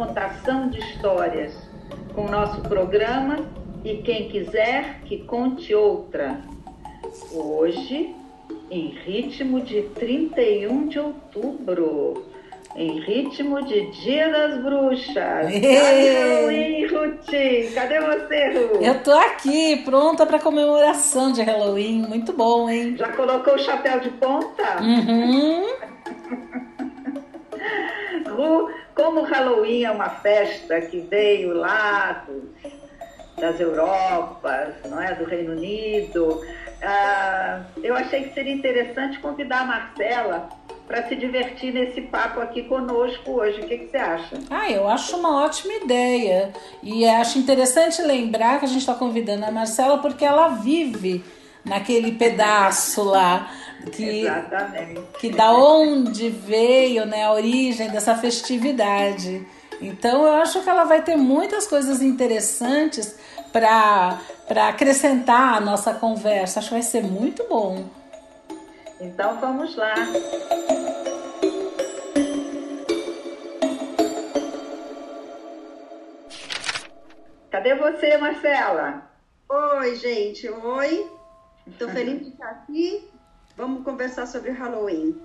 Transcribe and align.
Contação 0.00 0.70
de 0.70 0.78
histórias 0.78 1.52
com 2.14 2.22
o 2.22 2.30
nosso 2.30 2.62
programa 2.62 3.40
e 3.84 3.98
quem 3.98 4.30
quiser 4.30 5.02
que 5.04 5.18
conte 5.24 5.74
outra. 5.74 6.40
Hoje, 7.30 8.16
em 8.70 8.94
ritmo 9.04 9.60
de 9.60 9.82
31 9.94 10.88
de 10.88 10.98
outubro, 10.98 12.24
em 12.74 12.98
ritmo 13.00 13.62
de 13.62 13.90
Dia 13.90 14.30
das 14.30 14.62
Bruxas. 14.62 15.52
Halloween, 15.52 16.86
Ruth? 16.86 17.74
Cadê 17.74 18.00
você, 18.00 18.58
Ruth? 18.58 18.82
Eu 18.82 19.02
tô 19.02 19.12
aqui, 19.12 19.82
pronta 19.84 20.24
para 20.24 20.38
comemoração 20.38 21.30
de 21.30 21.42
Halloween. 21.42 22.06
Muito 22.08 22.32
bom, 22.32 22.70
hein? 22.70 22.96
Já 22.96 23.12
colocou 23.12 23.54
o 23.54 23.58
chapéu 23.58 24.00
de 24.00 24.08
ponta? 24.12 24.80
Uhum. 24.80 25.66
como 29.00 29.20
o 29.20 29.24
Halloween 29.24 29.84
é 29.84 29.90
uma 29.90 30.10
festa 30.10 30.78
que 30.82 31.00
veio 31.00 31.54
lá 31.54 32.24
do, 32.26 32.50
das 33.40 33.58
Europas, 33.58 34.74
não 34.84 35.00
é, 35.00 35.14
do 35.14 35.24
Reino 35.24 35.52
Unido, 35.52 36.42
ah, 36.82 37.62
eu 37.82 37.96
achei 37.96 38.24
que 38.24 38.34
seria 38.34 38.52
interessante 38.52 39.18
convidar 39.20 39.62
a 39.62 39.64
Marcela 39.64 40.50
para 40.86 41.08
se 41.08 41.16
divertir 41.16 41.72
nesse 41.72 42.02
papo 42.02 42.40
aqui 42.40 42.64
conosco 42.64 43.30
hoje. 43.30 43.60
O 43.60 43.66
que, 43.66 43.78
que, 43.78 43.90
você 43.90 43.96
acha? 43.96 44.38
Ah, 44.50 44.70
eu 44.70 44.86
acho 44.86 45.16
uma 45.16 45.44
ótima 45.44 45.72
ideia. 45.74 46.52
E 46.82 47.06
acho 47.06 47.38
interessante 47.38 48.02
lembrar 48.02 48.58
que 48.58 48.66
a 48.66 48.68
gente 48.68 48.80
está 48.80 48.94
convidando 48.94 49.46
a 49.46 49.50
Marcela 49.50 49.98
porque 49.98 50.24
ela 50.24 50.48
vive 50.48 51.24
naquele 51.64 52.12
pedaço 52.12 53.02
lá 53.04 53.50
que, 53.92 54.26
Exatamente. 54.26 55.00
que 55.18 55.30
da 55.30 55.52
onde 55.52 56.28
veio 56.28 57.06
né, 57.06 57.24
a 57.24 57.32
origem 57.32 57.88
dessa 57.90 58.14
festividade. 58.14 59.46
Então 59.80 60.24
eu 60.24 60.34
acho 60.34 60.62
que 60.62 60.68
ela 60.68 60.84
vai 60.84 61.02
ter 61.02 61.16
muitas 61.16 61.66
coisas 61.66 62.02
interessantes 62.02 63.18
para 63.52 64.18
acrescentar 64.68 65.56
a 65.56 65.60
nossa 65.60 65.94
conversa. 65.94 66.58
Acho 66.58 66.68
que 66.68 66.74
vai 66.74 66.82
ser 66.82 67.02
muito 67.02 67.46
bom. 67.48 67.84
Então 69.00 69.40
vamos 69.40 69.74
lá. 69.76 69.94
Cadê 77.50 77.74
você, 77.74 78.16
Marcela? 78.18 79.10
Oi, 79.48 79.96
gente. 79.96 80.48
Oi. 80.48 81.19
Estou 81.70 81.88
feliz 81.88 82.20
de 82.20 82.28
estar 82.28 82.50
aqui. 82.50 83.08
Vamos 83.56 83.84
conversar 83.84 84.26
sobre 84.26 84.50
Halloween. 84.50 85.20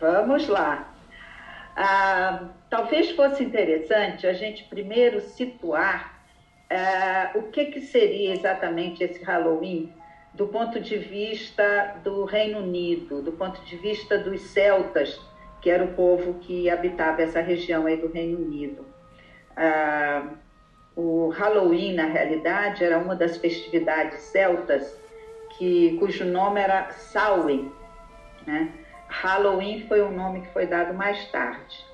Vamos 0.00 0.48
lá. 0.48 0.92
Ah, 1.76 2.48
talvez 2.68 3.10
fosse 3.10 3.44
interessante 3.44 4.26
a 4.26 4.32
gente 4.32 4.64
primeiro 4.64 5.20
situar 5.20 6.20
ah, 6.70 7.30
o 7.34 7.42
que, 7.44 7.66
que 7.66 7.80
seria 7.80 8.32
exatamente 8.32 9.04
esse 9.04 9.22
Halloween 9.22 9.92
do 10.34 10.46
ponto 10.48 10.80
de 10.80 10.96
vista 10.96 11.96
do 12.02 12.24
Reino 12.24 12.60
Unido, 12.60 13.20
do 13.20 13.32
ponto 13.32 13.60
de 13.64 13.76
vista 13.76 14.18
dos 14.18 14.40
celtas, 14.40 15.20
que 15.60 15.68
era 15.68 15.84
o 15.84 15.94
povo 15.94 16.34
que 16.34 16.70
habitava 16.70 17.22
essa 17.22 17.40
região 17.40 17.86
aí 17.86 17.96
do 17.96 18.08
Reino 18.08 18.38
Unido. 18.38 18.86
Ah, 19.56 20.26
o 20.96 21.28
Halloween, 21.28 21.94
na 21.94 22.06
realidade, 22.06 22.82
era 22.82 22.98
uma 22.98 23.14
das 23.14 23.36
festividades 23.36 24.20
celtas 24.20 24.98
que, 25.60 25.94
cujo 25.98 26.24
nome 26.24 26.58
era 26.58 26.90
Samhain. 26.90 27.70
Né? 28.46 28.72
Halloween 29.08 29.86
foi 29.86 30.00
um 30.02 30.10
nome 30.10 30.40
que 30.40 30.52
foi 30.54 30.66
dado 30.66 30.94
mais 30.94 31.30
tarde. 31.30 31.84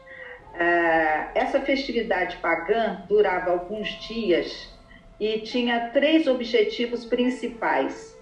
Uh, 0.54 1.30
essa 1.34 1.60
festividade 1.60 2.36
pagã 2.36 3.02
durava 3.08 3.50
alguns 3.50 3.88
dias 4.06 4.72
e 5.18 5.40
tinha 5.40 5.90
três 5.90 6.28
objetivos 6.28 7.04
principais. 7.04 8.16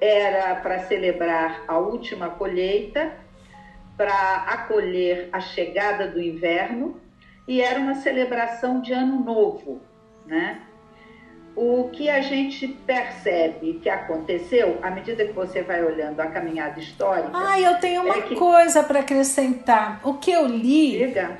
Era 0.00 0.54
para 0.56 0.78
celebrar 0.78 1.62
a 1.68 1.76
última 1.76 2.30
colheita, 2.30 3.12
para 3.98 4.46
acolher 4.46 5.28
a 5.30 5.40
chegada 5.40 6.08
do 6.08 6.18
inverno 6.18 6.98
e 7.46 7.60
era 7.60 7.78
uma 7.78 7.96
celebração 7.96 8.80
de 8.80 8.94
ano 8.94 9.22
novo, 9.22 9.82
né? 10.24 10.62
O 11.56 11.90
que 11.92 12.08
a 12.08 12.20
gente 12.20 12.68
percebe 12.68 13.80
que 13.82 13.88
aconteceu 13.88 14.78
à 14.82 14.90
medida 14.90 15.24
que 15.24 15.32
você 15.32 15.62
vai 15.62 15.84
olhando 15.84 16.20
a 16.20 16.26
caminhada 16.26 16.78
histórica. 16.78 17.30
Ah, 17.32 17.60
eu 17.60 17.78
tenho 17.78 18.02
uma 18.02 18.16
é 18.16 18.22
que... 18.22 18.36
coisa 18.36 18.82
para 18.82 19.00
acrescentar. 19.00 20.00
O 20.04 20.14
que 20.14 20.30
eu 20.30 20.46
li. 20.46 20.98
Diga. 20.98 21.38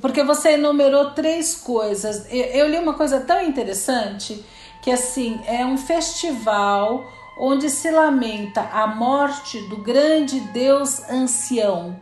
Porque 0.00 0.22
você 0.22 0.52
enumerou 0.52 1.10
três 1.10 1.54
coisas. 1.54 2.26
Eu 2.30 2.68
li 2.68 2.78
uma 2.78 2.94
coisa 2.94 3.20
tão 3.20 3.42
interessante 3.42 4.44
que 4.82 4.90
assim 4.90 5.40
é 5.46 5.64
um 5.64 5.78
festival 5.78 7.10
onde 7.38 7.70
se 7.70 7.90
lamenta 7.90 8.60
a 8.60 8.86
morte 8.86 9.60
do 9.68 9.78
grande 9.78 10.38
Deus 10.52 11.08
ancião 11.08 11.96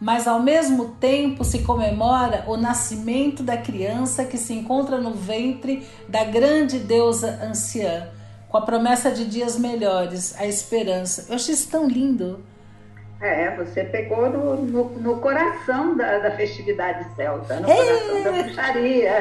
mas 0.00 0.26
ao 0.26 0.40
mesmo 0.40 0.90
tempo 0.96 1.44
se 1.44 1.60
comemora 1.60 2.44
o 2.46 2.56
nascimento 2.56 3.42
da 3.42 3.56
criança 3.56 4.24
que 4.24 4.36
se 4.36 4.52
encontra 4.52 4.98
no 4.98 5.12
ventre 5.12 5.86
da 6.08 6.24
grande 6.24 6.78
deusa 6.78 7.40
anciã, 7.42 8.08
com 8.48 8.58
a 8.58 8.62
promessa 8.62 9.10
de 9.10 9.24
dias 9.24 9.58
melhores, 9.58 10.38
a 10.38 10.46
esperança. 10.46 11.26
Eu 11.28 11.36
achei 11.36 11.54
isso 11.54 11.70
tão 11.70 11.88
lindo. 11.88 12.44
É, 13.20 13.56
você 13.56 13.82
pegou 13.82 14.28
no, 14.28 14.56
no, 14.56 14.84
no 15.00 15.20
coração 15.20 15.96
da, 15.96 16.18
da, 16.18 16.30
festividade 16.32 17.06
celta, 17.14 17.60
no 17.60 17.70
é. 17.70 17.74
coração 17.74 18.22
da 18.22 18.42
bruxaria. 18.42 19.12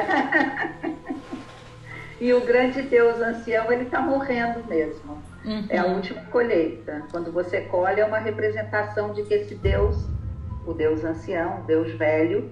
e 2.19 2.33
o 2.33 2.41
grande 2.41 2.81
deus 2.81 3.21
ancião, 3.21 3.71
ele 3.71 3.83
está 3.83 4.01
morrendo 4.01 4.65
mesmo. 4.67 5.23
Uhum. 5.45 5.65
É 5.69 5.77
a 5.77 5.85
última 5.85 6.21
colheita. 6.25 7.03
Quando 7.09 7.31
você 7.31 7.61
colhe, 7.61 8.01
é 8.01 8.05
uma 8.05 8.19
representação 8.19 9.13
de 9.13 9.23
que 9.23 9.33
esse 9.33 9.55
deus 9.55 10.05
o 10.65 10.73
Deus 10.73 11.03
ancião, 11.03 11.61
o 11.61 11.63
Deus 11.63 11.91
velho, 11.93 12.51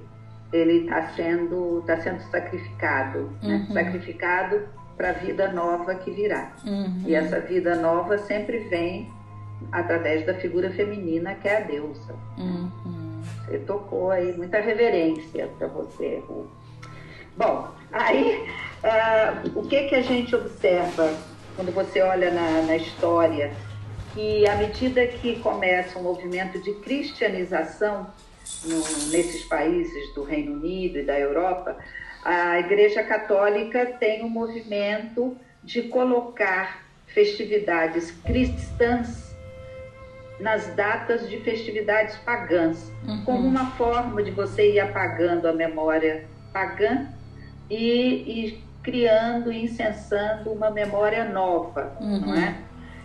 ele 0.52 0.86
está 0.86 1.10
sendo, 1.10 1.84
tá 1.86 1.98
sendo 1.98 2.22
sacrificado, 2.30 3.32
né? 3.42 3.66
uhum. 3.68 3.74
né? 3.74 3.84
sacrificado 3.84 4.62
para 4.96 5.10
a 5.10 5.14
vida 5.14 5.52
nova 5.52 5.96
que 5.96 6.12
virá. 6.12 6.52
Uhum. 6.66 7.04
E 7.06 7.16
essa 7.16 7.40
vida 7.40 7.76
nova 7.76 8.18
sempre 8.18 8.60
vem 8.70 9.12
através 9.72 10.26
da 10.26 10.34
figura 10.36 10.70
feminina 10.72 11.34
que 11.36 11.48
é 11.48 11.58
a 11.58 11.62
deusa. 11.62 12.16
Uhum. 12.38 12.70
Você 13.46 13.58
tocou 13.60 14.12
aí 14.12 14.36
muita 14.38 14.60
reverência 14.60 15.50
para 15.58 15.68
você, 15.68 16.22
Ru. 16.28 16.48
Bom, 17.36 17.70
aí 17.92 18.46
uh, 18.84 19.60
o 19.60 19.64
que 19.64 19.84
que 19.86 19.96
a 19.96 20.02
gente 20.02 20.36
observa 20.36 21.12
quando 21.56 21.74
você 21.74 22.02
olha 22.02 22.32
na, 22.32 22.62
na 22.62 22.76
história 22.76 23.52
que 24.14 24.48
à 24.48 24.56
medida 24.56 25.06
que 25.08 25.40
começa 25.40 25.98
um 25.98 26.04
movimento 26.04 26.62
de 26.62 26.74
cristianização 26.76 28.08
no, 28.66 28.78
nesses 29.10 29.44
países 29.46 30.14
do 30.14 30.24
Reino 30.24 30.54
Unido 30.54 31.00
e 31.00 31.04
da 31.04 31.20
Europa, 31.20 31.78
a 32.24 32.60
Igreja 32.60 33.04
Católica 33.04 33.86
tem 33.86 34.24
um 34.24 34.30
movimento 34.30 35.36
de 35.64 35.84
colocar 35.84 36.84
festividades 37.08 38.12
cristãs 38.24 39.34
nas 40.40 40.68
datas 40.76 41.30
de 41.30 41.38
festividades 41.42 42.16
pagãs, 42.18 42.92
uhum. 43.08 43.24
como 43.24 43.48
uma 43.48 43.72
forma 43.72 44.22
de 44.24 44.32
você 44.32 44.74
ir 44.74 44.80
apagando 44.80 45.48
a 45.48 45.54
memória 45.54 46.26
pagã 46.52 47.08
e, 47.70 48.48
e 48.48 48.64
criando 48.82 49.52
e 49.52 49.64
incensando 49.64 50.52
uma 50.52 50.70
memória 50.70 51.24
nova, 51.24 51.96
uhum. 52.00 52.20
não 52.20 52.36
é? 52.36 52.58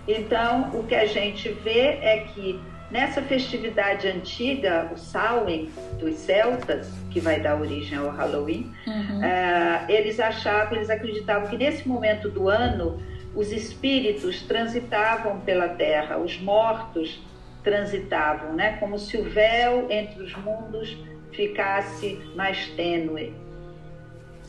Então, 0.08 0.70
o 0.72 0.84
que 0.84 0.94
a 0.94 1.06
gente 1.06 1.50
vê 1.50 1.99
é 2.00 2.26
que 2.34 2.58
Nessa 2.90 3.20
festividade 3.20 4.08
antiga, 4.08 4.90
o 4.94 4.96
Samhain 4.96 5.70
dos 6.00 6.14
celtas, 6.14 6.90
que 7.10 7.20
vai 7.20 7.38
dar 7.38 7.60
origem 7.60 7.99
ao 7.99 8.08
Halloween, 8.08 8.72
uhum. 8.87 9.19
uh, 9.19 9.90
eles 9.90 10.19
achavam, 10.19 10.76
eles 10.76 10.88
acreditavam 10.88 11.49
que 11.49 11.58
nesse 11.58 11.87
momento 11.87 12.31
do 12.31 12.49
ano 12.49 12.99
os 13.34 13.52
espíritos 13.52 14.40
transitavam 14.43 15.40
pela 15.40 15.69
Terra, 15.69 16.16
os 16.16 16.40
mortos 16.40 17.22
transitavam, 17.62 18.55
né? 18.55 18.78
Como 18.78 18.99
se 18.99 19.19
o 19.19 19.25
véu 19.25 19.87
entre 19.90 20.22
os 20.22 20.34
mundos 20.37 20.96
ficasse 21.32 22.19
mais 22.34 22.69
tênue. 22.69 23.34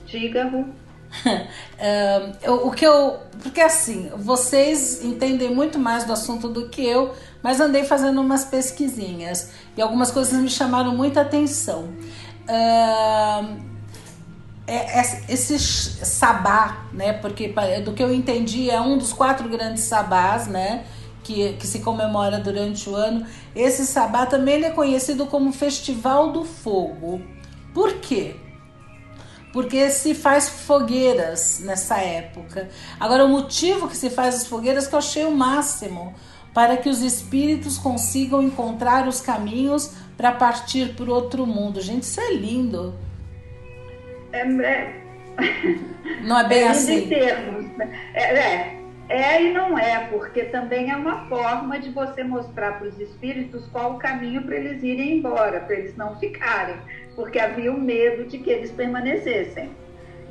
Diga, 0.05 0.45
Ru. 0.45 0.73
o 2.47 2.71
que 2.71 2.85
eu. 2.85 3.19
Porque 3.41 3.61
assim, 3.61 4.11
vocês 4.17 5.03
entendem 5.03 5.53
muito 5.53 5.79
mais 5.79 6.03
do 6.03 6.13
assunto 6.13 6.49
do 6.49 6.69
que 6.69 6.85
eu, 6.85 7.13
mas 7.41 7.59
andei 7.59 7.83
fazendo 7.83 8.19
umas 8.21 8.45
pesquisinhas 8.45 9.51
e 9.77 9.81
algumas 9.81 10.11
coisas 10.11 10.39
me 10.39 10.49
chamaram 10.49 10.95
muita 10.95 11.21
atenção. 11.21 11.89
Uh, 12.49 13.69
é, 14.67 15.01
esse 15.27 15.57
sabá, 15.57 16.85
né? 16.93 17.13
Porque 17.13 17.53
do 17.83 17.93
que 17.93 18.03
eu 18.03 18.13
entendi 18.13 18.69
é 18.69 18.79
um 18.79 18.97
dos 18.97 19.11
quatro 19.11 19.49
grandes 19.49 19.83
sabás, 19.83 20.47
né? 20.47 20.85
Que, 21.23 21.53
que 21.53 21.65
se 21.65 21.79
comemora 21.79 22.39
durante 22.39 22.89
o 22.89 22.95
ano. 22.95 23.25
Esse 23.55 23.85
sabá 23.85 24.25
também 24.25 24.63
é 24.63 24.69
conhecido 24.69 25.25
como 25.25 25.51
Festival 25.51 26.31
do 26.31 26.45
Fogo. 26.45 27.21
Por 27.73 27.95
quê? 27.95 28.35
Porque 29.59 29.89
se 29.89 30.15
faz 30.15 30.47
fogueiras 30.47 31.59
nessa 31.59 31.97
época. 31.97 32.69
Agora, 32.97 33.25
o 33.25 33.27
motivo 33.27 33.89
que 33.89 33.97
se 33.97 34.09
faz 34.09 34.35
as 34.35 34.47
fogueiras 34.47 34.87
que 34.87 34.95
eu 34.95 34.99
achei 34.99 35.25
o 35.25 35.31
máximo 35.31 36.15
para 36.53 36.77
que 36.77 36.87
os 36.87 37.01
espíritos 37.01 37.77
consigam 37.77 38.41
encontrar 38.41 39.05
os 39.05 39.19
caminhos 39.19 39.93
para 40.15 40.31
partir 40.31 40.95
para 40.95 41.11
outro 41.11 41.45
mundo. 41.45 41.81
Gente, 41.81 42.03
isso 42.03 42.21
é 42.21 42.31
lindo. 42.35 42.95
É, 44.31 44.47
é... 44.47 45.01
Não 46.23 46.39
é 46.39 46.47
bem 46.47 46.63
é 46.63 46.69
assim. 46.69 47.09
Termos, 47.09 47.65
né? 47.75 47.99
é, 48.13 48.39
é, 48.39 48.81
é 49.09 49.43
e 49.43 49.51
não 49.51 49.77
é, 49.77 50.07
porque 50.07 50.43
também 50.45 50.89
é 50.89 50.95
uma 50.95 51.27
forma 51.27 51.77
de 51.77 51.89
você 51.89 52.23
mostrar 52.23 52.79
para 52.79 52.87
os 52.87 52.97
espíritos 52.97 53.67
qual 53.73 53.95
o 53.95 53.99
caminho 53.99 54.41
para 54.41 54.55
eles 54.55 54.81
irem 54.81 55.17
embora, 55.17 55.59
para 55.59 55.75
eles 55.75 55.97
não 55.97 56.17
ficarem, 56.17 56.77
porque 57.19 57.37
havia 57.37 57.69
o 57.69 57.77
medo 57.77 58.23
de 58.23 58.37
que 58.37 58.49
eles 58.49 58.71
permanecessem. 58.71 59.71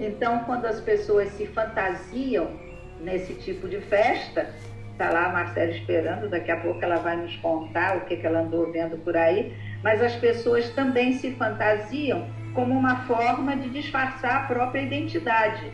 Então, 0.00 0.38
quando 0.44 0.64
as 0.64 0.80
pessoas 0.80 1.28
se 1.32 1.46
fantasiam 1.48 2.50
nesse 2.98 3.34
tipo 3.34 3.68
de 3.68 3.78
festa, 3.82 4.54
Está 4.92 5.12
lá 5.12 5.26
a 5.26 5.28
Marcela 5.28 5.70
esperando, 5.70 6.28
daqui 6.28 6.50
a 6.50 6.56
pouco 6.56 6.82
ela 6.82 6.96
vai 6.96 7.14
nos 7.14 7.36
contar 7.36 7.98
o 7.98 8.00
que, 8.00 8.16
que 8.16 8.26
ela 8.26 8.40
andou 8.40 8.72
vendo 8.72 8.98
por 9.04 9.16
aí. 9.16 9.54
Mas 9.80 10.02
as 10.02 10.16
pessoas 10.16 10.70
também 10.70 11.12
se 11.12 11.30
fantasiam 11.36 12.28
como 12.52 12.74
uma 12.76 13.06
forma 13.06 13.54
de 13.54 13.70
disfarçar 13.70 14.42
a 14.42 14.46
própria 14.48 14.80
identidade, 14.80 15.70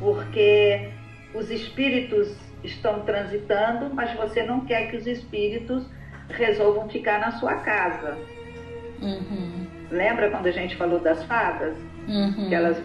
porque 0.00 0.90
os 1.32 1.52
espíritos 1.52 2.36
estão 2.64 3.04
transitando, 3.04 3.94
mas 3.94 4.12
você 4.16 4.42
não 4.42 4.66
quer 4.66 4.90
que 4.90 4.96
os 4.96 5.06
espíritos 5.06 5.88
resolvam 6.30 6.88
ficar 6.88 7.20
na 7.20 7.30
sua 7.30 7.54
casa. 7.58 8.18
Uhum. 9.00 9.73
Lembra 9.90 10.30
quando 10.30 10.46
a 10.46 10.50
gente 10.50 10.76
falou 10.76 10.98
das 10.98 11.24
fadas? 11.24 11.76
Uhum. 12.08 12.48
Que 12.48 12.54
elas, 12.54 12.82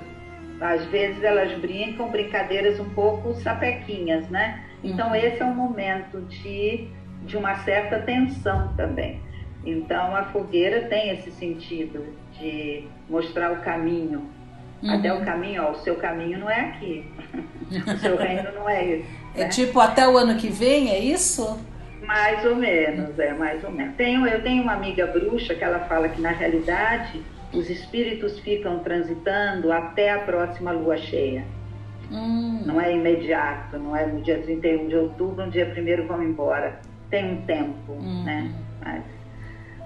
às 0.62 0.86
vezes, 0.86 1.24
elas 1.24 1.57
brincam 1.60 2.10
brincadeiras 2.10 2.80
um 2.80 2.90
pouco 2.90 3.34
sapequinhas, 3.36 4.30
né? 4.30 4.63
Então, 4.84 5.10
uhum. 5.10 5.16
esse 5.16 5.42
é 5.42 5.46
um 5.46 5.54
momento 5.54 6.22
de, 6.22 6.88
de 7.24 7.38
uma 7.38 7.56
certa 7.63 8.00
tensão 8.00 8.74
também. 8.75 9.22
Então, 9.66 10.16
a 10.16 10.24
fogueira 10.25 10.88
tem 10.88 11.10
esse 11.12 11.31
sentido 11.31 12.06
de 12.40 12.88
mostrar 13.10 13.52
o 13.52 13.57
caminho. 13.57 14.30
Uhum. 14.81 14.92
Até 14.92 15.13
o 15.13 15.25
caminho, 15.25 15.63
ó, 15.63 15.72
o 15.72 15.80
seu 15.80 15.95
caminho 15.98 16.40
não 16.40 16.50
é 16.50 16.62
aqui. 16.62 17.06
o 17.94 17.98
seu 17.98 18.16
reino 18.16 18.52
não 18.54 18.69
é 18.69 18.86
esse. 18.86 19.10
É 19.36 19.42
né? 19.42 19.50
tipo 19.50 19.80
até 19.80 20.07
o 20.07 20.18
ano 20.18 20.36
que 20.36 20.48
vem, 20.48 20.90
é 20.90 21.00
isso? 21.00 21.60
Mais 22.01 22.46
ou 22.46 22.56
menos, 22.56 23.18
é 23.19 23.34
mais 23.34 23.63
ou 23.63 23.72
menos. 23.72 23.96
Tenho, 23.96 24.25
eu 24.25 24.42
tenho 24.42 24.63
uma 24.63 24.74
amiga 24.74 25.06
bruxa 25.07 25.54
que 25.54 25.63
ela 25.63 25.80
fala 25.81 26.10
que 26.10 26.22
na 26.22 26.31
realidade 26.31 27.22
os 27.54 27.69
espíritos 27.69 28.40
ficam 28.40 28.80
transitando 28.80 29.72
até 29.72 30.12
a 30.12 30.19
próxima 30.19 30.72
lua 30.72 30.98
cheia. 30.98 31.44
Hum. 32.12 32.63
Não 32.66 32.81
é 32.81 32.94
imediato, 32.94 33.78
não 33.78 33.96
é 33.96 34.06
no 34.06 34.22
dia 34.22 34.40
31 34.40 34.88
de 34.88 34.96
outubro, 34.96 35.46
no 35.46 35.51
dia 35.51 35.66
1 35.66 36.07
vão 36.07 36.24
embora. 36.24 36.80
Tem 37.10 37.34
um 37.34 37.42
tempo, 37.42 37.94
hum. 37.94 38.24
né? 38.24 38.52
Mas, 38.84 39.04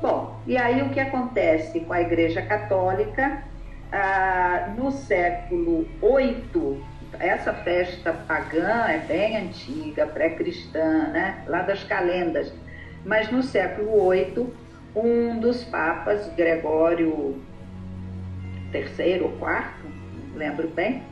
bom, 0.02 0.40
e 0.46 0.58
aí 0.58 0.82
o 0.82 0.90
que 0.90 1.00
acontece 1.00 1.80
com 1.82 1.94
a 1.94 2.02
Igreja 2.02 2.42
Católica? 2.42 3.44
Ah, 3.92 4.74
no 4.78 4.92
século 4.92 5.86
VIII, 6.02 6.82
essa 7.20 7.54
festa 7.54 8.14
pagã 8.28 8.86
é 8.88 9.00
bem 9.00 9.38
antiga, 9.38 10.06
pré-cristã, 10.08 11.10
né? 11.10 11.44
lá 11.48 11.62
das 11.62 11.84
calendas. 11.84 12.54
Mas 13.06 13.32
no 13.32 13.44
século 13.44 14.10
VIII, 14.10 14.48
um 14.96 15.40
dos 15.40 15.64
papas, 15.66 16.28
Gregório 16.36 17.42
III 18.74 19.22
ou 19.22 19.30
IV, 19.32 20.36
lembro 20.36 20.68
bem, 20.70 21.04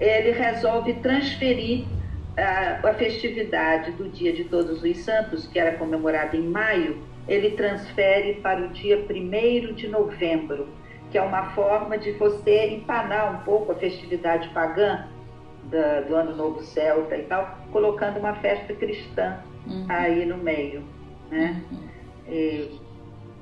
ele 0.00 0.32
resolve 0.32 0.94
transferir 0.94 1.84
a, 2.36 2.88
a 2.88 2.94
festividade 2.94 3.92
do 3.92 4.08
Dia 4.08 4.32
de 4.32 4.44
Todos 4.44 4.82
os 4.82 4.98
Santos, 4.98 5.46
que 5.46 5.58
era 5.58 5.76
comemorada 5.76 6.36
em 6.36 6.48
maio, 6.48 7.02
ele 7.28 7.50
transfere 7.50 8.34
para 8.34 8.60
o 8.60 8.68
dia 8.68 8.98
1 8.98 9.74
de 9.74 9.88
novembro, 9.88 10.68
que 11.10 11.18
é 11.18 11.22
uma 11.22 11.50
forma 11.50 11.96
de 11.98 12.12
você 12.12 12.68
empanar 12.70 13.34
um 13.34 13.44
pouco 13.44 13.72
a 13.72 13.74
festividade 13.74 14.48
pagã 14.48 15.06
da, 15.72 16.02
do 16.02 16.14
Ano 16.14 16.36
Novo 16.36 16.62
Celta 16.62 17.16
e 17.16 17.22
tal, 17.22 17.58
colocando 17.72 18.18
uma 18.18 18.34
festa 18.34 18.74
cristã 18.74 19.38
uhum. 19.66 19.86
aí 19.88 20.24
no 20.26 20.36
meio. 20.36 20.84
Né? 21.30 21.60
Uhum. 21.72 21.88
E, 22.28 22.80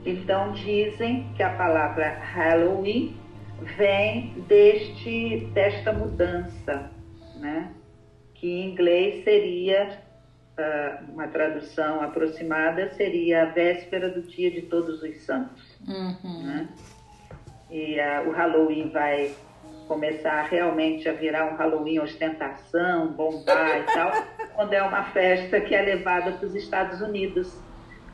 então 0.07 0.53
dizem 0.53 1.31
que 1.37 1.43
a 1.43 1.51
palavra 1.51 2.09
Halloween 2.21 3.17
vem 3.77 4.33
deste, 4.49 5.51
desta 5.53 5.93
mudança, 5.93 6.91
né? 7.37 7.75
que 8.35 8.49
em 8.49 8.71
inglês 8.71 9.23
seria, 9.25 9.99
uh, 10.57 11.13
uma 11.13 11.29
tradução 11.29 12.01
aproximada, 12.01 12.89
seria 12.95 13.43
a 13.43 13.47
véspera 13.47 14.09
do 14.09 14.23
dia 14.23 14.51
de 14.51 14.63
todos 14.63 15.03
os 15.03 15.19
santos. 15.19 15.79
Uhum. 15.87 16.43
Né? 16.45 16.69
E 17.71 17.99
uh, 17.99 18.29
o 18.29 18.33
Halloween 18.33 18.89
vai 18.89 19.35
começar 19.91 20.43
realmente 20.43 21.09
a 21.09 21.13
virar 21.13 21.53
um 21.53 21.57
Halloween 21.57 21.99
ostentação, 21.99 23.09
bombar 23.09 23.81
e 23.81 23.83
tal, 23.93 24.13
quando 24.55 24.73
é 24.73 24.81
uma 24.81 25.03
festa 25.11 25.61
que 25.61 25.75
é 25.75 25.83
levada 25.83 26.31
para 26.31 26.47
os 26.47 26.55
Estados 26.55 27.01
Unidos, 27.01 27.61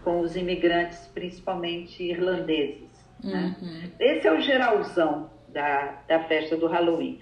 com 0.02 0.20
os 0.20 0.36
imigrantes, 0.36 1.06
principalmente 1.12 2.02
irlandeses. 2.02 2.88
Né? 3.22 3.54
Uhum. 3.60 3.90
Esse 4.00 4.26
é 4.26 4.32
o 4.32 4.40
geralzão 4.40 5.30
da, 5.48 5.98
da 6.08 6.20
festa 6.20 6.56
do 6.56 6.66
Halloween. 6.66 7.20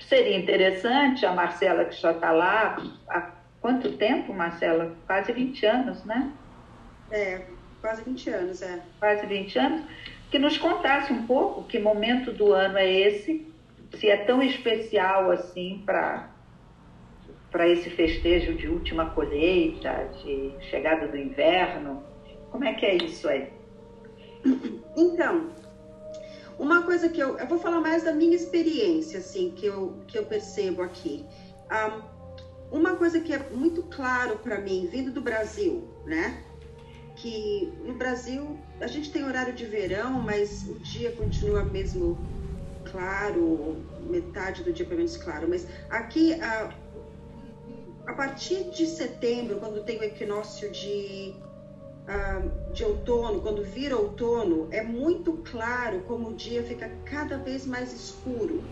Seria 0.00 0.36
interessante, 0.36 1.24
a 1.24 1.32
Marcela 1.32 1.84
que 1.84 1.94
já 1.94 2.10
está 2.10 2.32
lá, 2.32 2.82
há 3.08 3.30
quanto 3.60 3.92
tempo, 3.92 4.34
Marcela? 4.34 4.92
Quase 5.06 5.32
20 5.32 5.66
anos, 5.66 6.04
né? 6.04 6.32
É, 7.12 7.42
quase 7.80 8.02
20 8.02 8.30
anos, 8.30 8.60
é. 8.60 8.80
Quase 8.98 9.24
20 9.24 9.56
anos, 9.56 9.82
que 10.32 10.38
nos 10.38 10.58
contasse 10.58 11.12
um 11.12 11.28
pouco 11.28 11.62
que 11.62 11.78
momento 11.78 12.32
do 12.32 12.52
ano 12.52 12.76
é 12.76 12.90
esse, 12.90 13.47
se 13.94 14.08
é 14.08 14.16
tão 14.24 14.42
especial 14.42 15.30
assim 15.30 15.82
para 15.84 16.30
para 17.50 17.66
esse 17.66 17.88
festejo 17.88 18.54
de 18.54 18.68
última 18.68 19.10
colheita, 19.10 20.10
de 20.22 20.54
chegada 20.68 21.08
do 21.08 21.16
inverno. 21.16 22.02
Como 22.50 22.64
é 22.64 22.74
que 22.74 22.84
é 22.84 22.96
isso 22.96 23.26
aí? 23.26 23.50
Então, 24.94 25.50
uma 26.58 26.82
coisa 26.82 27.08
que 27.08 27.20
eu, 27.20 27.38
eu 27.38 27.46
vou 27.46 27.58
falar 27.58 27.80
mais 27.80 28.02
da 28.02 28.12
minha 28.12 28.34
experiência, 28.34 29.20
assim, 29.20 29.52
que 29.52 29.64
eu, 29.64 29.94
que 30.08 30.18
eu 30.18 30.26
percebo 30.26 30.82
aqui. 30.82 31.24
Um, 31.70 32.78
uma 32.78 32.96
coisa 32.96 33.20
que 33.20 33.32
é 33.32 33.38
muito 33.50 33.82
claro 33.84 34.36
para 34.38 34.60
mim, 34.60 34.88
vindo 34.90 35.12
do 35.12 35.20
Brasil, 35.20 35.88
né? 36.04 36.42
Que 37.16 37.72
no 37.84 37.94
Brasil 37.94 38.58
a 38.80 38.86
gente 38.86 39.10
tem 39.10 39.24
horário 39.24 39.54
de 39.54 39.64
verão, 39.64 40.20
mas 40.20 40.68
o 40.68 40.74
dia 40.80 41.12
continua 41.12 41.64
mesmo 41.64 42.18
claro, 42.90 43.76
metade 44.08 44.62
do 44.62 44.72
dia 44.72 44.84
pelo 44.84 44.98
menos 44.98 45.16
claro. 45.16 45.48
Mas 45.48 45.66
aqui, 45.90 46.34
a, 46.40 46.74
a 48.06 48.12
partir 48.14 48.70
de 48.70 48.86
setembro, 48.86 49.56
quando 49.58 49.84
tem 49.84 49.98
o 49.98 50.04
equinócio 50.04 50.70
de 50.70 51.34
de 52.72 52.84
outono, 52.84 53.40
quando 53.40 53.62
vira 53.62 53.96
outono, 53.96 54.68
é 54.70 54.82
muito 54.82 55.34
claro 55.50 56.00
como 56.06 56.30
o 56.30 56.34
dia 56.34 56.62
fica 56.62 56.88
cada 57.04 57.36
vez 57.36 57.66
mais 57.66 57.92
escuro. 57.92 58.64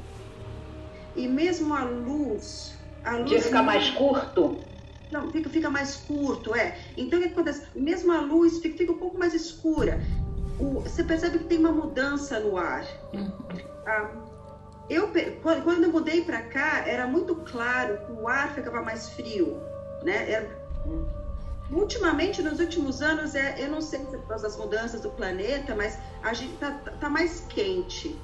E 1.15 1.29
mesmo 1.29 1.75
a 1.75 1.85
luz. 1.85 2.79
A 3.05 3.17
luz 3.17 3.23
o 3.23 3.25
dia 3.27 3.43
fica 3.43 3.63
mais 3.63 3.91
curto? 3.91 4.65
não, 5.11 5.31
fica, 5.31 5.51
fica 5.51 5.71
mais 5.71 5.97
curto, 5.97 6.55
é. 6.55 6.77
Então 6.97 7.19
o 7.19 7.23
que 7.23 7.29
acontece? 7.29 7.67
Mesmo 7.75 8.13
a 8.13 8.21
luz 8.21 8.59
fica, 8.59 8.79
fica 8.79 8.93
um 8.93 8.99
pouco 8.99 9.19
mais 9.19 9.35
escura. 9.35 10.01
O, 10.59 10.81
você 10.81 11.05
percebe 11.05 11.39
que 11.39 11.45
tem 11.45 11.59
uma 11.59 11.73
mudança 11.73 12.41
no 12.41 12.57
ar. 12.57 12.87
Uhum. 13.13 13.76
Eu, 14.89 15.13
quando 15.43 15.85
eu 15.85 15.91
mudei 15.91 16.23
para 16.23 16.43
cá, 16.43 16.87
era 16.87 17.07
muito 17.07 17.35
claro 17.37 17.99
que 18.07 18.13
o 18.13 18.29
ar 18.29 18.53
ficava 18.55 18.83
mais 18.83 19.09
frio, 19.11 19.61
né? 20.03 20.31
Era, 20.31 20.49
ultimamente, 21.71 22.43
nos 22.43 22.61
últimos 22.61 23.03
anos, 23.03 23.35
é, 23.35 23.57
eu 23.59 23.69
não 23.69 23.81
sei 23.81 23.99
se 24.01 24.15
é 24.15 24.19
por 24.19 24.29
causa 24.29 24.45
das 24.45 24.57
mudanças 24.57 25.01
do 25.01 25.11
planeta, 25.11 25.75
mas 25.75 25.99
a 26.23 26.33
gente 26.33 26.57
tá, 26.59 26.73
tá 26.73 27.11
mais 27.11 27.41
quente. 27.49 28.17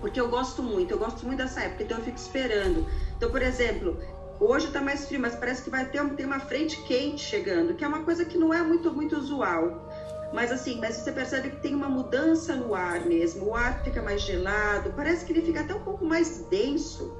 Porque 0.00 0.20
eu 0.20 0.28
gosto 0.28 0.62
muito, 0.62 0.92
eu 0.92 0.98
gosto 0.98 1.26
muito 1.26 1.38
dessa 1.38 1.60
época, 1.62 1.82
então 1.82 1.98
eu 1.98 2.04
fico 2.04 2.16
esperando. 2.16 2.86
Então, 3.16 3.30
por 3.30 3.42
exemplo, 3.42 3.98
Hoje 4.40 4.68
está 4.68 4.80
mais 4.80 5.06
frio, 5.06 5.20
mas 5.20 5.36
parece 5.36 5.62
que 5.62 5.68
vai 5.68 5.84
ter, 5.84 6.02
ter 6.14 6.24
uma 6.24 6.40
frente 6.40 6.82
quente 6.84 7.22
chegando, 7.22 7.74
que 7.74 7.84
é 7.84 7.86
uma 7.86 8.02
coisa 8.02 8.24
que 8.24 8.38
não 8.38 8.54
é 8.54 8.62
muito, 8.62 8.90
muito 8.90 9.14
usual. 9.14 9.89
Mas 10.32 10.52
assim, 10.52 10.78
mas 10.80 10.96
você 10.96 11.10
percebe 11.10 11.50
que 11.50 11.56
tem 11.56 11.74
uma 11.74 11.88
mudança 11.88 12.54
no 12.54 12.74
ar 12.74 13.04
mesmo. 13.04 13.46
O 13.46 13.54
ar 13.54 13.82
fica 13.82 14.00
mais 14.00 14.22
gelado, 14.22 14.92
parece 14.94 15.24
que 15.24 15.32
ele 15.32 15.42
fica 15.42 15.60
até 15.60 15.74
um 15.74 15.82
pouco 15.82 16.04
mais 16.04 16.46
denso. 16.50 17.12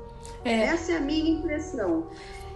É. 0.44 0.60
Essa 0.62 0.92
é 0.92 0.96
a 0.96 1.00
minha 1.00 1.30
impressão. 1.30 2.08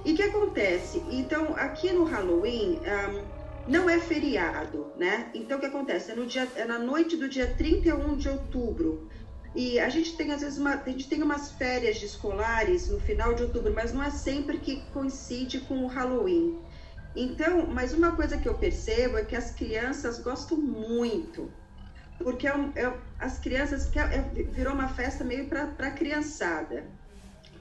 E 0.04 0.12
o 0.12 0.16
que 0.16 0.22
acontece? 0.22 1.02
Então, 1.10 1.54
aqui 1.56 1.90
no 1.92 2.04
Halloween, 2.04 2.78
um, 2.78 3.24
não 3.66 3.88
é 3.88 3.98
feriado, 3.98 4.86
né? 4.98 5.30
Então, 5.34 5.56
o 5.56 5.60
que 5.60 5.66
acontece? 5.66 6.12
É, 6.12 6.14
no 6.14 6.26
dia, 6.26 6.46
é 6.56 6.64
na 6.64 6.78
noite 6.78 7.16
do 7.16 7.28
dia 7.28 7.46
31 7.46 8.16
de 8.16 8.28
outubro. 8.28 9.08
E 9.54 9.78
a 9.78 9.88
gente 9.88 10.16
tem, 10.16 10.32
às 10.32 10.42
vezes, 10.42 10.58
uma, 10.58 10.74
a 10.74 10.90
gente 10.90 11.08
tem 11.08 11.22
umas 11.22 11.52
férias 11.52 11.96
de 11.96 12.06
escolares 12.06 12.90
no 12.90 13.00
final 13.00 13.34
de 13.34 13.44
outubro, 13.44 13.72
mas 13.72 13.92
não 13.92 14.02
é 14.02 14.10
sempre 14.10 14.58
que 14.58 14.82
coincide 14.92 15.60
com 15.60 15.84
o 15.84 15.86
Halloween. 15.86 16.58
Então, 17.16 17.66
mas 17.66 17.92
uma 17.92 18.12
coisa 18.12 18.36
que 18.36 18.48
eu 18.48 18.54
percebo 18.54 19.16
é 19.16 19.22
que 19.22 19.36
as 19.36 19.50
crianças 19.50 20.18
gostam 20.18 20.58
muito, 20.58 21.50
porque 22.18 22.48
é, 22.48 22.50
é, 22.74 22.92
as 23.18 23.38
crianças 23.38 23.86
que 23.86 23.98
é, 23.98 24.20
virou 24.50 24.74
uma 24.74 24.88
festa 24.88 25.22
meio 25.22 25.48
para 25.48 25.62
a 25.78 25.90
criançada. 25.90 26.84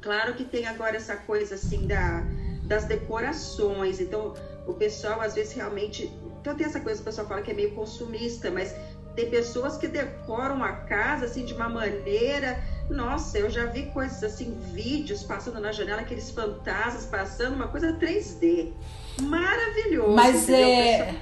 Claro 0.01 0.33
que 0.33 0.43
tem 0.43 0.65
agora 0.65 0.97
essa 0.97 1.15
coisa 1.15 1.55
assim 1.55 1.85
da, 1.85 2.23
das 2.65 2.85
decorações, 2.85 3.99
então 3.99 4.33
o 4.65 4.73
pessoal 4.73 5.21
às 5.21 5.35
vezes 5.35 5.53
realmente. 5.53 6.11
Então 6.41 6.55
tem 6.55 6.65
essa 6.65 6.81
coisa, 6.81 6.99
o 6.99 7.05
pessoal 7.05 7.27
fala 7.27 7.41
que 7.41 7.51
é 7.51 7.53
meio 7.53 7.73
consumista, 7.73 8.51
mas 8.51 8.75
tem 9.15 9.29
pessoas 9.29 9.77
que 9.77 9.87
decoram 9.87 10.63
a 10.63 10.73
casa 10.73 11.25
assim 11.25 11.45
de 11.45 11.53
uma 11.53 11.69
maneira. 11.69 12.59
Nossa, 12.89 13.37
eu 13.37 13.49
já 13.49 13.65
vi 13.65 13.83
coisas 13.93 14.23
assim, 14.23 14.57
vídeos 14.73 15.23
passando 15.23 15.59
na 15.59 15.71
janela, 15.71 16.01
aqueles 16.01 16.31
fantasmas 16.31 17.05
passando, 17.05 17.53
uma 17.53 17.67
coisa 17.67 17.93
3D. 17.93 18.73
Maravilhoso. 19.21 20.11
Mas 20.11 20.49
é. 20.49 21.13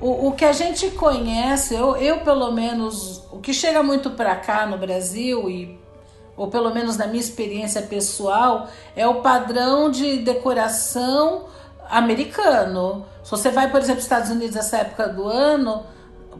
O, 0.00 0.28
o 0.28 0.32
que 0.32 0.44
a 0.44 0.52
gente 0.52 0.90
conhece, 0.90 1.74
eu, 1.74 1.96
eu 1.96 2.20
pelo 2.20 2.50
menos, 2.50 3.22
o 3.30 3.38
que 3.38 3.54
chega 3.54 3.82
muito 3.82 4.10
para 4.10 4.34
cá 4.36 4.66
no 4.66 4.76
Brasil 4.76 5.48
e 5.48 5.80
ou 6.36 6.48
pelo 6.48 6.72
menos 6.72 6.96
na 6.96 7.06
minha 7.06 7.20
experiência 7.20 7.82
pessoal, 7.82 8.68
é 8.96 9.06
o 9.06 9.16
padrão 9.16 9.90
de 9.90 10.18
decoração 10.18 11.44
americano. 11.88 13.04
Se 13.22 13.30
você 13.30 13.50
vai, 13.50 13.70
por 13.70 13.80
exemplo, 13.80 14.00
Estados 14.00 14.30
Unidos 14.30 14.54
nessa 14.54 14.78
época 14.78 15.08
do 15.08 15.28
ano, 15.28 15.84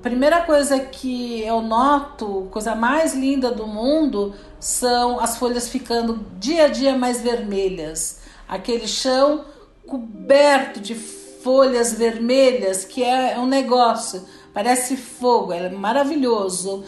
primeira 0.03 0.43
coisa 0.43 0.81
que 0.81 1.43
eu 1.43 1.61
noto, 1.61 2.49
coisa 2.51 2.75
mais 2.75 3.15
linda 3.15 3.53
do 3.53 3.67
mundo, 3.67 4.35
são 4.59 5.21
as 5.21 5.37
folhas 5.37 5.69
ficando 5.69 6.27
dia 6.39 6.65
a 6.65 6.69
dia 6.69 6.97
mais 6.97 7.21
vermelhas. 7.21 8.21
Aquele 8.49 8.89
chão 8.89 9.45
coberto 9.93 10.81
de 10.81 10.95
folhas 10.95 11.93
vermelhas, 11.93 12.83
que 12.83 13.05
é 13.05 13.39
um 13.39 13.45
negócio, 13.45 14.27
parece 14.55 14.97
fogo, 14.97 15.53
é 15.53 15.69
maravilhoso. 15.69 16.83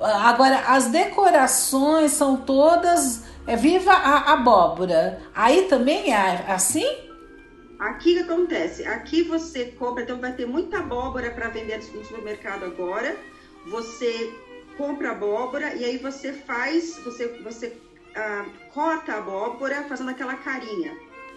Agora, 0.00 0.58
as 0.66 0.88
decorações 0.88 2.10
são 2.10 2.36
todas. 2.36 3.22
É 3.46 3.54
viva 3.54 3.92
a 3.92 4.32
abóbora. 4.32 5.22
Aí 5.34 5.62
também 5.68 6.12
é 6.12 6.44
assim? 6.48 6.84
Aqui 7.78 8.14
que 8.14 8.20
acontece? 8.20 8.84
Aqui 8.84 9.22
você 9.22 9.66
compra, 9.66 10.02
então 10.02 10.18
vai 10.18 10.32
ter 10.32 10.44
muita 10.44 10.78
abóbora 10.78 11.30
para 11.30 11.48
vender 11.48 11.78
no 11.94 12.04
supermercado 12.04 12.64
agora. 12.64 13.16
Você 13.70 14.34
compra 14.76 15.12
abóbora 15.12 15.74
e 15.76 15.84
aí 15.84 15.96
você 15.96 16.32
faz, 16.32 16.98
você, 17.04 17.28
você 17.42 17.72
ah, 18.16 18.44
corta 18.74 19.12
a 19.12 19.18
abóbora 19.18 19.84
fazendo 19.84 20.10
aquela 20.10 20.34
carinha, 20.34 20.92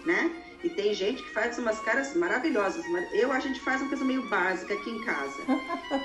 né? 0.06 0.32
E 0.64 0.70
tem 0.70 0.94
gente 0.94 1.24
que 1.24 1.30
faz 1.32 1.58
umas 1.58 1.80
caras 1.80 2.16
maravilhosas. 2.16 2.86
Eu, 3.12 3.32
a 3.32 3.40
gente 3.40 3.60
faz 3.60 3.82
uma 3.82 3.90
coisa 3.90 4.06
meio 4.06 4.28
básica 4.30 4.74
aqui 4.74 4.90
em 4.90 5.04
casa. 5.04 5.42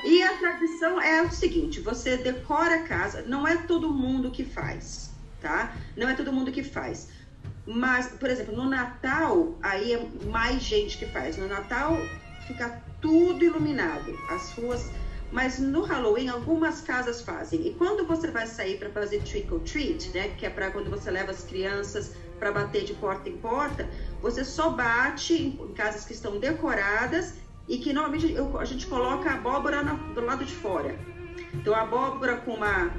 E 0.05 0.23
a 0.23 0.37
tradição 0.39 1.01
é 1.01 1.23
o 1.23 1.31
seguinte: 1.31 1.81
você 1.81 2.17
decora 2.17 2.77
a 2.77 2.83
casa, 2.83 3.23
não 3.23 3.47
é 3.47 3.57
todo 3.57 3.93
mundo 3.93 4.31
que 4.31 4.45
faz, 4.45 5.11
tá? 5.41 5.75
Não 5.97 6.09
é 6.09 6.15
todo 6.15 6.33
mundo 6.33 6.51
que 6.51 6.63
faz. 6.63 7.09
Mas, 7.67 8.07
por 8.07 8.31
exemplo, 8.31 8.55
no 8.55 8.69
Natal, 8.69 9.59
aí 9.63 9.93
é 9.93 10.09
mais 10.27 10.63
gente 10.63 10.97
que 10.97 11.07
faz. 11.07 11.37
No 11.37 11.49
Natal 11.49 11.99
fica 12.47 12.81
tudo 13.01 13.45
iluminado, 13.45 14.17
as 14.31 14.53
ruas. 14.53 14.89
Mas 15.33 15.59
no 15.59 15.83
Halloween, 15.83 16.29
algumas 16.29 16.81
casas 16.81 17.21
fazem. 17.21 17.67
E 17.67 17.75
quando 17.75 18.07
você 18.07 18.31
vai 18.31 18.47
sair 18.47 18.79
para 18.79 18.89
fazer 18.91 19.21
trick 19.23 19.53
or 19.53 19.61
treat, 19.61 20.09
né, 20.11 20.29
que 20.39 20.47
é 20.47 20.51
para 20.51 20.71
quando 20.71 20.89
você 20.89 21.11
leva 21.11 21.33
as 21.33 21.43
crianças 21.43 22.13
para 22.39 22.53
bater 22.53 22.85
de 22.85 22.95
porta 22.95 23.29
em 23.29 23.37
porta, 23.37 23.89
você 24.31 24.45
só 24.45 24.71
bate 24.71 25.35
em 25.35 25.73
casas 25.75 26.05
que 26.05 26.13
estão 26.13 26.39
decoradas 26.39 27.35
e 27.69 27.79
que 27.79 27.93
normalmente 27.93 28.33
eu, 28.33 28.59
a 28.59 28.65
gente 28.65 28.87
coloca 28.87 29.31
a 29.31 29.35
abóbora 29.35 29.83
na, 29.83 29.95
do 29.95 30.21
lado 30.21 30.45
de 30.45 30.53
fora. 30.53 30.97
Então, 31.55 31.75
a 31.75 31.83
abóbora 31.83 32.37
com 32.39 32.55
uma 32.55 32.91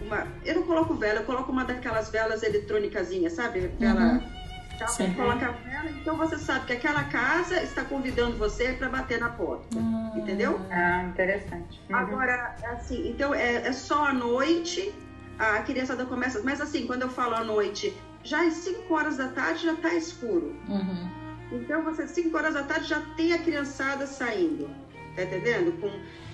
uma. 0.00 0.26
Eu 0.44 0.56
não 0.56 0.62
coloco 0.64 0.94
vela, 0.94 1.20
eu 1.20 1.24
coloco 1.24 1.52
uma 1.52 1.64
daquelas 1.64 2.10
velas 2.10 2.42
eletrônicas, 2.42 3.08
sabe? 3.32 3.68
Vela. 3.78 4.00
Uhum. 4.00 4.42
Então, 4.74 5.14
coloca 5.14 5.46
a 5.46 5.50
vela, 5.50 5.90
então 5.90 6.16
você 6.16 6.36
sabe 6.38 6.66
que 6.66 6.72
aquela 6.72 7.04
casa 7.04 7.62
está 7.62 7.84
convidando 7.84 8.36
você 8.36 8.72
para 8.72 8.88
bater 8.88 9.20
na 9.20 9.28
porta. 9.28 9.78
Uhum. 9.78 10.12
Entendeu? 10.16 10.60
Ah, 10.70 11.04
interessante. 11.04 11.80
Uhum. 11.88 11.96
Agora, 11.96 12.56
assim, 12.64 13.08
então 13.08 13.32
é, 13.32 13.68
é 13.68 13.72
só 13.72 14.06
à 14.06 14.12
noite, 14.12 14.92
a 15.38 15.60
criançada 15.60 16.04
começa. 16.04 16.40
Mas 16.42 16.60
assim, 16.60 16.86
quando 16.86 17.02
eu 17.02 17.10
falo 17.10 17.34
à 17.34 17.44
noite, 17.44 17.96
já 18.22 18.46
às 18.46 18.54
5 18.54 18.92
horas 18.94 19.16
da 19.16 19.28
tarde 19.28 19.64
já 19.64 19.72
está 19.74 19.94
escuro. 19.94 20.54
Uhum. 20.68 21.08
Então, 21.52 21.82
você, 21.82 22.06
5 22.06 22.36
horas 22.36 22.54
da 22.54 22.62
tarde 22.62 22.88
já 22.88 23.00
tem 23.16 23.32
a 23.32 23.38
criançada 23.38 24.06
saindo. 24.06 24.70
Tá 25.14 25.24
entendendo? 25.24 25.78
Com 25.80 25.90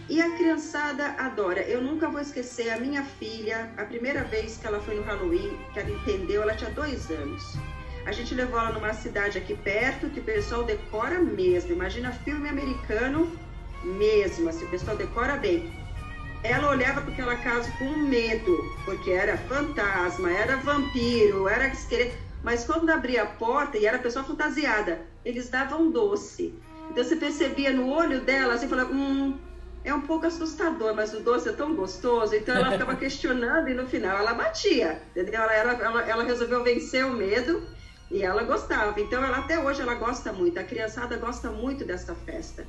e 0.09 0.23
a 0.23 0.31
criançada 0.37 1.15
adora. 1.19 1.61
Eu 1.61 1.83
nunca 1.83 2.09
vou 2.09 2.21
esquecer 2.21 2.71
a 2.71 2.79
minha 2.79 3.03
filha, 3.03 3.71
a 3.77 3.85
primeira 3.85 4.25
vez 4.25 4.57
que 4.57 4.67
ela 4.67 4.81
foi 4.81 4.95
no 4.95 5.03
Halloween, 5.03 5.59
que 5.73 5.79
ela 5.79 5.91
entendeu, 5.91 6.43
ela 6.43 6.55
tinha 6.55 6.71
dois 6.71 7.11
anos. 7.11 7.57
A 8.07 8.13
gente 8.13 8.35
levou 8.35 8.59
ela 8.59 8.73
numa 8.73 8.95
cidade 8.95 9.37
aqui 9.37 9.55
perto, 9.55 10.09
que 10.09 10.21
o 10.21 10.25
pessoal 10.25 10.65
decora 10.65 11.19
mesmo. 11.19 11.73
Imagina 11.73 12.11
filme 12.11 12.49
americano 12.49 13.31
mesmo, 13.85 14.49
assim, 14.49 14.65
o 14.65 14.71
pessoal 14.71 14.97
decora 14.97 15.37
bem. 15.37 15.71
Ela 16.43 16.71
olhava 16.71 17.01
para 17.01 17.13
aquela 17.13 17.37
casa 17.37 17.71
com 17.79 17.99
medo, 17.99 18.57
porque 18.85 19.11
era 19.11 19.37
fantasma, 19.37 20.31
era 20.31 20.57
vampiro, 20.57 21.49
era 21.49 21.67
esqueleto. 21.69 22.17
Mas 22.43 22.65
quando 22.65 22.89
abria 22.91 23.25
a 23.25 23.27
porta 23.27 23.77
e 23.77 23.87
era 23.87 23.99
pessoa 23.99 24.25
fantasiada, 24.25 25.01
eles 25.25 25.49
davam 25.49 25.91
doce. 25.91 26.55
Então 26.91 27.03
você 27.03 27.17
percebia 27.17 27.73
no 27.73 27.89
olho 27.89 28.21
dela, 28.21 28.55
assim, 28.55 28.69
falava, 28.69 28.93
hum, 28.93 29.39
é 29.85 29.93
um 29.93 30.03
pouco 30.03 30.27
assustador, 30.27 30.95
mas 30.95 31.13
o 31.15 31.21
doce 31.21 31.49
é 31.49 31.53
tão 31.53 31.75
gostoso, 31.75 32.35
então 32.35 32.55
ela 32.55 32.73
ficava 32.73 32.95
questionando 32.97 33.69
e 33.69 33.75
no 33.75 33.87
final 33.87 34.19
ela 34.19 34.35
batia, 34.35 35.03
entendeu? 35.11 35.41
Ela, 35.41 35.53
ela, 35.53 36.03
ela, 36.03 36.25
resolveu 36.25 36.63
vencer 36.63 37.05
o 37.05 37.13
medo 37.13 37.63
e 38.11 38.23
ela 38.23 38.45
gostava. 38.45 38.99
Então 39.01 39.23
ela 39.25 39.39
até 39.39 39.59
hoje 39.59 39.81
ela 39.81 39.95
gosta 39.95 40.33
muito, 40.33 40.59
a 40.59 40.65
criançada 40.65 41.17
gosta 41.17 41.51
muito 41.51 41.85
dessa 41.85 42.15
festa. 42.15 42.67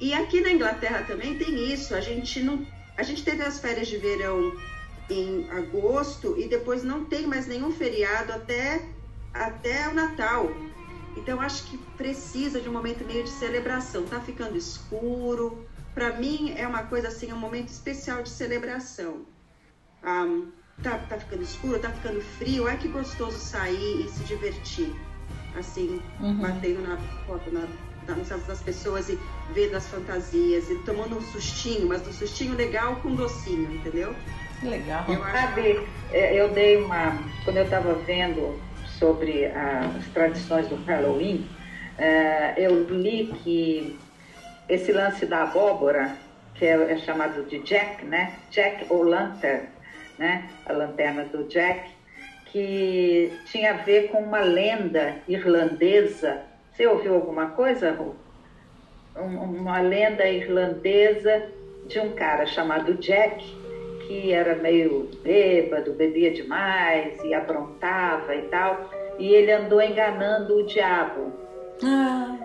E 0.00 0.12
aqui 0.12 0.40
na 0.40 0.50
Inglaterra 0.50 1.04
também 1.04 1.38
tem 1.38 1.72
isso, 1.72 1.94
a 1.94 2.00
gente 2.00 2.42
não, 2.42 2.66
a 2.96 3.02
gente 3.02 3.24
teve 3.24 3.42
as 3.42 3.60
férias 3.60 3.88
de 3.88 3.96
verão 3.96 4.52
em 5.08 5.48
agosto 5.50 6.34
e 6.38 6.48
depois 6.48 6.82
não 6.82 7.04
tem 7.04 7.26
mais 7.26 7.46
nenhum 7.46 7.70
feriado 7.70 8.32
até 8.32 8.82
até 9.32 9.88
o 9.88 9.94
Natal. 9.94 10.50
Então 11.16 11.40
acho 11.40 11.64
que 11.64 11.78
precisa 11.96 12.60
de 12.60 12.68
um 12.68 12.72
momento 12.72 13.04
meio 13.04 13.24
de 13.24 13.30
celebração. 13.30 14.04
Tá 14.04 14.20
ficando 14.20 14.56
escuro, 14.56 15.66
para 15.94 16.12
mim 16.14 16.54
é 16.56 16.66
uma 16.66 16.82
coisa 16.84 17.08
assim, 17.08 17.30
é 17.30 17.34
um 17.34 17.38
momento 17.38 17.68
especial 17.68 18.22
de 18.22 18.30
celebração. 18.30 19.24
Um, 20.02 20.50
tá, 20.82 20.98
tá 20.98 21.18
ficando 21.18 21.42
escuro, 21.42 21.78
tá 21.78 21.90
ficando 21.90 22.20
frio, 22.20 22.68
é 22.68 22.76
que 22.76 22.88
gostoso 22.88 23.38
sair 23.38 24.04
e 24.04 24.08
se 24.08 24.24
divertir. 24.24 24.92
Assim, 25.56 26.02
uhum. 26.20 26.34
batendo 26.38 26.82
na 26.82 26.96
foto, 27.26 27.48
na, 27.52 27.68
na, 28.06 28.14
das 28.14 28.62
pessoas 28.62 29.08
e 29.08 29.18
vendo 29.52 29.76
as 29.76 29.86
fantasias 29.88 30.70
e 30.70 30.76
tomando 30.80 31.16
um 31.16 31.22
sustinho, 31.22 31.88
mas 31.88 32.06
um 32.06 32.12
sustinho 32.12 32.54
legal 32.54 32.96
com 32.96 33.14
docinho, 33.14 33.72
entendeu? 33.72 34.14
Legal. 34.62 35.04
Eu 35.08 35.20
Sabe, 35.20 35.88
é, 36.12 36.34
eu 36.34 36.48
dei 36.50 36.76
uma. 36.76 37.18
Quando 37.44 37.58
eu 37.58 37.64
estava 37.64 37.94
vendo 37.94 38.58
sobre 38.98 39.46
as 39.46 40.06
tradições 40.12 40.68
do 40.68 40.76
Halloween, 40.84 41.46
é, 41.98 42.54
eu 42.56 42.84
li 42.84 43.32
que 43.42 43.98
esse 44.68 44.92
lance 44.92 45.26
da 45.26 45.42
abóbora, 45.42 46.16
que 46.54 46.64
é, 46.64 46.92
é 46.92 46.96
chamado 46.98 47.44
de 47.44 47.58
Jack, 47.60 48.04
né? 48.04 48.34
Jack 48.50 48.86
ou 48.88 49.02
Lantern, 49.02 49.66
né? 50.18 50.48
A 50.66 50.72
lanterna 50.72 51.24
do 51.24 51.44
Jack, 51.44 51.90
que 52.46 53.32
tinha 53.46 53.74
a 53.74 53.76
ver 53.78 54.08
com 54.08 54.18
uma 54.22 54.40
lenda 54.40 55.16
irlandesa. 55.28 56.42
Você 56.74 56.88
ouviu 56.88 57.14
alguma 57.14 57.50
coisa, 57.50 57.92
Ru? 57.92 58.16
Uma 59.14 59.80
lenda 59.80 60.28
irlandesa 60.28 61.44
de 61.86 62.00
um 62.00 62.10
cara 62.10 62.46
chamado 62.46 62.94
Jack, 62.94 63.44
que 64.00 64.32
era 64.32 64.56
meio 64.56 65.08
bêbado, 65.22 65.92
bebia 65.92 66.32
demais 66.32 67.22
e 67.22 67.32
aprontava 67.32 68.34
e 68.34 68.42
tal, 68.48 68.90
e 69.20 69.32
ele 69.32 69.52
andou 69.52 69.80
enganando 69.80 70.56
o 70.56 70.66
diabo. 70.66 71.32
Ah. 71.84 72.38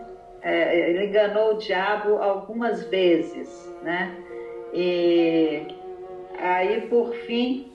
É, 0.43 0.91
ele 0.91 1.05
enganou 1.05 1.55
o 1.55 1.57
diabo 1.57 2.19
algumas 2.19 2.83
vezes, 2.83 3.73
né? 3.81 4.15
E 4.71 5.65
aí, 6.37 6.81
por 6.81 7.15
fim, 7.15 7.73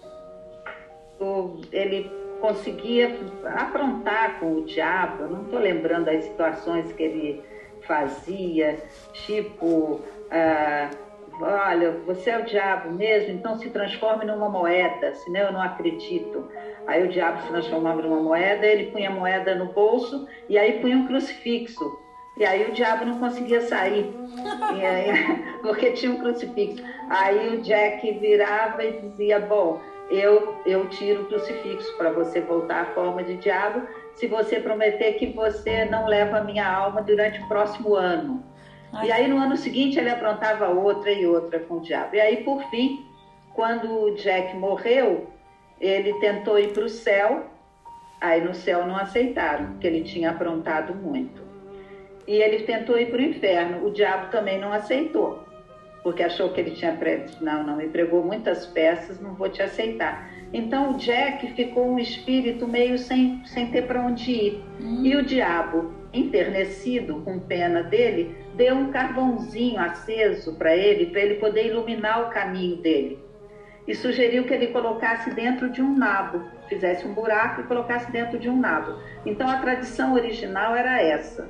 o, 1.18 1.61
ele 1.73 2.08
conseguia 2.44 3.18
aprontar 3.56 4.38
com 4.38 4.56
o 4.56 4.64
diabo. 4.66 5.26
Não 5.28 5.44
estou 5.44 5.58
lembrando 5.58 6.10
as 6.10 6.24
situações 6.24 6.92
que 6.92 7.02
ele 7.02 7.42
fazia, 7.86 8.76
tipo. 9.14 10.02
Ah, 10.30 10.90
olha, 11.40 11.92
você 12.04 12.30
é 12.30 12.38
o 12.38 12.44
diabo 12.44 12.92
mesmo, 12.92 13.32
então 13.32 13.58
se 13.58 13.70
transforme 13.70 14.26
numa 14.26 14.50
moeda, 14.50 15.14
senão 15.14 15.40
eu 15.40 15.52
não 15.52 15.62
acredito. 15.62 16.46
Aí 16.86 17.02
o 17.02 17.08
diabo 17.08 17.40
se 17.40 17.48
transformava 17.48 18.02
numa 18.02 18.20
moeda, 18.20 18.66
ele 18.66 18.92
punha 18.92 19.08
a 19.08 19.12
moeda 19.12 19.54
no 19.54 19.72
bolso 19.72 20.28
e 20.46 20.58
aí 20.58 20.80
punha 20.80 20.98
um 20.98 21.06
crucifixo. 21.06 21.98
E 22.36 22.44
aí 22.44 22.68
o 22.68 22.72
diabo 22.72 23.06
não 23.06 23.18
conseguia 23.20 23.62
sair, 23.62 24.12
aí, 24.84 25.06
porque 25.62 25.92
tinha 25.92 26.12
um 26.12 26.18
crucifixo. 26.18 26.82
Aí 27.08 27.56
o 27.56 27.62
Jack 27.62 28.12
virava 28.18 28.84
e 28.84 29.00
dizia, 29.00 29.38
bom, 29.38 29.80
eu, 30.11 30.61
eu 30.66 30.88
tiro 30.88 31.23
o 31.23 31.26
crucifixo 31.26 31.96
para 31.96 32.11
você 32.11 32.40
voltar 32.40 32.82
à 32.82 32.84
forma 32.87 33.23
de 33.23 33.37
diabo, 33.37 33.87
se 34.14 34.26
você 34.26 34.61
prometer 34.61 35.14
que 35.14 35.26
você 35.26 35.84
não 35.87 36.06
leva 36.06 36.38
a 36.38 36.44
minha 36.44 36.66
alma 36.66 37.02
durante 37.02 37.40
o 37.40 37.49
próximo 37.49 37.94
ano. 37.94 38.42
E 39.02 39.11
aí 39.11 39.26
no 39.26 39.38
ano 39.38 39.56
seguinte 39.56 39.99
ele 39.99 40.11
aprontava 40.11 40.68
outra 40.68 41.11
e 41.11 41.26
outra 41.26 41.58
com 41.58 41.75
o 41.75 41.80
diabo. 41.80 42.14
E 42.14 42.20
aí 42.20 42.44
por 42.44 42.62
fim, 42.70 43.04
quando 43.52 44.04
o 44.04 44.14
Jack 44.14 44.54
morreu, 44.56 45.28
ele 45.80 46.12
tentou 46.20 46.58
ir 46.58 46.73
para 46.73 46.84
o 46.84 46.88
céu, 46.88 47.46
aí 48.20 48.40
no 48.40 48.54
céu 48.54 48.87
não 48.87 48.96
aceitaram, 48.96 49.73
porque 49.73 49.87
ele 49.87 50.02
tinha 50.02 50.30
aprontado 50.30 50.94
muito. 50.94 51.42
E 52.26 52.34
ele 52.34 52.62
tentou 52.62 52.96
ir 52.96 53.11
para 53.11 53.18
o 53.18 53.23
inferno, 53.23 53.87
o 53.87 53.90
diabo 53.90 54.30
também 54.30 54.58
não 54.58 54.73
aceitou, 54.73 55.44
porque 56.04 56.23
achou 56.23 56.50
que 56.50 56.61
ele 56.61 56.73
tinha 56.73 56.92
prédio. 56.92 57.34
Não, 57.40 57.64
não, 57.64 57.76
me 57.76 57.88
pregou 57.88 58.23
muitas 58.23 58.66
peças, 58.66 59.18
não 59.18 59.34
vou 59.34 59.49
te 59.49 59.62
aceitar. 59.62 60.30
Então 60.52 60.92
o 60.92 60.96
Jack 60.99 61.50
ficou 61.54 61.90
um 61.90 61.99
espírito 61.99 62.68
meio 62.68 62.99
sem, 62.99 63.42
sem 63.46 63.70
ter 63.70 63.87
para 63.87 64.02
onde 64.02 64.30
ir. 64.30 64.64
Hum. 64.80 65.00
E 65.02 65.16
o 65.16 65.25
diabo, 65.25 65.94
enternecido, 66.12 67.23
com 67.25 67.40
pena 67.40 67.82
dele, 67.82 68.37
deu 68.54 68.75
um 68.76 68.92
carvãozinho 68.92 69.80
aceso 69.80 70.54
para 70.54 70.76
ele, 70.76 71.06
para 71.06 71.23
ele 71.23 71.37
poder 71.37 71.68
iluminar 71.68 72.28
o 72.28 72.30
caminho 72.30 72.76
dele. 72.76 73.18
E 73.88 73.94
sugeriu 73.94 74.44
que 74.44 74.52
ele 74.52 74.68
colocasse 74.68 75.30
dentro 75.34 75.70
de 75.70 75.80
um 75.82 75.96
nabo, 75.96 76.44
fizesse 76.68 77.06
um 77.06 77.14
buraco 77.14 77.62
e 77.62 77.64
colocasse 77.64 78.12
dentro 78.12 78.38
de 78.38 78.49
um 78.49 78.58
nabo. 78.58 78.99
Então 79.25 79.49
a 79.49 79.58
tradição 79.58 80.12
original 80.12 80.76
era 80.76 81.02
essa. 81.02 81.49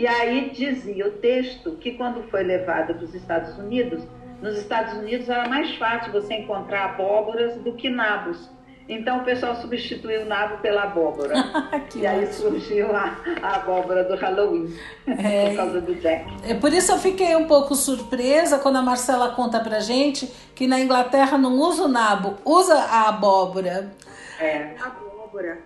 E 0.00 0.06
aí 0.06 0.48
dizia 0.48 1.08
o 1.08 1.10
texto 1.10 1.72
que 1.72 1.92
quando 1.92 2.22
foi 2.30 2.42
levado 2.42 2.94
para 2.94 3.04
os 3.04 3.14
Estados 3.14 3.58
Unidos, 3.58 4.02
nos 4.40 4.56
Estados 4.56 4.94
Unidos 4.94 5.28
era 5.28 5.46
mais 5.46 5.76
fácil 5.76 6.10
você 6.10 6.36
encontrar 6.36 6.86
abóboras 6.86 7.56
do 7.56 7.74
que 7.74 7.90
nabos. 7.90 8.48
Então 8.88 9.18
o 9.18 9.24
pessoal 9.24 9.54
substituiu 9.56 10.22
o 10.22 10.24
nabo 10.24 10.56
pela 10.62 10.84
abóbora. 10.84 11.34
e 11.94 12.06
aí 12.06 12.32
surgiu 12.32 12.96
a, 12.96 13.14
a, 13.42 13.56
abóbora 13.56 14.02
do 14.04 14.16
Halloween, 14.16 14.74
é, 15.06 15.50
por 15.50 15.56
causa 15.56 15.80
do 15.82 15.94
Jack. 15.96 16.24
É 16.48 16.54
por 16.54 16.72
isso 16.72 16.92
eu 16.92 16.98
fiquei 16.98 17.36
um 17.36 17.46
pouco 17.46 17.74
surpresa 17.74 18.58
quando 18.58 18.76
a 18.76 18.82
Marcela 18.82 19.34
conta 19.34 19.60
pra 19.60 19.80
gente 19.80 20.32
que 20.54 20.66
na 20.66 20.80
Inglaterra 20.80 21.36
não 21.36 21.58
usa 21.58 21.82
o 21.82 21.88
nabo, 21.88 22.38
usa 22.42 22.74
a 22.74 23.10
abóbora. 23.10 23.92
É. 24.40 24.76
Abóbora. 24.80 25.58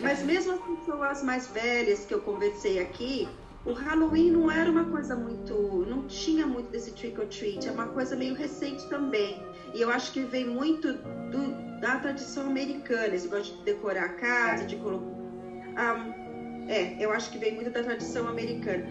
Mas 0.00 0.22
mesmo 0.22 0.54
as 0.54 0.60
pessoas 0.60 1.22
mais 1.22 1.48
velhas 1.48 2.06
que 2.06 2.14
eu 2.14 2.20
conversei 2.22 2.80
aqui, 2.80 3.28
o 3.64 3.72
Halloween 3.72 4.30
não 4.30 4.50
era 4.50 4.70
uma 4.70 4.84
coisa 4.84 5.14
muito. 5.14 5.86
não 5.88 6.06
tinha 6.06 6.46
muito 6.46 6.70
desse 6.70 6.92
trick 6.92 7.18
or 7.20 7.26
treat, 7.26 7.68
é 7.68 7.72
uma 7.72 7.86
coisa 7.88 8.16
meio 8.16 8.34
recente 8.34 8.86
também. 8.88 9.40
E 9.72 9.80
eu 9.80 9.90
acho 9.90 10.12
que 10.12 10.20
vem 10.20 10.46
muito 10.46 10.92
do, 10.92 11.80
da 11.80 11.98
tradição 11.98 12.46
americana, 12.46 13.06
eles 13.06 13.26
gostam 13.26 13.56
de 13.58 13.64
decorar 13.64 14.04
a 14.04 14.08
casa, 14.10 14.64
de 14.64 14.76
colocar. 14.76 15.06
Um, 15.06 16.68
é, 16.68 16.96
eu 16.98 17.12
acho 17.12 17.30
que 17.30 17.38
vem 17.38 17.54
muito 17.54 17.70
da 17.70 17.82
tradição 17.82 18.28
americana. 18.28 18.84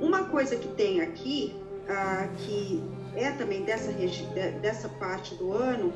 Uma 0.00 0.24
coisa 0.24 0.56
que 0.56 0.68
tem 0.74 1.00
aqui, 1.00 1.54
uh, 1.84 2.36
que 2.38 2.82
é 3.16 3.30
também 3.32 3.64
dessa, 3.64 3.92
dessa 4.60 4.88
parte 4.88 5.34
do 5.36 5.52
ano, 5.52 5.92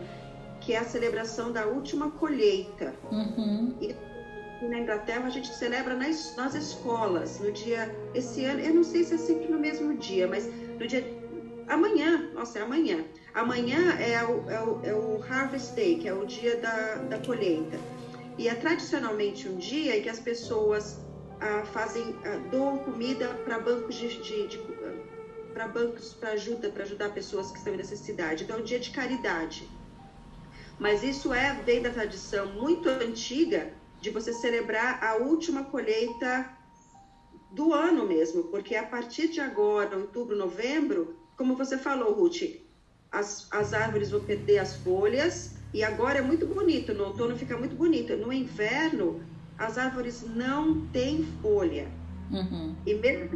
que 0.60 0.72
é 0.74 0.78
a 0.78 0.84
celebração 0.84 1.52
da 1.52 1.66
última 1.66 2.10
colheita. 2.10 2.94
Uhum. 3.10 3.74
E 3.80 3.94
na 4.68 4.78
Inglaterra 4.78 5.26
a 5.26 5.30
gente 5.30 5.54
celebra 5.54 5.94
nas, 5.94 6.34
nas 6.36 6.54
escolas 6.54 7.40
no 7.40 7.52
dia 7.52 7.94
esse 8.14 8.44
ano 8.44 8.60
eu 8.60 8.74
não 8.74 8.84
sei 8.84 9.04
se 9.04 9.14
é 9.14 9.18
sempre 9.18 9.48
no 9.48 9.58
mesmo 9.58 9.94
dia 9.96 10.26
mas 10.26 10.46
no 10.78 10.86
dia 10.86 11.04
amanhã 11.68 12.30
nossa 12.34 12.58
é 12.58 12.62
amanhã 12.62 13.04
Amanhã 13.34 13.94
é 13.98 14.22
o, 14.22 14.50
é 14.50 14.62
o, 14.62 14.80
é 14.84 14.94
o 14.94 15.22
Harvest 15.22 15.74
Day, 15.74 15.98
que 15.98 16.06
é 16.06 16.12
o 16.12 16.26
dia 16.26 16.56
da, 16.56 16.96
da 16.96 17.18
colheita. 17.18 17.78
E 18.36 18.46
é 18.46 18.54
tradicionalmente 18.54 19.48
um 19.48 19.56
dia 19.56 19.96
em 19.96 20.02
que 20.02 20.08
as 20.08 20.18
pessoas 20.18 21.00
ah, 21.40 21.64
fazem, 21.72 22.14
ah, 22.24 22.36
doam 22.50 22.78
comida 22.78 23.28
para 23.44 23.58
bancos 23.58 23.94
de, 23.94 24.08
de, 24.22 24.48
de 24.48 24.58
para 25.54 25.66
bancos 25.68 26.14
para 26.14 26.32
ajuda, 26.32 26.70
para 26.70 26.82
ajudar 26.82 27.10
pessoas 27.10 27.50
que 27.50 27.58
estão 27.58 27.72
em 27.72 27.78
necessidade. 27.78 28.44
Então 28.44 28.56
é 28.56 28.60
um 28.60 28.64
dia 28.64 28.78
de 28.78 28.90
caridade. 28.90 29.66
Mas 30.78 31.02
isso 31.02 31.32
é 31.32 31.54
vem 31.64 31.80
da 31.80 31.90
tradição 31.90 32.52
muito 32.52 32.88
antiga 32.88 33.72
de 34.02 34.10
você 34.10 34.32
celebrar 34.32 35.02
a 35.02 35.14
última 35.14 35.62
colheita 35.64 36.50
do 37.52 37.72
ano 37.72 38.04
mesmo, 38.06 38.44
porque 38.44 38.74
a 38.74 38.82
partir 38.82 39.28
de 39.28 39.40
agora, 39.40 39.96
outubro, 39.96 40.36
novembro, 40.36 41.16
como 41.36 41.54
você 41.54 41.78
falou, 41.78 42.12
Ruth, 42.12 42.42
as, 43.10 43.46
as 43.52 43.72
árvores 43.72 44.10
vão 44.10 44.20
perder 44.20 44.58
as 44.58 44.74
folhas 44.76 45.54
e 45.72 45.84
agora 45.84 46.18
é 46.18 46.22
muito 46.22 46.46
bonito, 46.46 46.92
no 46.92 47.04
outono 47.04 47.36
fica 47.36 47.56
muito 47.56 47.76
bonito. 47.76 48.16
No 48.16 48.32
inverno, 48.32 49.22
as 49.56 49.78
árvores 49.78 50.24
não 50.34 50.86
têm 50.88 51.24
folha. 51.40 51.88
Uhum. 52.30 52.74
E 52.84 52.94
mesmo 52.94 53.28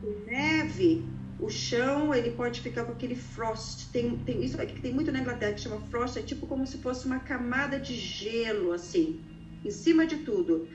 com 0.00 0.30
neve, 0.30 1.04
o 1.38 1.50
chão 1.50 2.14
ele 2.14 2.30
pode 2.30 2.60
ficar 2.60 2.84
com 2.84 2.92
aquele 2.92 3.16
frost. 3.16 3.90
Tem, 3.92 4.16
tem 4.18 4.42
isso 4.42 4.60
aqui 4.60 4.74
que 4.74 4.80
tem 4.80 4.94
muito 4.94 5.12
na 5.12 5.20
Inglaterra 5.20 5.52
que 5.52 5.60
chama 5.60 5.80
frost, 5.90 6.18
é 6.18 6.22
tipo 6.22 6.46
como 6.46 6.66
se 6.66 6.78
fosse 6.78 7.04
uma 7.04 7.18
camada 7.18 7.78
de 7.78 7.94
gelo 7.94 8.72
assim, 8.72 9.20
em 9.66 9.70
cima 9.70 10.06
de 10.06 10.18
tudo. 10.18 10.68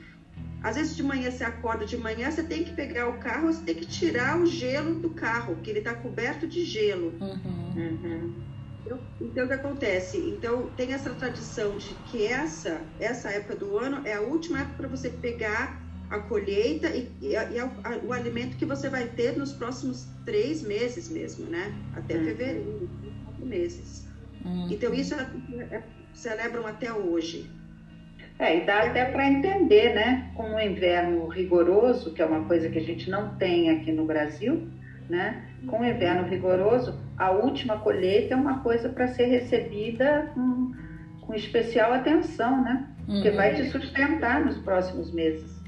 Às 0.62 0.76
vezes 0.76 0.96
de 0.96 1.02
manhã 1.02 1.30
você 1.30 1.42
acorda 1.42 1.84
de 1.84 1.96
manhã, 1.96 2.30
você 2.30 2.42
tem 2.42 2.62
que 2.62 2.72
pegar 2.72 3.08
o 3.08 3.18
carro, 3.18 3.52
você 3.52 3.62
tem 3.64 3.74
que 3.74 3.86
tirar 3.86 4.38
o 4.38 4.46
gelo 4.46 4.94
do 4.94 5.10
carro, 5.10 5.56
que 5.56 5.70
ele 5.70 5.80
está 5.80 5.94
coberto 5.94 6.46
de 6.46 6.64
gelo. 6.64 7.12
Uhum. 7.20 7.72
Uhum. 7.76 8.34
Então, 8.84 9.00
então, 9.20 9.44
o 9.44 9.48
que 9.48 9.54
acontece? 9.54 10.18
Então, 10.18 10.70
tem 10.76 10.92
essa 10.92 11.10
tradição 11.10 11.76
de 11.78 11.94
que 12.10 12.26
essa, 12.26 12.80
essa 13.00 13.30
época 13.30 13.56
do 13.56 13.78
ano 13.78 14.06
é 14.06 14.14
a 14.14 14.20
última 14.20 14.60
época 14.60 14.76
para 14.76 14.88
você 14.88 15.08
pegar 15.08 15.80
a 16.10 16.18
colheita 16.18 16.88
e, 16.88 17.10
e, 17.20 17.30
e 17.30 17.36
a, 17.36 17.64
a, 17.84 17.98
o 18.04 18.12
alimento 18.12 18.56
que 18.56 18.66
você 18.66 18.88
vai 18.88 19.06
ter 19.06 19.36
nos 19.36 19.52
próximos 19.52 20.06
três 20.24 20.62
meses 20.62 21.08
mesmo, 21.08 21.46
né? 21.46 21.74
Até 21.94 22.18
uhum. 22.18 22.24
fevereiro, 22.24 22.90
quatro 23.24 23.46
meses. 23.46 24.06
Uhum. 24.44 24.68
Então, 24.70 24.92
isso 24.92 25.14
é, 25.14 25.22
é, 25.70 25.82
celebram 26.12 26.66
até 26.66 26.92
hoje. 26.92 27.50
É, 28.38 28.58
e 28.58 28.66
dá 28.66 28.82
até 28.82 29.04
para 29.04 29.26
entender, 29.26 29.94
né? 29.94 30.30
Com 30.34 30.54
o 30.54 30.60
inverno 30.60 31.28
rigoroso, 31.28 32.12
que 32.12 32.20
é 32.20 32.26
uma 32.26 32.44
coisa 32.44 32.68
que 32.68 32.78
a 32.78 32.82
gente 32.82 33.08
não 33.08 33.36
tem 33.36 33.70
aqui 33.70 33.92
no 33.92 34.04
Brasil, 34.04 34.68
né? 35.08 35.44
Com 35.66 35.80
o 35.80 35.84
inverno 35.84 36.28
rigoroso, 36.28 36.98
a 37.16 37.30
última 37.30 37.78
colheita 37.78 38.34
é 38.34 38.36
uma 38.36 38.60
coisa 38.60 38.88
para 38.88 39.06
ser 39.06 39.26
recebida 39.26 40.30
com, 40.34 40.72
com 41.20 41.34
especial 41.34 41.92
atenção, 41.92 42.64
né? 42.64 42.88
Porque 43.06 43.30
uhum. 43.30 43.36
vai 43.36 43.54
te 43.54 43.70
sustentar 43.70 44.44
nos 44.44 44.58
próximos 44.58 45.12
meses. 45.12 45.62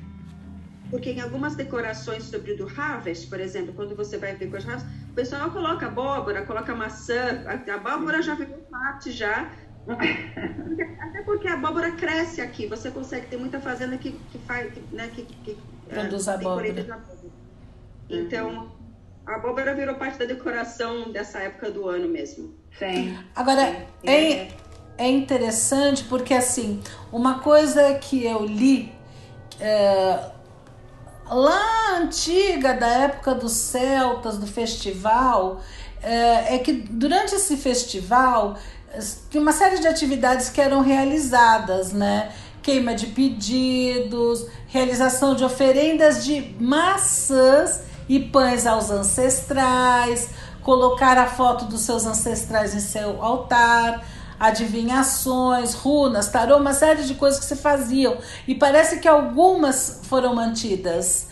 Porque 0.91 1.11
em 1.11 1.21
algumas 1.21 1.55
decorações 1.57 2.25
sobre 2.25 2.53
o 2.53 2.57
do 2.57 2.67
harvest, 2.69 3.29
por 3.29 3.41
exemplo, 3.41 3.73
quando 3.73 3.97
você 3.97 4.17
vai 4.17 4.35
ver 4.35 4.49
com 4.49 4.57
as 4.57 4.69
harvest, 4.69 4.87
o 5.11 5.15
pessoal 5.15 5.51
coloca 5.51 5.87
abóbora, 5.87 6.45
coloca 6.45 6.75
maçã, 6.75 7.45
a 7.47 7.75
abóbora 7.75 8.21
já 8.21 8.37
ficou 8.37 8.59
parte 8.71 9.13
já 9.13 9.49
Até 9.89 11.23
porque 11.23 11.47
a 11.49 11.55
abóbora 11.55 11.93
cresce 11.93 12.41
aqui, 12.41 12.67
você 12.67 12.91
consegue 12.91 13.27
ter 13.27 13.37
muita 13.37 13.61
fazenda 13.61 13.97
que, 13.99 14.13
que 14.13 14.39
faz, 14.39 14.73
que, 14.73 14.81
né, 14.95 15.11
que, 15.15 15.23
que 15.23 15.59
produz 15.89 16.27
é, 16.27 16.35
abóbora. 16.35 16.71
abóbora. 16.71 17.05
Então, 18.09 18.73
a 19.27 19.37
abóbora 19.37 19.75
virou 19.75 19.95
parte 19.97 20.19
da 20.19 20.25
decoração 20.25 21.11
dessa 21.11 21.39
época 21.39 21.71
do 21.71 21.89
ano 21.89 22.09
mesmo. 22.09 22.55
Sim. 22.79 23.17
Agora, 23.35 23.67
Sim. 23.67 24.11
É, 24.11 24.49
é 24.99 25.09
interessante 25.09 26.05
porque, 26.05 26.35
assim, 26.35 26.83
uma 27.13 27.41
coisa 27.41 27.95
que 27.95 28.25
eu 28.25 28.45
li 28.45 28.93
é, 29.61 30.31
lá 31.27 31.99
antiga, 31.99 32.75
da 32.75 32.89
época 32.89 33.35
dos 33.35 33.53
celtas, 33.53 34.39
do 34.39 34.47
festival, 34.47 35.61
é, 36.03 36.57
é 36.57 36.59
que 36.59 36.73
durante 36.73 37.35
esse 37.35 37.57
festival 37.57 38.59
tinha 39.31 39.41
uma 39.41 39.53
série 39.53 39.79
de 39.79 39.87
atividades 39.87 40.49
que 40.49 40.61
eram 40.61 40.81
realizadas, 40.81 41.93
né? 41.93 42.33
Queima 42.63 42.95
de 42.95 43.09
pedidos, 43.09 44.47
realização 44.69 45.35
de 45.35 45.45
oferendas 45.45 46.25
de 46.25 46.55
maçãs 46.59 47.83
e 48.09 48.19
pães 48.19 48.67
aos 48.67 48.91
ancestrais, 48.91 50.31
colocar 50.63 51.19
a 51.19 51.27
foto 51.27 51.67
dos 51.67 51.83
seus 51.83 52.07
ancestrais 52.07 52.75
em 52.75 52.81
seu 52.81 53.23
altar, 53.23 54.05
adivinhações, 54.39 55.75
runas, 55.75 56.29
tarô, 56.29 56.57
uma 56.57 56.73
série 56.73 57.05
de 57.05 57.15
coisas 57.15 57.39
que 57.39 57.47
se 57.47 57.57
faziam. 57.57 58.17
E 58.49 58.55
parece 58.55 58.99
que 58.99 59.09
algumas 59.09 60.01
foram 60.05 60.35
mantidas. 60.35 61.29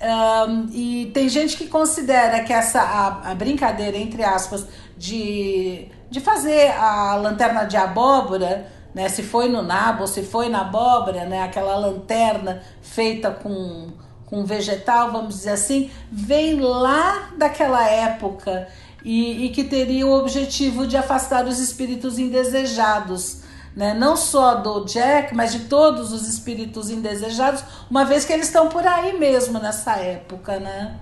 Um, 0.00 0.68
e 0.72 1.10
tem 1.14 1.28
gente 1.28 1.56
que 1.56 1.68
considera 1.68 2.44
que 2.44 2.52
essa 2.52 2.80
a, 2.80 3.30
a 3.30 3.34
brincadeira, 3.34 3.96
entre 3.96 4.22
aspas, 4.22 4.66
de 4.96 5.88
de 6.10 6.20
fazer 6.20 6.70
a 6.72 7.16
lanterna 7.16 7.64
de 7.64 7.76
abóbora, 7.76 8.66
né? 8.94 9.08
Se 9.08 9.22
foi 9.22 9.48
no 9.48 9.62
nabo, 9.62 10.06
se 10.06 10.22
foi 10.22 10.48
na 10.48 10.62
abóbora, 10.62 11.24
né? 11.24 11.42
Aquela 11.42 11.76
lanterna 11.76 12.62
feita 12.80 13.30
com, 13.30 13.88
com 14.24 14.44
vegetal, 14.44 15.12
vamos 15.12 15.34
dizer 15.34 15.50
assim, 15.50 15.90
vem 16.10 16.60
lá 16.60 17.30
daquela 17.36 17.88
época 17.88 18.68
e, 19.04 19.46
e 19.46 19.50
que 19.50 19.64
teria 19.64 20.06
o 20.06 20.18
objetivo 20.18 20.86
de 20.86 20.96
afastar 20.96 21.46
os 21.46 21.58
espíritos 21.58 22.18
indesejados. 22.18 23.42
Né? 23.76 23.92
Não 23.92 24.16
só 24.16 24.54
do 24.54 24.86
Jack, 24.86 25.34
mas 25.34 25.52
de 25.52 25.60
todos 25.60 26.10
os 26.10 26.26
espíritos 26.26 26.88
indesejados, 26.90 27.62
uma 27.90 28.04
vez 28.04 28.24
que 28.24 28.32
eles 28.32 28.46
estão 28.46 28.68
por 28.68 28.86
aí 28.86 29.18
mesmo 29.18 29.58
nessa 29.58 29.96
época, 29.96 30.58
né? 30.58 30.96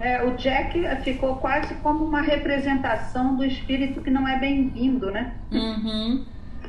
É, 0.00 0.22
o 0.24 0.36
Jack 0.36 0.82
ficou 1.02 1.36
quase 1.36 1.74
como 1.76 2.04
uma 2.04 2.20
representação 2.20 3.36
do 3.36 3.44
espírito 3.44 4.02
que 4.02 4.10
não 4.10 4.26
é 4.26 4.38
bem-vindo, 4.38 5.10
né? 5.10 5.34
Uhum. 5.50 6.24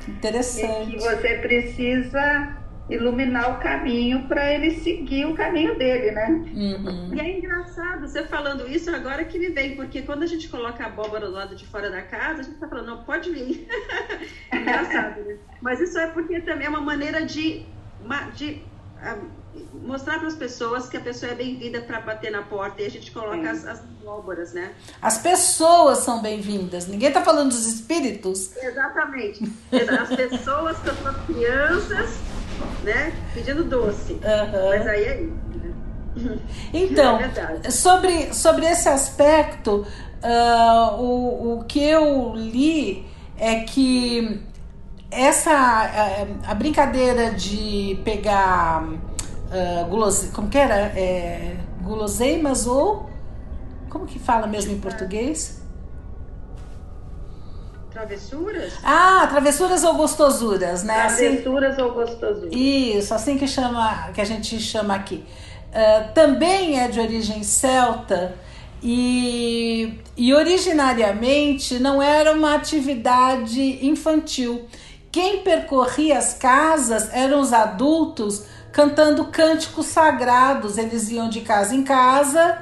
Interessante. 0.08 0.90
E 0.90 0.94
que 0.94 1.00
você 1.00 1.38
precisa 1.38 2.58
iluminar 2.90 3.58
o 3.58 3.60
caminho 3.60 4.28
para 4.28 4.54
ele 4.54 4.72
seguir 4.72 5.26
o 5.26 5.34
caminho 5.34 5.78
dele, 5.78 6.12
né? 6.12 6.28
Uhum. 6.54 7.14
E 7.14 7.20
é 7.20 7.38
engraçado 7.38 8.02
você 8.08 8.24
falando 8.26 8.68
isso 8.68 8.94
agora 8.94 9.24
que 9.24 9.40
me 9.40 9.50
vem, 9.50 9.76
porque 9.76 10.02
quando 10.02 10.24
a 10.24 10.28
gente 10.28 10.50
coloca 10.50 10.84
a 10.84 10.88
abóbora 10.88 11.28
do 11.28 11.32
lado 11.32 11.56
de 11.56 11.66
fora 11.66 11.90
da 11.90 12.02
casa, 12.02 12.42
a 12.42 12.44
gente 12.44 12.58
tá 12.58 12.68
falando, 12.68 12.88
não, 12.88 13.04
pode 13.04 13.32
vir. 13.32 13.68
é 14.52 14.58
engraçado, 14.58 15.22
né? 15.22 15.38
Mas 15.62 15.80
isso 15.80 15.98
é 15.98 16.08
porque 16.08 16.42
também 16.42 16.68
é 16.68 16.70
uma 16.70 16.82
maneira 16.82 17.26
de, 17.26 17.66
de 18.36 18.62
mostrar 19.84 20.20
para 20.20 20.28
as 20.28 20.36
pessoas 20.36 20.88
que 20.88 20.98
a 20.98 21.00
pessoa 21.00 21.32
é 21.32 21.36
bem-vinda 21.36 21.82
para 21.82 22.00
bater 22.00 22.32
na 22.32 22.42
porta 22.42 22.82
e 22.82 22.86
a 22.86 22.90
gente 22.90 23.12
coloca 23.12 23.50
as, 23.50 23.66
as 23.66 23.80
abóboras, 23.80 24.54
né? 24.54 24.72
As 25.02 25.18
pessoas 25.18 26.00
são 26.00 26.22
bem-vindas. 26.22 26.88
Ninguém 26.88 27.10
está 27.10 27.22
falando 27.22 27.50
dos 27.50 27.66
espíritos. 27.66 28.56
Exatamente. 28.58 29.52
As 29.72 30.10
pessoas 30.10 30.78
que 30.80 30.90
são 31.04 31.14
crianças, 31.26 32.18
né? 32.84 33.14
Pedindo 33.34 33.64
doce. 33.64 34.14
Uhum. 34.14 34.70
Mas 34.70 34.88
aí 34.88 35.04
é 35.04 35.22
isso. 35.22 35.34
Né? 36.18 36.40
Então, 36.74 37.20
é 37.64 37.72
sobre, 37.72 38.34
sobre 38.34 38.66
esse 38.66 38.90
aspecto, 38.90 39.86
uh, 40.24 41.02
o, 41.02 41.60
o 41.60 41.64
que 41.66 41.84
eu 41.84 42.34
li 42.36 43.06
é 43.38 43.62
que 43.62 44.42
essa 45.12 45.52
a, 45.52 46.52
a 46.52 46.56
brincadeira 46.56 47.32
de 47.32 48.00
pegar 48.04 48.84
uh, 49.54 49.86
gulose, 49.88 50.30
como 50.30 50.50
que 50.50 50.58
era? 50.58 50.76
É, 50.76 51.56
guloseimas 51.82 52.66
ou 52.68 53.10
como 53.90 54.06
que 54.06 54.18
fala 54.18 54.48
mesmo 54.48 54.72
em 54.72 54.80
português? 54.80 55.62
Travessuras? 57.92 58.74
Ah, 58.84 59.28
travessuras 59.30 59.84
ou 59.84 59.94
gostosuras, 59.94 60.84
né? 60.84 61.02
Assim- 61.04 61.28
travessuras 61.28 61.74
assim, 61.74 61.82
ou 61.84 61.92
gostosuras. 61.94 62.52
Isso, 62.52 63.14
assim 63.14 63.38
que 63.38 63.48
chama, 63.48 64.10
que 64.14 64.20
a 64.20 64.26
gente 64.26 64.60
chama 64.60 64.96
aqui. 64.96 65.24
Uh, 65.70 66.12
também 66.14 66.80
é 66.80 66.88
de 66.88 67.00
origem 67.00 67.44
celta 67.44 68.34
e, 68.82 70.00
e 70.18 70.34
originariamente 70.34 71.80
não 71.80 72.02
era 72.02 72.34
uma 72.34 72.56
atividade 72.56 73.86
infantil. 73.86 74.66
Quem 75.12 75.44
percorria 75.44 76.18
as 76.18 76.34
casas 76.34 77.14
eram 77.14 77.40
os 77.40 77.54
adultos 77.54 78.44
cantando 78.74 79.26
cânticos 79.26 79.86
sagrados. 79.86 80.78
Eles 80.78 81.10
iam 81.10 81.30
de 81.30 81.42
casa 81.42 81.74
em 81.74 81.84
casa 81.84 82.60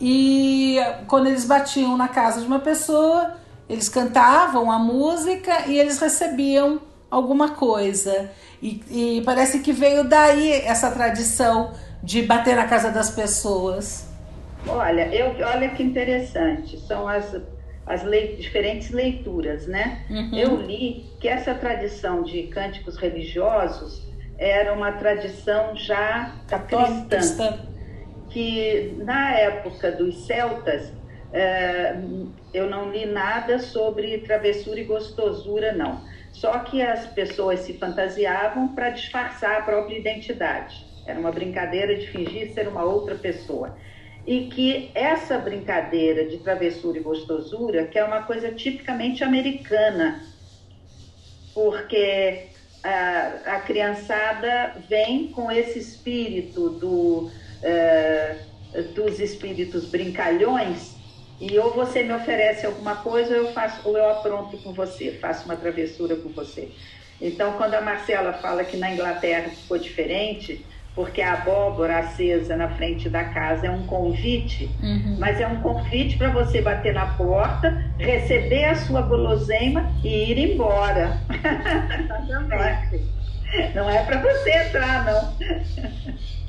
e 0.00 0.78
quando 1.06 1.28
eles 1.28 1.44
batiam 1.44 1.96
na 1.96 2.08
casa 2.08 2.40
de 2.40 2.46
uma 2.46 2.58
pessoa, 2.58 3.36
eles 3.68 3.88
cantavam 3.88 4.72
a 4.72 4.78
música 4.78 5.66
e 5.68 5.78
eles 5.78 6.00
recebiam 6.00 6.80
alguma 7.10 7.50
coisa. 7.50 8.30
E, 8.62 8.82
e 8.90 9.22
parece 9.24 9.60
que 9.60 9.72
veio 9.72 10.04
daí 10.04 10.52
essa 10.52 10.90
tradição 10.90 11.72
de 12.02 12.22
bater 12.22 12.56
na 12.56 12.66
casa 12.66 12.90
das 12.90 13.10
pessoas. 13.10 14.08
Olha, 14.66 15.14
eu, 15.14 15.34
olha 15.46 15.68
que 15.70 15.82
interessante. 15.82 16.78
São 16.80 17.06
as, 17.06 17.36
as 17.86 18.02
diferentes 18.38 18.90
leituras, 18.90 19.66
né? 19.66 20.04
Uhum. 20.08 20.34
Eu 20.34 20.56
li 20.56 21.06
que 21.20 21.28
essa 21.28 21.54
tradição 21.54 22.22
de 22.22 22.44
cânticos 22.44 22.96
religiosos 22.96 24.02
era 24.40 24.72
uma 24.72 24.92
tradição 24.92 25.76
já 25.76 26.34
cristã, 27.10 27.60
que 28.30 28.94
na 29.04 29.38
época 29.38 29.92
dos 29.92 30.26
celtas 30.26 30.90
é, 31.30 31.94
eu 32.54 32.68
não 32.68 32.90
li 32.90 33.04
nada 33.04 33.58
sobre 33.58 34.16
travessura 34.18 34.80
e 34.80 34.84
gostosura, 34.84 35.72
não. 35.72 36.00
Só 36.32 36.60
que 36.60 36.80
as 36.80 37.06
pessoas 37.08 37.60
se 37.60 37.74
fantasiavam 37.74 38.68
para 38.68 38.88
disfarçar 38.88 39.58
a 39.58 39.62
própria 39.62 39.98
identidade. 39.98 40.86
Era 41.06 41.20
uma 41.20 41.30
brincadeira 41.30 41.94
de 41.96 42.06
fingir 42.06 42.54
ser 42.54 42.66
uma 42.66 42.82
outra 42.82 43.16
pessoa. 43.16 43.76
E 44.26 44.46
que 44.46 44.90
essa 44.94 45.38
brincadeira 45.38 46.24
de 46.26 46.38
travessura 46.38 46.98
e 46.98 47.02
gostosura, 47.02 47.86
que 47.86 47.98
é 47.98 48.04
uma 48.04 48.22
coisa 48.22 48.52
tipicamente 48.52 49.22
americana, 49.22 50.22
porque 51.52 52.49
a, 52.82 53.56
a 53.56 53.60
criançada 53.60 54.76
vem 54.88 55.28
com 55.28 55.50
esse 55.50 55.78
espírito 55.78 56.70
do, 56.70 57.30
uh, 57.62 58.82
dos 58.94 59.20
espíritos 59.20 59.86
brincalhões 59.86 60.94
e 61.40 61.58
ou 61.58 61.72
você 61.72 62.02
me 62.02 62.12
oferece 62.12 62.66
alguma 62.66 62.96
coisa 62.96 63.30
ou 63.36 63.46
eu 63.46 63.52
faço 63.52 63.88
ou 63.88 63.96
eu 63.96 64.08
apronto 64.10 64.58
com 64.58 64.72
você, 64.72 65.12
faço 65.12 65.46
uma 65.46 65.56
travessura 65.56 66.16
com 66.16 66.28
você. 66.28 66.70
Então, 67.20 67.52
quando 67.54 67.74
a 67.74 67.80
Marcela 67.80 68.32
fala 68.34 68.64
que 68.64 68.76
na 68.76 68.92
Inglaterra 68.92 69.50
ficou 69.50 69.78
diferente, 69.78 70.64
porque 70.94 71.22
a 71.22 71.34
abóbora 71.34 71.98
acesa 71.98 72.56
na 72.56 72.68
frente 72.76 73.08
da 73.08 73.24
casa 73.24 73.66
é 73.66 73.70
um 73.70 73.86
convite, 73.86 74.70
uhum. 74.82 75.16
mas 75.18 75.40
é 75.40 75.46
um 75.46 75.60
convite 75.60 76.16
para 76.18 76.30
você 76.30 76.60
bater 76.60 76.92
na 76.92 77.14
porta, 77.14 77.92
receber 77.98 78.64
a 78.64 78.74
sua 78.74 79.02
guloseima 79.02 79.92
e 80.02 80.32
ir 80.32 80.52
embora. 80.52 81.18
não 83.74 83.88
é, 83.88 83.96
é 83.96 84.04
para 84.04 84.20
você 84.20 84.50
entrar, 84.50 85.04
não. 85.04 85.36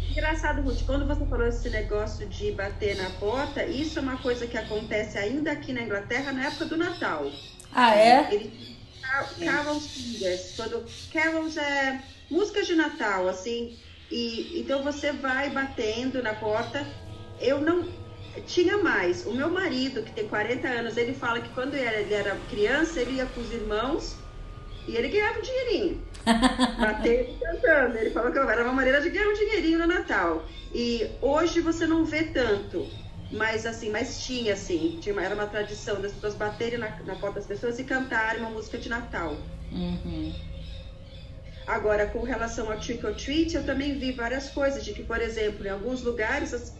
Engraçado, 0.09 0.61
Ruth, 0.61 0.81
quando 0.85 1.07
você 1.07 1.25
falou 1.25 1.47
esse 1.47 1.69
negócio 1.69 2.27
de 2.27 2.51
bater 2.51 2.97
na 2.97 3.09
porta, 3.11 3.63
isso 3.63 3.99
é 3.99 4.01
uma 4.01 4.17
coisa 4.17 4.45
que 4.45 4.57
acontece 4.57 5.17
ainda 5.17 5.51
aqui 5.51 5.71
na 5.71 5.83
Inglaterra 5.83 6.33
na 6.33 6.47
época 6.47 6.65
do 6.65 6.75
Natal. 6.75 7.31
Ah, 7.73 7.95
é? 7.95 8.27
Eles 8.33 8.71
carols 9.39 9.83
singers, 9.83 10.53
quando 10.55 10.85
carols 11.11 11.57
é 11.57 12.01
música 12.29 12.63
de 12.63 12.75
Natal, 12.75 13.27
assim, 13.27 13.77
e 14.11 14.59
então 14.59 14.83
você 14.83 15.11
vai 15.11 15.49
batendo 15.49 16.21
na 16.21 16.33
porta. 16.33 16.85
Eu 17.39 17.61
não 17.61 17.87
tinha 18.45 18.77
mais. 18.77 19.25
O 19.25 19.33
meu 19.33 19.49
marido, 19.49 20.03
que 20.03 20.11
tem 20.11 20.27
40 20.27 20.67
anos, 20.67 20.97
ele 20.97 21.13
fala 21.13 21.39
que 21.39 21.49
quando 21.49 21.73
ele 21.75 22.13
era, 22.13 22.35
criança, 22.49 23.01
ele 23.01 23.13
ia 23.13 23.25
com 23.25 23.41
os 23.41 23.51
irmãos 23.51 24.17
e 24.87 24.95
ele 24.95 25.07
ganhava 25.07 25.39
um 25.39 25.41
dinheirinho. 25.41 26.03
Batendo 26.79 27.39
cantando. 27.39 27.97
Ele 27.97 28.11
falou 28.11 28.31
que 28.31 28.37
era 28.37 28.63
uma 28.63 28.73
maneira 28.73 29.01
de 29.01 29.09
ganhar 29.09 29.27
um 29.27 29.33
dinheirinho 29.33 29.79
no 29.79 29.87
Natal. 29.87 30.45
E 30.73 31.09
hoje 31.21 31.61
você 31.61 31.87
não 31.87 32.05
vê 32.05 32.23
tanto. 32.23 32.87
Mas 33.31 33.65
assim, 33.65 33.89
mas 33.89 34.25
tinha 34.25 34.53
assim, 34.53 34.97
tinha, 34.99 35.17
era 35.21 35.33
uma 35.33 35.47
tradição 35.47 36.01
das 36.01 36.11
pessoas 36.11 36.35
baterem 36.35 36.77
na, 36.77 36.89
na 37.05 37.15
porta 37.15 37.39
das 37.39 37.47
pessoas 37.47 37.79
e 37.79 37.85
cantarem 37.85 38.41
uma 38.41 38.49
música 38.49 38.77
de 38.77 38.89
Natal. 38.89 39.37
Uhum. 39.71 40.33
Agora, 41.71 42.05
com 42.05 42.21
relação 42.21 42.69
ao 42.69 42.77
trick 42.77 43.05
or 43.05 43.15
treat, 43.15 43.55
eu 43.55 43.65
também 43.65 43.97
vi 43.97 44.11
várias 44.11 44.49
coisas, 44.49 44.83
de 44.83 44.91
que, 44.91 45.03
por 45.03 45.21
exemplo, 45.21 45.65
em 45.65 45.69
alguns 45.69 46.03
lugares 46.03 46.53
as, 46.53 46.77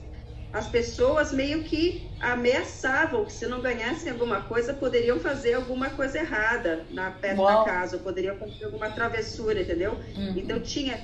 as 0.52 0.68
pessoas 0.68 1.32
meio 1.32 1.64
que 1.64 2.10
ameaçavam 2.20 3.24
que 3.24 3.32
se 3.32 3.48
não 3.48 3.62
ganhassem 3.62 4.12
alguma 4.12 4.42
coisa, 4.42 4.74
poderiam 4.74 5.18
fazer 5.18 5.54
alguma 5.54 5.92
coisa 5.92 6.20
errada 6.20 6.86
na 6.90 7.10
perto 7.10 7.40
Uau. 7.40 7.60
da 7.60 7.72
casa, 7.72 7.96
ou 7.96 8.04
poderiam 8.04 8.36
fazer 8.36 8.66
alguma 8.66 8.90
travessura, 8.90 9.62
entendeu? 9.62 9.94
Uhum. 9.94 10.34
Então 10.36 10.60
tinha. 10.60 11.00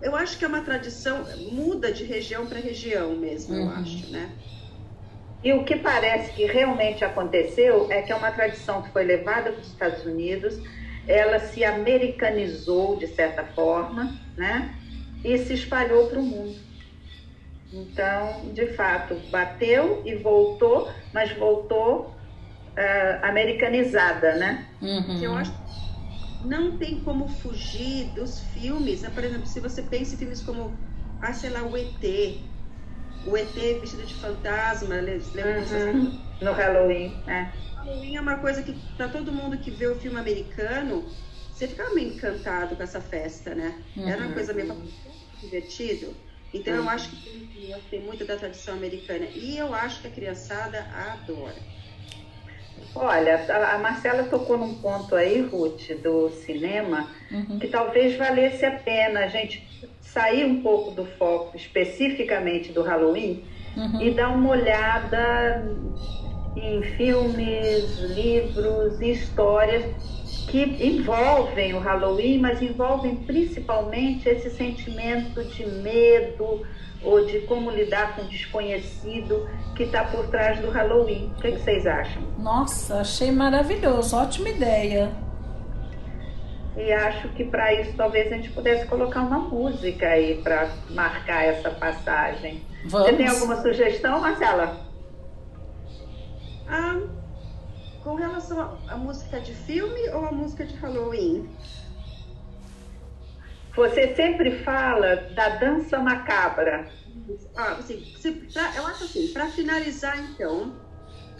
Eu 0.00 0.14
acho 0.14 0.38
que 0.38 0.44
é 0.44 0.48
uma 0.48 0.60
tradição, 0.60 1.26
muda 1.50 1.90
de 1.90 2.04
região 2.04 2.46
para 2.46 2.60
região 2.60 3.16
mesmo, 3.16 3.52
uhum. 3.52 3.62
eu 3.62 3.70
acho, 3.70 4.12
né? 4.12 4.30
E 5.42 5.52
o 5.52 5.64
que 5.64 5.74
parece 5.74 6.32
que 6.34 6.46
realmente 6.46 7.04
aconteceu 7.04 7.88
é 7.90 8.00
que 8.00 8.12
é 8.12 8.14
uma 8.14 8.30
tradição 8.30 8.80
que 8.80 8.90
foi 8.92 9.02
levada 9.02 9.50
para 9.50 9.60
os 9.60 9.66
Estados 9.66 10.06
Unidos, 10.06 10.56
ela 11.06 11.38
se 11.38 11.64
americanizou 11.64 12.96
de 12.96 13.06
certa 13.08 13.44
forma, 13.44 14.14
né? 14.36 14.74
E 15.24 15.38
se 15.38 15.54
espalhou 15.54 16.08
para 16.08 16.18
o 16.18 16.22
mundo. 16.22 16.56
Então, 17.72 18.52
de 18.52 18.68
fato, 18.68 19.14
bateu 19.30 20.02
e 20.04 20.14
voltou, 20.14 20.90
mas 21.12 21.32
voltou 21.32 22.06
uh, 22.06 23.26
americanizada, 23.26 24.36
né? 24.36 24.66
Uhum. 24.80 25.20
Eu 25.20 25.34
acho 25.34 25.50
que 25.50 26.46
não 26.46 26.76
tem 26.76 27.00
como 27.00 27.28
fugir 27.28 28.04
dos 28.14 28.40
filmes. 28.52 29.02
Né? 29.02 29.10
Por 29.12 29.24
exemplo, 29.24 29.46
se 29.46 29.60
você 29.60 29.82
pensa 29.82 30.14
em 30.14 30.18
filmes 30.18 30.40
como, 30.40 30.72
ah, 31.20 31.32
sei 31.32 31.50
lá, 31.50 31.62
o 31.62 31.76
ET, 31.76 32.38
o 33.26 33.36
ET 33.36 33.54
vestido 33.80 34.04
de 34.04 34.14
fantasma, 34.14 34.96
lembra 34.96 35.92
uhum. 35.92 36.20
No 36.40 36.52
Halloween, 36.52 37.16
é. 37.26 37.48
Halloween 37.84 38.16
é 38.16 38.20
uma 38.20 38.38
coisa 38.38 38.62
que, 38.62 38.74
para 38.96 39.08
todo 39.08 39.30
mundo 39.30 39.58
que 39.58 39.70
vê 39.70 39.86
o 39.86 39.96
filme 39.96 40.18
americano, 40.18 41.04
você 41.52 41.68
ficava 41.68 41.94
meio 41.94 42.14
encantado 42.14 42.74
com 42.74 42.82
essa 42.82 43.00
festa, 43.00 43.54
né? 43.54 43.80
Uhum. 43.96 44.08
Era 44.08 44.24
uma 44.24 44.32
coisa 44.32 44.52
meio 44.52 44.74
divertido. 45.40 46.14
Então, 46.52 46.74
uhum. 46.74 46.80
eu 46.80 46.88
acho 46.88 47.10
que 47.10 47.74
tem 47.90 48.00
muito 48.00 48.24
da 48.24 48.36
tradição 48.36 48.74
americana. 48.74 49.26
E 49.34 49.56
eu 49.56 49.74
acho 49.74 50.00
que 50.00 50.08
a 50.08 50.10
criançada 50.10 50.80
adora. 50.80 51.74
Olha, 52.94 53.44
a 53.74 53.78
Marcela 53.78 54.24
tocou 54.24 54.56
num 54.56 54.74
ponto 54.74 55.14
aí, 55.14 55.40
Ruth, 55.42 55.90
do 56.02 56.30
cinema, 56.30 57.10
uhum. 57.30 57.58
que 57.58 57.68
talvez 57.68 58.16
valesse 58.16 58.64
a 58.64 58.70
pena 58.70 59.20
a 59.20 59.26
gente 59.26 59.66
sair 60.00 60.44
um 60.44 60.62
pouco 60.62 60.92
do 60.92 61.04
foco 61.04 61.56
especificamente 61.56 62.72
do 62.72 62.82
Halloween 62.82 63.44
uhum. 63.76 64.00
e 64.00 64.10
dar 64.12 64.28
uma 64.28 64.50
olhada 64.50 65.64
em 66.56 66.82
filmes, 66.96 67.98
livros 67.98 69.00
histórias 69.00 69.84
que 70.48 70.62
envolvem 70.86 71.74
o 71.74 71.80
Halloween, 71.80 72.38
mas 72.38 72.62
envolvem 72.62 73.16
principalmente 73.16 74.28
esse 74.28 74.50
sentimento 74.50 75.42
de 75.42 75.66
medo 75.66 76.62
ou 77.02 77.24
de 77.26 77.40
como 77.40 77.70
lidar 77.70 78.14
com 78.14 78.22
o 78.22 78.24
desconhecido 78.26 79.48
que 79.74 79.82
está 79.82 80.04
por 80.04 80.26
trás 80.28 80.60
do 80.60 80.70
Halloween. 80.70 81.32
O 81.36 81.40
que, 81.40 81.52
que 81.52 81.58
vocês 81.58 81.86
acham? 81.86 82.22
Nossa, 82.38 83.00
achei 83.00 83.30
maravilhoso, 83.32 84.16
ótima 84.16 84.48
ideia. 84.48 85.10
E 86.76 86.92
acho 86.92 87.28
que 87.30 87.44
para 87.44 87.72
isso 87.74 87.92
talvez 87.96 88.32
a 88.32 88.36
gente 88.36 88.50
pudesse 88.50 88.86
colocar 88.86 89.22
uma 89.22 89.38
música 89.38 90.06
aí 90.06 90.40
para 90.42 90.68
marcar 90.90 91.44
essa 91.44 91.70
passagem. 91.70 92.62
Vamos. 92.86 93.08
Você 93.08 93.16
tem 93.16 93.28
alguma 93.28 93.56
sugestão, 93.62 94.20
Marcela? 94.20 94.83
Ah, 96.66 97.00
com 98.00 98.14
relação 98.14 98.84
à 98.88 98.96
música 98.96 99.40
de 99.40 99.54
filme 99.54 100.10
ou 100.10 100.26
a 100.26 100.32
música 100.32 100.66
de 100.66 100.74
Halloween? 100.76 101.58
Você 103.76 104.14
sempre 104.14 104.62
fala 104.62 105.16
da 105.34 105.48
dança 105.58 105.98
macabra. 105.98 106.92
Ah, 107.56 107.74
assim, 107.76 108.12
se, 108.16 108.32
pra, 108.52 108.76
eu 108.76 108.86
acho 108.86 109.04
assim, 109.04 109.32
para 109.32 109.50
finalizar 109.50 110.18
então 110.18 110.80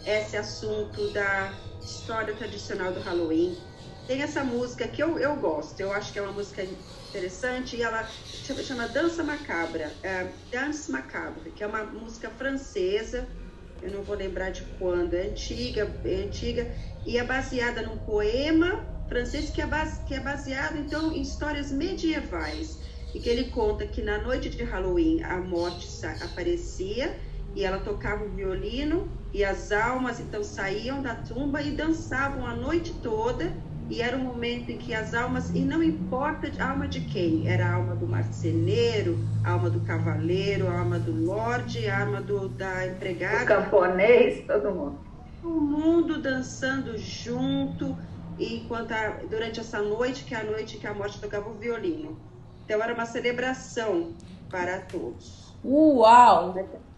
esse 0.05 0.35
assunto 0.35 1.11
da 1.11 1.63
história 1.79 2.35
tradicional 2.35 2.93
do 2.93 2.99
Halloween, 2.99 3.63
tem 4.05 4.21
essa 4.21 4.43
música 4.43 4.87
que 4.87 5.01
eu, 5.01 5.17
eu 5.17 5.37
gosto, 5.37 5.79
eu 5.79 5.91
acho 5.91 6.11
que 6.11 6.19
é 6.19 6.21
uma 6.21 6.33
música 6.33 6.63
interessante 6.63 7.75
e 7.75 7.81
ela 7.81 8.13
chama, 8.43 8.61
chama 8.63 8.87
Dança 8.87 9.23
Macabra, 9.23 9.99
é, 10.03 10.35
Dance 10.51 10.91
Macabre, 10.91 11.51
que 11.53 11.63
é 11.63 11.67
uma 11.67 11.85
música 11.85 12.29
francesa, 12.31 13.33
eu 13.81 13.91
não 13.91 14.03
vou 14.03 14.15
lembrar 14.15 14.51
de 14.51 14.63
quando, 14.79 15.13
é 15.13 15.27
antiga, 15.27 15.93
é 16.03 16.15
antiga, 16.23 16.71
e 17.05 17.17
é 17.17 17.23
baseada 17.23 17.81
num 17.81 17.97
poema 17.97 18.85
francês 19.07 19.49
que 19.49 19.61
é, 19.61 19.67
base, 19.67 20.03
que 20.05 20.13
é 20.13 20.19
baseado 20.19 20.77
então 20.77 21.11
em 21.11 21.21
histórias 21.21 21.71
medievais. 21.71 22.79
E 23.13 23.19
que 23.19 23.29
ele 23.29 23.45
conta 23.45 23.85
que 23.85 24.01
na 24.01 24.17
noite 24.17 24.49
de 24.49 24.63
Halloween 24.63 25.23
a 25.23 25.39
morte 25.39 25.87
aparecia 26.21 27.15
e 27.55 27.63
ela 27.63 27.79
tocava 27.79 28.25
o 28.25 28.29
violino 28.29 29.09
e 29.33 29.43
as 29.43 29.71
almas 29.71 30.19
então 30.19 30.43
saíam 30.43 31.01
da 31.01 31.15
tumba 31.15 31.61
e 31.61 31.71
dançavam 31.71 32.45
a 32.45 32.53
noite 32.53 32.93
toda 32.95 33.53
e 33.89 34.01
era 34.01 34.17
um 34.17 34.23
momento 34.23 34.71
em 34.71 34.77
que 34.77 34.93
as 34.93 35.13
almas, 35.13 35.51
e 35.53 35.59
não 35.59 35.83
importa 35.83 36.51
a 36.59 36.69
alma 36.69 36.87
de 36.87 37.01
quem, 37.01 37.47
era 37.47 37.67
a 37.67 37.73
alma 37.75 37.95
do 37.95 38.07
marceneiro, 38.07 39.19
a 39.43 39.51
alma 39.51 39.69
do 39.69 39.79
cavaleiro, 39.81 40.67
a 40.67 40.79
alma 40.79 40.97
do 40.97 41.11
lorde, 41.11 41.87
a 41.87 42.01
alma 42.01 42.21
do, 42.21 42.49
da 42.49 42.87
empregada. 42.87 43.43
O 43.43 43.47
camponês, 43.47 44.45
todo 44.47 44.71
mundo. 44.71 44.99
O 45.43 45.61
mundo 45.61 46.19
dançando 46.19 46.97
junto, 46.97 47.95
enquanto 48.39 48.91
a, 48.91 49.19
durante 49.29 49.59
essa 49.59 49.79
noite, 49.81 50.23
que 50.23 50.33
é 50.33 50.39
a 50.39 50.43
noite 50.43 50.77
que 50.77 50.87
a 50.87 50.93
morte 50.93 51.19
tocava 51.19 51.47
o 51.47 51.53
violino. 51.53 52.19
Então 52.65 52.81
era 52.81 52.93
uma 52.93 53.05
celebração 53.05 54.13
para 54.49 54.79
todos. 54.79 55.53
Uau! 55.63 56.55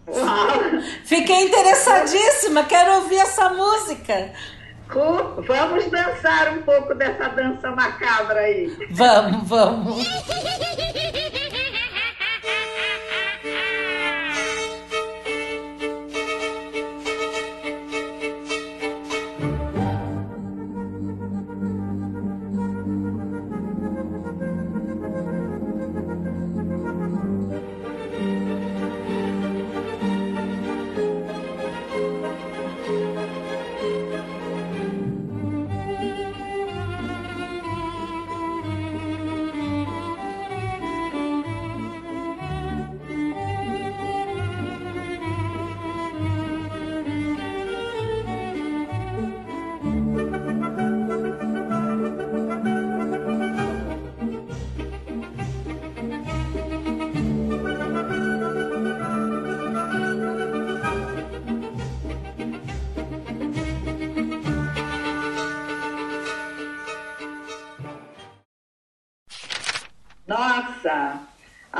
Uau. 0.08 0.48
Fiquei 1.04 1.44
interessadíssima, 1.44 2.64
quero 2.64 3.02
ouvir 3.02 3.18
essa 3.18 3.50
música. 3.50 4.32
Vamos 5.46 5.90
dançar 5.90 6.54
um 6.56 6.62
pouco 6.62 6.94
dessa 6.94 7.28
dança 7.28 7.70
macabra 7.70 8.40
aí. 8.40 8.74
Vamos, 8.90 9.48
vamos. 9.48 10.08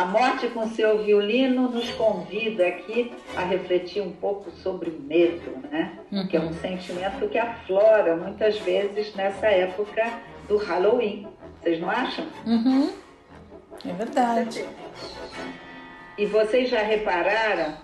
Morte 0.09 0.49
com 0.49 0.68
seu 0.68 1.05
violino 1.05 1.68
nos 1.71 1.90
convida 1.90 2.66
aqui 2.66 3.12
a 3.37 3.42
refletir 3.42 4.03
um 4.03 4.12
pouco 4.12 4.51
sobre 4.51 4.90
o 4.90 5.01
medo, 5.01 5.59
né? 5.71 5.99
Uhum. 6.11 6.27
Que 6.27 6.37
é 6.37 6.40
um 6.40 6.53
sentimento 6.55 7.29
que 7.29 7.38
aflora 7.38 8.16
muitas 8.16 8.59
vezes 8.59 9.14
nessa 9.14 9.47
época 9.47 10.21
do 10.49 10.57
Halloween. 10.57 11.27
Vocês 11.61 11.81
não 11.81 11.90
acham? 11.90 12.27
Uhum. 12.47 12.90
É 13.87 13.92
verdade. 13.92 14.64
E 16.16 16.27
vocês 16.27 16.68
já 16.71 16.83
repararam 16.83 17.75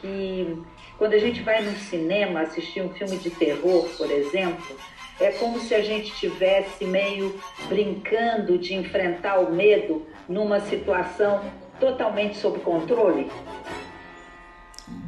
que 0.00 0.62
quando 0.96 1.14
a 1.14 1.18
gente 1.18 1.42
vai 1.42 1.62
no 1.62 1.72
cinema 1.72 2.42
assistir 2.42 2.82
um 2.82 2.90
filme 2.90 3.16
de 3.18 3.30
terror, 3.30 3.88
por 3.96 4.10
exemplo, 4.10 4.76
é 5.20 5.30
como 5.32 5.60
se 5.60 5.74
a 5.74 5.80
gente 5.80 6.12
estivesse 6.12 6.84
meio 6.84 7.38
brincando 7.68 8.58
de 8.58 8.74
enfrentar 8.74 9.38
o 9.40 9.52
medo 9.52 10.06
numa 10.28 10.60
situação 10.60 11.42
totalmente 11.80 12.36
sob 12.36 12.60
controle? 12.60 13.30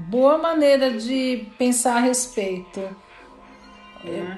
Boa 0.08 0.38
maneira 0.38 0.90
de 0.92 1.46
pensar 1.58 1.96
a 1.96 2.00
respeito. 2.00 2.80
É. 4.04 4.36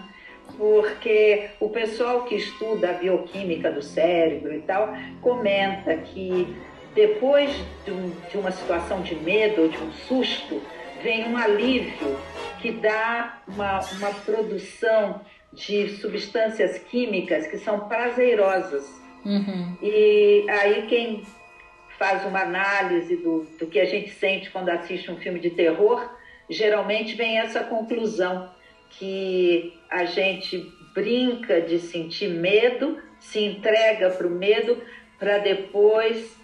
porque 0.56 1.50
o 1.60 1.68
pessoal 1.68 2.24
que 2.24 2.36
estuda 2.36 2.90
a 2.90 2.92
bioquímica 2.94 3.70
do 3.70 3.82
cérebro 3.82 4.54
e 4.54 4.60
tal 4.60 4.94
comenta 5.20 5.94
que 5.96 6.56
depois 6.94 7.50
de, 7.84 7.92
um, 7.92 8.10
de 8.30 8.38
uma 8.38 8.50
situação 8.50 9.02
de 9.02 9.14
medo 9.14 9.62
ou 9.62 9.68
de 9.68 9.78
um 9.78 9.92
susto, 9.92 10.60
vem 11.02 11.28
um 11.28 11.36
alívio 11.36 12.18
que 12.60 12.72
dá 12.72 13.40
uma, 13.46 13.80
uma 13.98 14.10
produção 14.24 15.20
de 15.52 15.96
substâncias 15.98 16.78
químicas 16.78 17.46
que 17.46 17.58
são 17.58 17.88
prazerosas. 17.88 18.84
Uhum. 19.24 19.76
E 19.80 20.44
aí 20.48 20.86
quem 20.88 21.22
faz 21.98 22.24
uma 22.24 22.42
análise 22.42 23.16
do, 23.16 23.44
do 23.58 23.66
que 23.66 23.80
a 23.80 23.84
gente 23.84 24.10
sente 24.10 24.50
quando 24.50 24.68
assiste 24.68 25.10
um 25.10 25.16
filme 25.16 25.40
de 25.40 25.50
terror, 25.50 26.08
geralmente 26.48 27.14
vem 27.14 27.38
essa 27.38 27.64
conclusão 27.64 28.50
que 28.90 29.76
a 29.90 30.04
gente 30.04 30.58
brinca 30.94 31.60
de 31.60 31.78
sentir 31.78 32.28
medo, 32.28 32.98
se 33.18 33.40
entrega 33.40 34.10
para 34.10 34.26
o 34.26 34.30
medo, 34.30 34.80
para 35.18 35.38
depois 35.38 36.36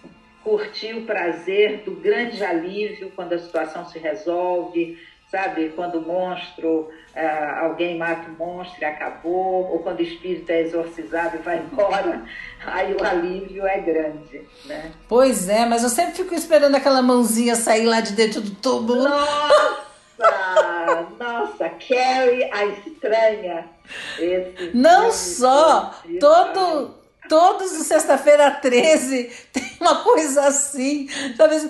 curtir 0.43 0.93
o 0.93 1.05
prazer 1.05 1.83
do 1.83 1.91
grande 1.91 2.43
alívio 2.43 3.11
quando 3.15 3.33
a 3.33 3.39
situação 3.39 3.85
se 3.85 3.97
resolve, 3.97 4.99
sabe? 5.27 5.69
Quando 5.69 5.99
o 5.99 6.01
monstro, 6.01 6.91
uh, 7.15 7.65
alguém 7.65 7.97
mata 7.97 8.29
o 8.29 8.33
monstro 8.37 8.81
e 8.81 8.85
acabou, 8.85 9.71
ou 9.71 9.79
quando 9.79 9.99
o 9.99 10.03
espírito 10.03 10.51
é 10.51 10.61
exorcizado 10.61 11.37
e 11.37 11.39
vai 11.39 11.57
embora, 11.71 12.23
aí 12.65 12.93
o 12.93 13.03
alívio 13.03 13.65
é 13.65 13.79
grande, 13.79 14.41
né? 14.65 14.91
Pois 15.07 15.47
é, 15.49 15.65
mas 15.65 15.83
eu 15.83 15.89
sempre 15.89 16.15
fico 16.15 16.35
esperando 16.35 16.75
aquela 16.75 17.01
mãozinha 17.01 17.55
sair 17.55 17.85
lá 17.85 18.01
de 18.01 18.13
dentro 18.13 18.41
do 18.41 18.51
túmulo. 18.51 19.03
Nossa! 19.03 19.85
Nossa, 21.19 21.69
Carrie 21.69 22.49
a 22.51 22.65
estranha. 22.65 23.65
Esse 24.17 24.71
Não 24.73 25.11
só, 25.11 25.93
todo 26.19 26.95
todos 27.27 27.71
os 27.71 27.87
sexta-feira 27.87 28.51
13 28.51 29.31
tem 29.51 29.77
uma 29.79 30.03
coisa 30.03 30.47
assim. 30.47 31.07
Sabe? 31.35 31.69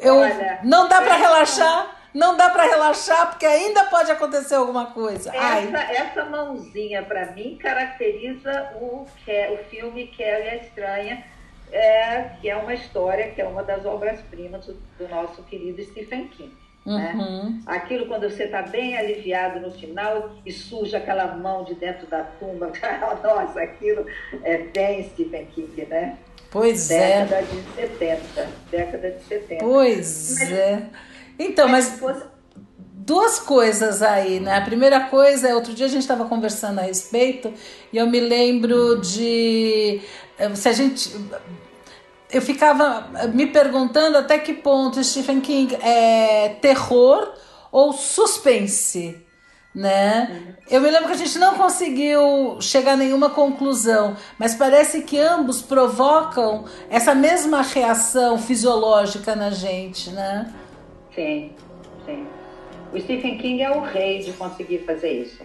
Eu, 0.00 0.16
Olha, 0.16 0.60
não 0.64 0.88
dá 0.88 1.02
para 1.02 1.14
relaxar. 1.14 1.93
Não 2.14 2.36
dá 2.36 2.48
para 2.48 2.62
relaxar 2.64 3.30
porque 3.30 3.44
ainda 3.44 3.86
pode 3.86 4.10
acontecer 4.10 4.54
alguma 4.54 4.86
coisa. 4.86 5.34
Essa, 5.34 5.78
essa 5.92 6.24
mãozinha 6.24 7.02
para 7.02 7.32
mim 7.32 7.58
caracteriza 7.60 8.72
o, 8.76 9.04
o 9.04 9.56
filme 9.68 10.06
Carrie 10.16 10.48
a 10.48 10.56
Estranha, 10.56 11.24
é, 11.72 12.22
que 12.40 12.48
é 12.48 12.56
uma 12.56 12.72
história 12.72 13.30
que 13.32 13.42
é 13.42 13.44
uma 13.44 13.64
das 13.64 13.84
obras-primas 13.84 14.64
do, 14.66 14.74
do 14.96 15.08
nosso 15.08 15.42
querido 15.42 15.82
Stephen 15.82 16.28
King. 16.28 16.54
Né? 16.86 17.14
Uhum. 17.16 17.62
Aquilo 17.66 18.06
quando 18.06 18.28
você 18.28 18.44
está 18.44 18.60
bem 18.60 18.96
aliviado 18.96 19.58
no 19.58 19.72
final 19.72 20.36
e 20.44 20.52
surge 20.52 20.94
aquela 20.94 21.34
mão 21.34 21.64
de 21.64 21.74
dentro 21.74 22.06
da 22.06 22.22
tumba. 22.22 22.70
Nossa, 23.24 23.60
aquilo 23.60 24.06
é 24.42 24.58
bem 24.58 25.02
Stephen 25.10 25.46
King, 25.46 25.86
né? 25.86 26.18
Pois 26.50 26.86
década 26.86 27.36
é. 27.36 27.42
Década 27.42 27.42
de 27.42 27.74
70. 27.74 28.48
Década 28.70 29.10
de 29.10 29.24
70. 29.24 29.64
Pois 29.64 30.36
mas, 30.38 30.52
é. 30.52 30.82
Então, 31.38 31.68
mas. 31.68 32.00
duas 33.06 33.38
coisas 33.38 34.00
aí, 34.00 34.40
né? 34.40 34.56
A 34.56 34.62
primeira 34.62 35.00
coisa 35.00 35.48
é, 35.48 35.54
outro 35.54 35.74
dia 35.74 35.86
a 35.86 35.88
gente 35.90 36.02
estava 36.02 36.24
conversando 36.24 36.78
a 36.78 36.82
respeito 36.82 37.52
e 37.92 37.98
eu 37.98 38.06
me 38.06 38.18
lembro 38.18 38.98
de 38.98 40.00
eh, 40.38 40.54
se 40.54 40.68
a 40.70 40.72
gente 40.72 41.12
eu 42.34 42.42
ficava 42.42 43.08
me 43.32 43.46
perguntando 43.46 44.18
até 44.18 44.38
que 44.38 44.54
ponto 44.54 45.02
Stephen 45.04 45.40
King 45.40 45.76
é 45.76 46.56
terror 46.60 47.32
ou 47.70 47.92
suspense, 47.92 49.22
né? 49.74 50.56
Eu 50.68 50.80
me 50.80 50.90
lembro 50.90 51.06
que 51.08 51.14
a 51.14 51.16
gente 51.16 51.38
não 51.38 51.54
conseguiu 51.54 52.56
chegar 52.60 52.92
a 52.92 52.96
nenhuma 52.96 53.30
conclusão, 53.30 54.16
mas 54.38 54.54
parece 54.54 55.02
que 55.02 55.18
ambos 55.18 55.62
provocam 55.62 56.64
essa 56.90 57.14
mesma 57.14 57.62
reação 57.62 58.38
fisiológica 58.38 59.36
na 59.36 59.50
gente, 59.50 60.10
né? 60.10 60.52
Sim, 61.14 61.52
sim. 62.04 62.26
O 62.92 63.00
Stephen 63.00 63.38
King 63.38 63.62
é 63.62 63.70
o 63.70 63.80
rei 63.80 64.20
de 64.20 64.32
conseguir 64.32 64.78
fazer 64.80 65.10
isso. 65.10 65.42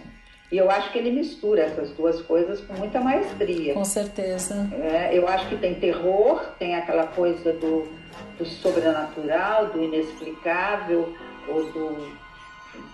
E 0.52 0.58
eu 0.58 0.68
acho 0.68 0.90
que 0.90 0.98
ele 0.98 1.12
mistura 1.12 1.62
essas 1.62 1.90
duas 1.92 2.20
coisas 2.22 2.60
com 2.60 2.74
muita 2.74 3.00
maestria. 3.00 3.72
Com 3.72 3.84
certeza. 3.84 4.68
É, 4.72 5.16
eu 5.16 5.28
acho 5.28 5.48
que 5.48 5.56
tem 5.56 5.74
terror, 5.74 6.44
tem 6.58 6.74
aquela 6.74 7.06
coisa 7.06 7.52
do, 7.52 7.88
do 8.36 8.44
sobrenatural, 8.44 9.66
do 9.66 9.82
inexplicável, 9.82 11.14
ou 11.46 11.64
do, 11.72 12.12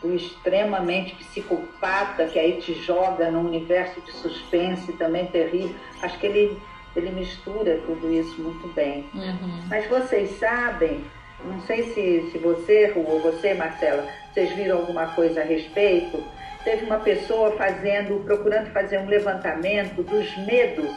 do 0.02 0.14
extremamente 0.14 1.14
psicopata 1.16 2.26
que 2.26 2.38
aí 2.38 2.60
te 2.60 2.74
joga 2.74 3.30
num 3.30 3.46
universo 3.46 4.00
de 4.02 4.12
suspense 4.12 4.92
também 4.94 5.26
terrível. 5.26 5.74
Acho 6.02 6.18
que 6.18 6.26
ele, 6.26 6.58
ele 6.94 7.10
mistura 7.10 7.80
tudo 7.86 8.12
isso 8.12 8.38
muito 8.40 8.68
bem. 8.74 9.06
Uhum. 9.14 9.64
Mas 9.68 9.86
vocês 9.88 10.38
sabem, 10.38 11.02
não 11.46 11.61
sei 11.62 11.82
se, 11.94 12.30
se 12.30 12.38
você, 12.38 12.87
Ru, 12.87 13.04
ou 13.09 13.20
você, 13.20 13.54
Marcela, 13.54 14.06
vocês 14.32 14.50
viram 14.52 14.78
alguma 14.78 15.09
coisa 15.14 15.40
a 15.40 15.44
respeito 15.44 16.22
teve 16.66 16.85
uma 16.85 16.98
pessoa 16.98 17.52
fazendo, 17.52 18.24
procurando 18.24 18.72
fazer 18.72 18.98
um 18.98 19.06
levantamento 19.06 20.02
dos 20.02 20.37
medos 20.38 20.90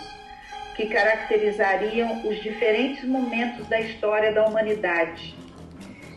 que 0.75 0.87
caracterizariam 0.87 2.27
os 2.27 2.41
diferentes 2.41 3.03
momentos 3.03 3.67
da 3.67 3.79
história 3.79 4.33
da 4.33 4.47
humanidade. 4.47 5.35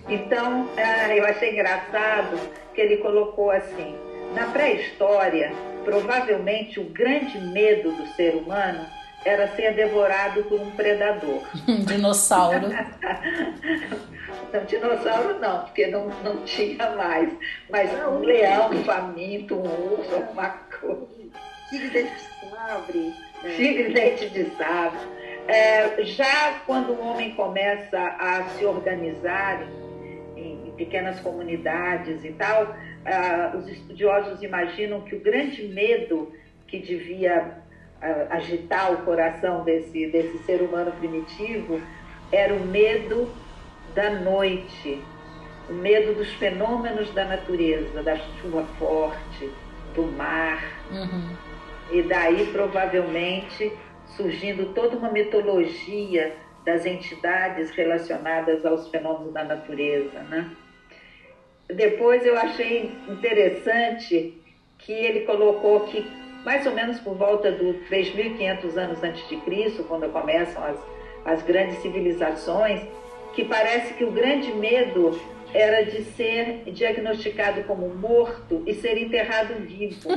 Então, 0.09 0.67
ah, 0.79 1.15
eu 1.15 1.27
achei 1.27 1.53
engraçado 1.53 2.39
que 2.75 2.81
ele 2.81 2.97
colocou 2.97 3.51
assim: 3.51 3.95
na 4.35 4.47
pré-história, 4.47 5.53
provavelmente 5.85 6.81
o 6.81 6.85
grande 6.85 7.39
medo 7.39 7.93
do 7.93 8.07
ser 8.15 8.35
humano 8.35 8.87
era 9.23 9.55
ser 9.55 9.75
devorado 9.75 10.45
por 10.45 10.61
um 10.61 10.71
predador. 10.71 11.43
Um 11.69 11.85
dinossauro. 11.85 12.69
Não, 14.53 14.65
dinossauro 14.65 15.39
não, 15.39 15.65
porque 15.65 15.87
não, 15.87 16.09
não 16.23 16.45
tinha 16.45 16.91
mais. 16.91 17.33
Mas 17.71 17.91
um 18.07 18.19
leão 18.19 18.71
faminto, 18.85 19.55
um 19.55 19.95
urso, 19.95 20.15
alguma 20.15 20.51
coisa. 20.79 21.09
Tigre 21.71 21.89
dente 21.89 22.11
de 22.11 22.51
sabre. 22.51 23.15
Né? 23.43 23.51
Tigre 23.57 23.93
dente 23.95 24.29
de 24.29 24.45
sabre. 24.57 25.01
É, 25.49 26.05
já 26.05 26.61
quando 26.67 26.91
o 26.91 27.01
homem 27.01 27.35
começa 27.35 27.99
a 27.99 28.45
se 28.51 28.65
organizar 28.65 29.67
em, 30.37 30.69
em 30.69 30.73
pequenas 30.77 31.19
comunidades 31.21 32.23
e 32.25 32.33
tal, 32.33 32.77
é, 33.05 33.57
os 33.57 33.67
estudiosos 33.69 34.43
imaginam 34.43 35.01
que 35.01 35.17
o 35.17 35.21
grande 35.21 35.67
medo 35.67 36.33
que 36.69 36.79
devia 36.79 37.59
é, 38.01 38.27
agitar 38.31 38.93
o 38.93 38.99
coração 39.05 39.65
desse, 39.65 40.07
desse 40.09 40.39
ser 40.45 40.61
humano 40.61 40.93
primitivo 40.93 41.81
era 42.31 42.55
o 42.55 42.61
medo 42.67 43.31
da 43.95 44.11
noite, 44.11 45.03
o 45.69 45.73
medo 45.73 46.15
dos 46.15 46.33
fenômenos 46.35 47.11
da 47.11 47.25
natureza, 47.25 48.03
da 48.03 48.17
chuva 48.17 48.65
forte, 48.79 49.51
do 49.95 50.03
mar. 50.03 50.63
Uhum. 50.91 51.37
E 51.91 52.03
daí, 52.03 52.47
provavelmente, 52.53 53.73
surgindo 54.17 54.73
toda 54.75 54.97
uma 54.97 55.11
mitologia 55.11 56.35
das 56.65 56.87
entidades 56.87 57.71
relacionadas 57.71 58.65
aos 58.65 58.89
fenômenos 58.89 59.33
da 59.33 59.45
natureza. 59.45 60.21
Né? 60.21 60.51
Depois 61.69 62.25
eu 62.25 62.37
achei 62.39 62.93
interessante 63.09 64.41
que 64.79 64.93
ele 64.93 65.21
colocou 65.21 65.81
que, 65.81 66.07
mais 66.45 66.67
ou 66.67 66.73
menos 66.73 66.99
por 67.01 67.15
volta 67.15 67.51
do 67.53 67.75
3.500 67.89 68.77
anos 68.77 69.03
antes 69.03 69.29
de 69.29 69.37
Cristo, 69.39 69.85
quando 69.85 70.09
começam 70.11 70.63
as, 70.65 70.79
as 71.25 71.43
grandes 71.43 71.79
civilizações, 71.79 72.81
que 73.35 73.45
parece 73.45 73.95
que 73.95 74.05
o 74.05 74.11
grande 74.11 74.53
medo 74.53 75.21
era 75.55 75.85
de 75.85 76.03
ser 76.05 76.63
diagnosticado 76.73 77.65
como 77.65 77.89
morto 77.89 78.63
e 78.67 78.75
ser 78.75 78.97
enterrado 78.97 79.55
vivo. 79.67 80.09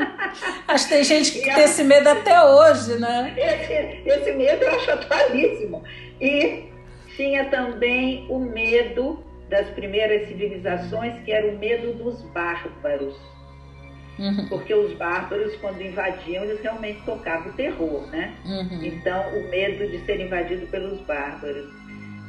acho 0.66 0.88
que 0.88 0.94
tem 0.94 1.04
gente 1.04 1.32
que 1.32 1.40
tem 1.42 1.64
esse 1.64 1.84
medo 1.84 2.08
até 2.08 2.42
hoje, 2.42 2.98
né? 2.98 3.34
Esse, 3.36 4.08
esse 4.08 4.32
medo 4.32 4.64
eu 4.64 4.70
acho 4.70 4.90
atualíssimo. 4.92 5.82
E 6.20 6.64
tinha 7.16 7.44
também 7.46 8.26
o 8.30 8.38
medo 8.38 9.22
das 9.50 9.68
primeiras 9.70 10.28
civilizações, 10.28 11.22
que 11.24 11.30
era 11.30 11.46
o 11.46 11.58
medo 11.58 11.92
dos 11.92 12.22
bárbaros. 12.30 13.14
Uhum. 14.18 14.48
Porque 14.48 14.74
os 14.74 14.94
bárbaros, 14.94 15.54
quando 15.56 15.82
invadiam, 15.82 16.44
eles 16.44 16.60
realmente 16.60 17.02
tocavam 17.04 17.50
o 17.50 17.54
terror, 17.54 18.06
né? 18.10 18.34
Uhum. 18.44 18.84
Então, 18.84 19.28
o 19.36 19.48
medo 19.50 19.86
de 19.90 20.04
ser 20.06 20.20
invadido 20.20 20.66
pelos 20.68 21.00
bárbaros. 21.00 21.81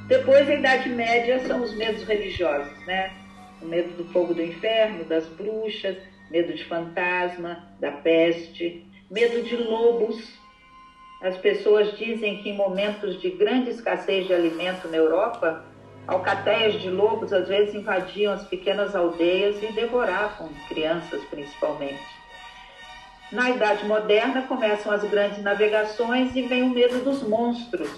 Depois, 0.08 0.50
a 0.50 0.54
Idade 0.54 0.90
Média, 0.90 1.40
são 1.48 1.62
os 1.62 1.74
medos 1.76 2.04
religiosos, 2.04 2.78
né? 2.86 3.14
O 3.62 3.66
medo 3.66 3.96
do 3.96 4.12
fogo 4.12 4.34
do 4.34 4.42
inferno, 4.42 5.06
das 5.06 5.26
bruxas, 5.28 5.96
medo 6.30 6.54
de 6.54 6.66
fantasma, 6.66 7.64
da 7.80 7.92
peste, 7.92 8.86
medo 9.10 9.42
de 9.44 9.56
lobos. 9.56 10.38
As 11.22 11.38
pessoas 11.38 11.98
dizem 11.98 12.44
que 12.44 12.50
em 12.50 12.58
momentos 12.58 13.22
de 13.22 13.30
grande 13.30 13.70
escassez 13.70 14.28
de 14.28 14.34
alimento 14.34 14.90
na 14.90 14.98
Europa, 14.98 15.64
alcateias 16.06 16.82
de 16.82 16.90
lobos 16.90 17.32
às 17.32 17.48
vezes 17.48 17.74
invadiam 17.74 18.34
as 18.34 18.46
pequenas 18.46 18.94
aldeias 18.94 19.64
e 19.64 19.72
devoravam 19.72 20.50
crianças 20.68 21.24
principalmente. 21.26 22.04
Na 23.32 23.50
Idade 23.50 23.86
Moderna 23.86 24.42
começam 24.44 24.92
as 24.92 25.04
grandes 25.06 25.42
navegações 25.42 26.36
e 26.36 26.42
vem 26.42 26.64
o 26.64 26.70
medo 26.70 27.00
dos 27.04 27.24
monstros, 27.24 27.90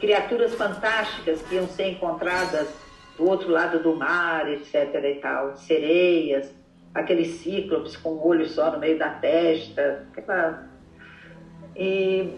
criaturas 0.00 0.54
fantásticas 0.54 1.42
que 1.42 1.54
iam 1.54 1.66
ser 1.66 1.90
encontradas 1.92 2.68
do 3.16 3.28
outro 3.28 3.50
lado 3.50 3.82
do 3.82 3.96
mar, 3.96 4.50
etc. 4.50 4.74
e 5.04 5.14
tal, 5.20 5.56
sereias, 5.56 6.52
aqueles 6.94 7.40
cíclopes 7.40 7.96
com 7.96 8.14
um 8.14 8.26
olho 8.26 8.46
só 8.48 8.70
no 8.70 8.78
meio 8.78 8.98
da 8.98 9.10
testa, 9.10 10.06
aquela... 10.16 10.68
e, 11.74 12.30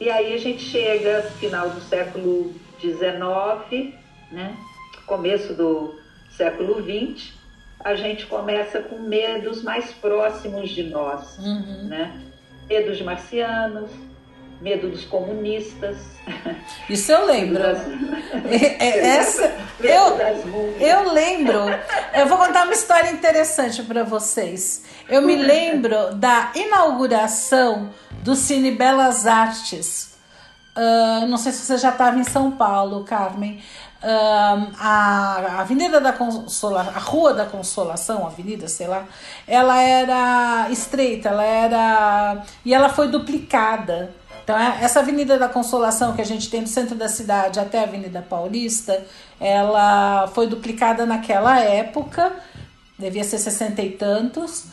e 0.00 0.10
aí 0.10 0.32
a 0.32 0.38
gente 0.38 0.62
chega 0.62 1.22
final 1.38 1.70
do 1.70 1.80
século 1.80 2.52
XIX, 2.80 3.94
né? 4.30 4.56
começo 5.06 5.54
do 5.54 5.94
século 6.30 6.82
XX, 6.82 7.34
a 7.84 7.94
gente 7.94 8.26
começa 8.26 8.80
com 8.80 8.98
medos 9.00 9.62
mais 9.62 9.92
próximos 9.92 10.70
de 10.70 10.84
nós, 10.84 11.38
uhum. 11.38 11.88
né? 11.88 12.22
Medo 12.68 12.90
dos 12.90 13.02
marcianos, 13.02 13.90
medo 14.62 14.88
dos 14.88 15.04
comunistas. 15.04 15.96
Isso 16.88 17.10
eu 17.10 17.26
lembro. 17.26 17.62
Das... 17.62 17.82
É, 18.44 18.86
é, 18.86 19.06
essa, 19.16 19.52
eu, 19.80 20.18
eu 20.80 21.12
lembro. 21.12 21.58
Eu 22.14 22.26
vou 22.26 22.38
contar 22.38 22.64
uma 22.64 22.72
história 22.72 23.10
interessante 23.10 23.82
para 23.82 24.04
vocês. 24.04 24.84
Eu 25.08 25.20
me 25.22 25.36
lembro 25.36 26.14
da 26.14 26.50
inauguração 26.54 27.90
do 28.22 28.34
Cine 28.34 28.70
Belas 28.70 29.26
Artes. 29.26 30.14
Uh, 30.74 31.26
não 31.26 31.36
sei 31.36 31.52
se 31.52 31.66
você 31.66 31.76
já 31.76 31.90
estava 31.90 32.18
em 32.18 32.24
São 32.24 32.52
Paulo, 32.52 33.04
Carmen, 33.04 33.62
a 34.78 35.60
Avenida 35.60 36.00
da 36.00 36.12
Consolação, 36.12 36.76
a 36.76 36.98
Rua 36.98 37.34
da 37.34 37.46
Consolação, 37.46 38.26
Avenida, 38.26 38.66
sei 38.68 38.88
lá, 38.88 39.04
ela 39.46 39.80
era 39.80 40.68
estreita, 40.70 41.28
ela 41.28 41.44
era. 41.44 42.42
e 42.64 42.74
ela 42.74 42.88
foi 42.88 43.08
duplicada. 43.08 44.12
Então, 44.42 44.58
é, 44.58 44.78
essa 44.82 45.00
Avenida 45.00 45.38
da 45.38 45.48
Consolação 45.48 46.14
que 46.14 46.20
a 46.20 46.26
gente 46.26 46.50
tem 46.50 46.62
do 46.62 46.68
centro 46.68 46.94
da 46.94 47.08
cidade 47.08 47.60
até 47.60 47.80
a 47.80 47.84
Avenida 47.84 48.24
Paulista, 48.28 49.04
ela 49.40 50.28
foi 50.28 50.46
duplicada 50.46 51.06
naquela 51.06 51.60
época, 51.60 52.32
devia 52.98 53.24
ser 53.24 53.38
sessenta 53.38 53.82
e 53.82 53.90
tantos. 53.90 54.64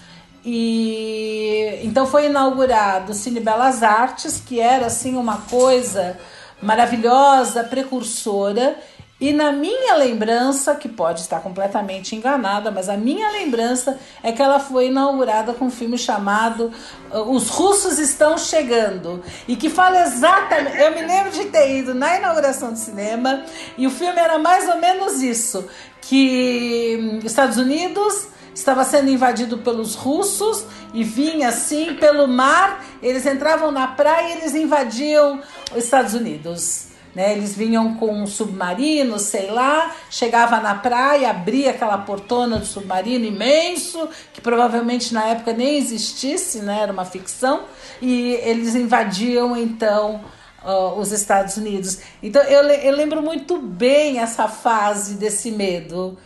E 0.44 1.80
então 1.84 2.08
foi 2.08 2.28
inaugurado 2.28 3.12
o 3.12 3.16
Cine 3.16 3.40
Belas 3.40 3.84
Artes, 3.84 4.42
que 4.46 4.60
era 4.60 4.86
assim 4.86 5.18
uma 5.18 5.38
coisa 5.38 6.18
maravilhosa, 6.62 7.64
precursora, 7.64 8.78
e 9.20 9.34
na 9.34 9.52
minha 9.52 9.96
lembrança, 9.96 10.76
que 10.76 10.88
pode 10.88 11.20
estar 11.20 11.42
completamente 11.42 12.16
enganada, 12.16 12.72
mas 12.72 12.88
a 12.88 12.96
minha 12.96 13.30
lembrança 13.32 14.00
é 14.24 14.32
que 14.32 14.42
ela 14.42 14.62
foi 14.62 14.88
inaugurada 14.88 15.54
com 15.54 15.66
um 15.66 15.72
filme 15.72 15.98
chamado 15.98 16.72
uh, 17.12 17.30
Os 17.30 17.50
Russos 17.50 18.00
Estão 18.00 18.38
Chegando. 18.38 19.22
E 19.46 19.58
que 19.58 19.70
fala 19.70 20.04
exatamente. 20.04 20.78
Eu 20.78 20.96
me 20.96 21.06
lembro 21.06 21.32
de 21.32 21.46
ter 21.46 21.80
ido 21.80 21.94
na 21.94 22.18
inauguração 22.18 22.72
do 22.72 22.80
cinema 22.80 23.44
e 23.78 23.86
o 23.86 23.92
filme 23.92 24.18
era 24.18 24.40
mais 24.40 24.70
ou 24.70 24.78
menos 24.78 25.22
isso: 25.22 25.68
que 26.02 26.98
hum, 27.02 27.20
Estados 27.22 27.58
Unidos 27.58 28.28
estava 28.54 28.86
sendo 28.86 29.10
invadido 29.10 29.58
pelos 29.58 29.96
russos 29.96 30.64
e 30.94 31.04
vinha 31.04 31.50
assim 31.50 31.96
pelo 31.96 32.26
mar, 32.26 32.86
eles 33.04 33.26
entravam 33.26 33.70
na 33.70 33.88
praia 33.88 34.30
e 34.30 34.38
eles 34.38 34.56
invadiam 34.56 35.42
os 35.72 35.84
Estados 35.84 36.14
Unidos. 36.14 36.90
Né? 37.16 37.34
Eles 37.34 37.56
vinham 37.56 37.96
com 37.96 38.22
um 38.22 38.28
submarino, 38.28 39.18
sei 39.18 39.50
lá, 39.50 39.96
chegava 40.10 40.60
na 40.60 40.76
praia, 40.76 41.32
abria 41.32 41.72
aquela 41.72 41.98
portona 41.98 42.58
do 42.58 42.66
submarino 42.66 43.26
imenso, 43.26 44.08
que 44.34 44.40
provavelmente 44.40 45.14
na 45.14 45.26
época 45.26 45.54
nem 45.54 45.78
existisse, 45.78 46.60
né? 46.60 46.82
era 46.84 46.92
uma 46.92 47.06
ficção, 47.06 47.64
e 48.02 48.34
eles 48.44 48.76
invadiam 48.76 49.58
então 49.58 50.22
uh, 50.64 51.00
os 51.00 51.12
Estados 51.12 51.58
Unidos. 51.58 52.00
Então 52.22 52.42
eu, 52.44 52.64
eu 52.64 52.96
lembro 52.96 53.22
muito 53.22 53.60
bem 53.60 54.20
essa 54.20 54.48
fase 54.48 55.16
desse 55.16 55.52
medo 55.52 56.18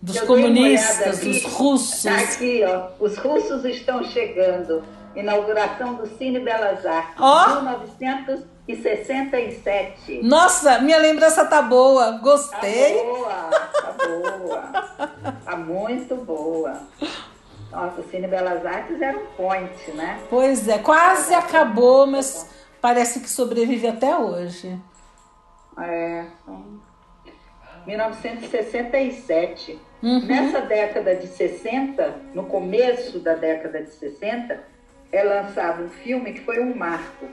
dos 0.00 0.16
eu 0.16 0.26
comunistas, 0.26 1.18
dos 1.20 1.42
russos. 1.44 2.02
Tá 2.02 2.18
aqui, 2.18 2.62
ó, 2.64 2.90
os 3.00 3.16
russos 3.16 3.64
estão 3.64 4.04
chegando. 4.04 4.84
Inauguração 5.16 5.94
do 5.94 6.06
Cine 6.16 6.38
Belas 6.38 6.86
Artes, 6.86 7.14
oh. 7.18 7.62
1900 7.62 8.57
e 8.68 8.76
67. 8.76 10.20
Nossa, 10.22 10.78
minha 10.80 10.98
lembrança 10.98 11.46
tá 11.46 11.62
boa. 11.62 12.18
Gostei. 12.18 12.98
Tá 12.98 13.02
boa, 13.02 13.32
tá 13.72 13.94
boa. 14.06 14.62
tá 15.44 15.56
muito 15.56 16.14
boa. 16.16 16.82
Nossa, 17.72 18.02
o 18.02 18.10
Cine 18.10 18.26
Belas 18.26 18.64
Artes 18.66 19.00
era 19.00 19.16
um 19.16 19.26
point, 19.28 19.90
né? 19.92 20.20
Pois 20.28 20.68
é, 20.68 20.78
quase 20.78 21.34
acabou, 21.34 22.06
mas 22.06 22.46
parece 22.80 23.20
que 23.20 23.30
sobrevive 23.30 23.88
até 23.88 24.14
hoje. 24.16 24.78
É. 25.78 26.26
1967. 27.86 29.78
Uhum. 30.02 30.26
Nessa 30.26 30.60
década 30.60 31.16
de 31.16 31.26
60, 31.26 32.16
no 32.34 32.44
começo 32.44 33.18
da 33.18 33.34
década 33.34 33.82
de 33.82 33.90
60, 33.90 34.62
é 35.10 35.22
lançado 35.22 35.84
um 35.84 35.88
filme 35.88 36.34
que 36.34 36.40
foi 36.40 36.60
um 36.60 36.76
marco 36.76 37.26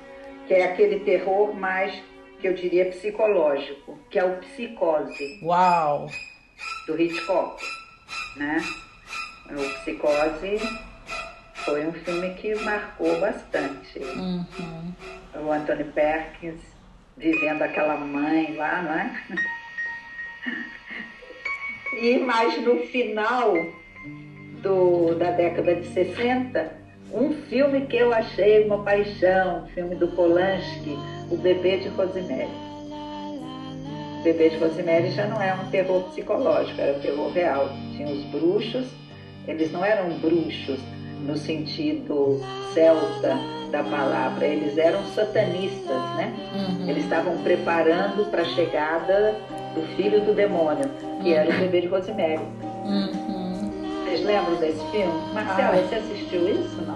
que 0.47 0.53
é 0.53 0.65
aquele 0.65 0.99
terror 0.99 1.53
mais, 1.53 1.93
que 2.39 2.47
eu 2.47 2.53
diria, 2.53 2.85
psicológico, 2.85 3.99
que 4.09 4.19
é 4.19 4.23
o 4.23 4.37
Psicose. 4.37 5.39
Uau! 5.43 6.07
Do 6.87 6.99
Hitchcock, 6.99 7.63
né? 8.37 8.63
O 9.51 9.79
Psicose 9.79 10.59
foi 11.65 11.87
um 11.87 11.93
filme 11.93 12.33
que 12.35 12.55
marcou 12.55 13.19
bastante. 13.19 13.99
Uhum. 13.99 14.45
O 15.35 15.51
Anthony 15.51 15.83
Perkins 15.85 16.75
vivendo 17.17 17.61
aquela 17.61 17.97
mãe 17.97 18.55
lá, 18.55 18.81
não 18.81 18.93
é? 18.93 19.23
E 22.01 22.17
mais 22.19 22.61
no 22.61 22.79
final 22.87 23.53
do, 24.61 25.15
da 25.15 25.31
década 25.31 25.75
de 25.75 25.87
60, 25.87 26.84
um 27.13 27.33
filme 27.49 27.85
que 27.87 27.97
eu 27.97 28.13
achei 28.13 28.65
uma 28.65 28.83
paixão, 28.83 29.63
um 29.63 29.67
filme 29.67 29.95
do 29.95 30.07
Polanski, 30.09 30.97
O 31.29 31.37
Bebê 31.37 31.77
de 31.77 31.89
Rosemary. 31.89 32.49
O 34.19 34.23
Bebê 34.23 34.49
de 34.49 34.57
Rosemary 34.57 35.11
já 35.11 35.27
não 35.27 35.41
é 35.41 35.53
um 35.53 35.69
terror 35.69 36.03
psicológico, 36.09 36.79
era 36.81 36.97
um 36.97 37.01
terror 37.01 37.31
real. 37.31 37.69
Tinha 37.95 38.07
os 38.07 38.23
bruxos, 38.25 38.87
eles 39.47 39.71
não 39.71 39.85
eram 39.85 40.09
bruxos 40.17 40.79
no 41.21 41.37
sentido 41.37 42.41
celta 42.73 43.37
da 43.71 43.83
palavra, 43.83 44.45
eles 44.45 44.77
eram 44.77 45.03
satanistas, 45.13 46.15
né? 46.15 46.33
Uhum. 46.53 46.89
Eles 46.89 47.03
estavam 47.03 47.37
preparando 47.39 48.29
para 48.29 48.41
a 48.41 48.45
chegada 48.45 49.35
do 49.73 49.81
filho 49.95 50.21
do 50.21 50.33
demônio, 50.33 50.89
que 51.21 51.29
uhum. 51.29 51.35
era 51.35 51.49
o 51.49 51.59
bebê 51.59 51.81
de 51.81 51.87
Rosemary. 51.87 52.41
Uhum. 52.83 53.45
Vocês 54.03 54.23
lembram 54.23 54.55
desse 54.55 54.83
filme? 54.91 55.33
Marcela, 55.33 55.75
ah, 55.75 55.81
você 55.81 55.95
assistiu 55.95 56.47
isso 56.49 56.81
não? 56.81 56.94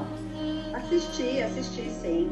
Assisti, 0.89 1.39
assisti 1.43 1.91
sim. 2.01 2.31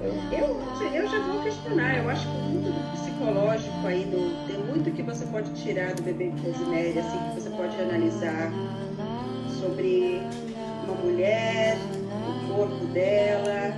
Eu, 0.00 0.14
eu, 0.32 0.94
eu 0.94 1.06
já 1.06 1.20
vou 1.20 1.42
questionar, 1.42 1.98
eu 1.98 2.08
acho 2.08 2.26
que 2.26 2.34
muito 2.38 2.70
do 2.72 2.92
psicológico 2.92 3.86
aí, 3.86 4.06
do, 4.06 4.46
tem 4.46 4.56
muito 4.64 4.90
que 4.92 5.02
você 5.02 5.26
pode 5.26 5.50
tirar 5.62 5.92
do 5.92 6.02
bebê 6.02 6.30
de 6.30 6.46
Rosemary, 6.46 6.98
assim, 6.98 7.18
que 7.18 7.38
você 7.38 7.50
pode 7.50 7.78
analisar 7.78 8.50
sobre 9.60 10.22
uma 10.84 10.94
mulher, 10.94 11.76
o 12.48 12.54
corpo 12.54 12.86
dela, 12.86 13.74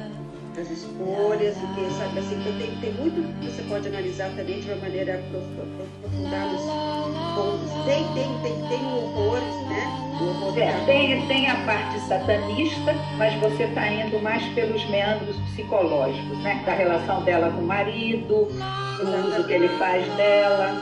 as 0.60 0.70
escolhas, 0.70 1.56
e 1.56 1.66
que, 1.74 1.90
sabe, 1.94 2.18
assim, 2.18 2.34
então 2.38 2.52
tem, 2.58 2.70
tem 2.80 2.92
muito 2.92 3.40
que 3.40 3.50
você 3.50 3.62
pode 3.62 3.88
analisar 3.88 4.30
também 4.36 4.60
de 4.60 4.70
uma 4.70 4.76
maneira 4.76 5.14
aprofundar 5.14 6.46
nos 6.52 6.62
pontos. 7.34 7.70
Tem, 7.86 8.04
tem, 8.14 8.28
tem, 8.42 8.68
tem 8.68 8.84
horrores, 8.86 9.54
né? 9.68 10.10
É, 10.56 10.84
tem, 10.84 11.26
tem 11.26 11.48
a 11.48 11.56
parte 11.64 11.98
satanista, 12.00 12.94
mas 13.16 13.34
você 13.40 13.64
está 13.64 13.88
indo 13.88 14.20
mais 14.22 14.44
pelos 14.52 14.84
meandros 14.90 15.36
psicológicos, 15.50 16.38
né? 16.42 16.62
Da 16.66 16.74
relação 16.74 17.22
dela 17.24 17.50
com 17.50 17.62
o 17.62 17.66
marido, 17.66 18.48
do 18.98 19.28
uso 19.28 19.44
que 19.44 19.52
ele 19.52 19.68
faz 19.78 20.06
dela. 20.16 20.72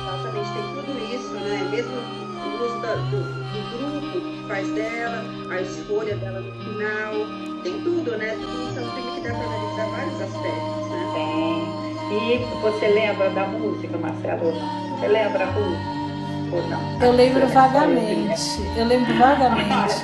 Exatamente, 0.00 0.52
tem 0.54 0.62
tudo 0.84 1.14
isso, 1.14 1.34
né? 1.34 1.68
Mesmo 1.70 1.92
o 1.92 2.64
uso 2.64 2.80
da, 2.80 2.94
do, 2.94 3.20
do, 3.22 4.00
grupo 4.00 4.20
que 4.20 4.48
faz 4.48 4.66
dela, 4.72 5.22
a 5.50 5.60
escolha 5.60 6.16
dela 6.16 6.40
no 6.40 6.52
final, 6.52 7.47
tem 7.68 7.80
tudo, 7.82 8.16
né? 8.16 8.34
Tudo 8.34 8.78
é 8.78 8.82
um 8.82 8.90
filme 8.92 9.12
que 9.14 9.28
dá 9.28 9.34
para 9.34 9.44
analisar 9.44 9.86
vários 9.90 10.20
aspectos, 10.22 10.90
né? 10.90 11.10
Tem. 11.14 11.88
E 12.10 12.60
você 12.62 12.88
lembra 12.88 13.30
da 13.30 13.46
música, 13.46 13.98
Marcelo? 13.98 14.52
Você 14.52 15.08
lembra, 15.08 15.44
Ruth? 15.44 17.02
Eu 17.02 17.12
lembro 17.12 17.46
vagamente. 17.48 18.62
Eu 18.74 18.86
lembro 18.86 19.14
vagamente. 19.18 19.94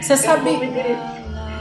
Você 0.00 0.16
sabe. 0.16 0.50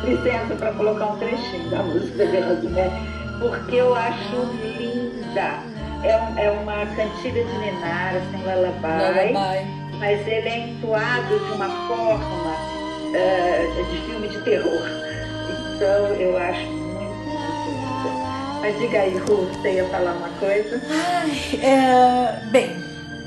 Licença 0.04 0.56
para 0.56 0.72
colocar 0.74 1.06
um 1.08 1.18
trechinho 1.18 1.72
da 1.72 1.82
música 1.82 2.28
de 2.28 2.38
Rosemary, 2.38 2.92
porque 3.40 3.76
eu 3.78 3.96
acho 3.96 4.36
linda. 4.62 5.60
É, 6.04 6.46
é 6.46 6.52
uma 6.52 6.86
cantiga 6.96 7.44
de 7.44 7.58
Ninar, 7.58 8.14
assim, 8.16 8.38
lullaby, 8.44 9.34
lullaby, 9.34 9.98
mas 9.98 10.28
ele 10.28 10.48
é 10.48 10.60
entoado 10.60 11.40
de 11.40 11.52
uma 11.54 11.68
forma 11.88 12.54
uh, 13.08 13.86
de 13.90 13.98
filme 14.06 14.28
de 14.28 14.40
terror. 14.42 15.07
Então 15.78 16.08
eu 16.16 16.36
acho 16.36 16.66
muito. 16.66 16.98
Mas 18.62 18.76
diga 18.80 19.00
aí, 19.00 19.16
Ruth, 19.16 19.54
você 19.62 19.76
ia 19.76 19.88
falar 19.90 20.14
uma 20.14 20.30
coisa? 20.40 20.82
Ai, 20.90 21.60
é, 21.62 22.46
bem, 22.48 22.84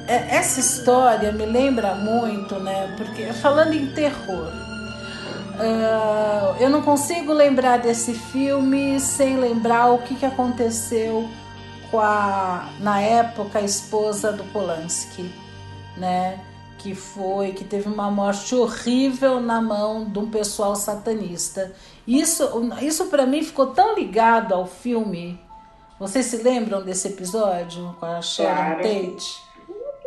é, 0.08 0.36
essa 0.36 0.58
história 0.58 1.30
me 1.30 1.46
lembra 1.46 1.94
muito, 1.94 2.56
né? 2.56 2.92
Porque 2.96 3.32
falando 3.34 3.74
em 3.74 3.86
terror, 3.92 4.48
uh, 4.48 6.56
eu 6.58 6.68
não 6.68 6.82
consigo 6.82 7.32
lembrar 7.32 7.78
desse 7.78 8.14
filme 8.14 8.98
sem 8.98 9.36
lembrar 9.36 9.92
o 9.92 9.98
que, 9.98 10.16
que 10.16 10.26
aconteceu 10.26 11.28
com 11.88 12.00
a, 12.00 12.68
na 12.80 13.00
época, 13.00 13.60
a 13.60 13.62
esposa 13.62 14.32
do 14.32 14.42
Polanski, 14.52 15.32
né? 15.96 16.40
Que 16.78 16.96
foi, 16.96 17.52
que 17.52 17.62
teve 17.62 17.88
uma 17.88 18.10
morte 18.10 18.56
horrível 18.56 19.40
na 19.40 19.62
mão 19.62 20.04
de 20.04 20.18
um 20.18 20.28
pessoal 20.28 20.74
satanista. 20.74 21.72
Isso, 22.10 22.44
isso 22.82 23.06
para 23.06 23.24
mim 23.24 23.40
ficou 23.40 23.68
tão 23.68 23.94
ligado 23.94 24.52
ao 24.52 24.66
filme. 24.66 25.40
Vocês 25.96 26.26
se 26.26 26.38
lembram 26.38 26.82
desse 26.82 27.06
episódio 27.06 27.94
com 28.00 28.06
a 28.06 28.20
Sharon 28.20 28.56
claro. 28.56 28.82
Tate? 28.82 29.42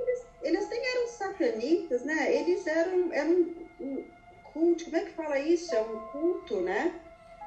Eles, 0.02 0.26
eles 0.42 0.70
nem 0.70 0.86
eram 0.86 1.08
satanistas, 1.08 2.04
né? 2.04 2.36
Eles 2.36 2.68
eram, 2.68 3.14
eram 3.14 3.46
um 3.80 4.04
culto, 4.52 4.84
como 4.84 4.98
é 4.98 5.00
que 5.00 5.12
fala 5.12 5.40
isso? 5.40 5.74
É 5.74 5.82
um 5.82 6.00
culto, 6.12 6.60
né? 6.60 6.94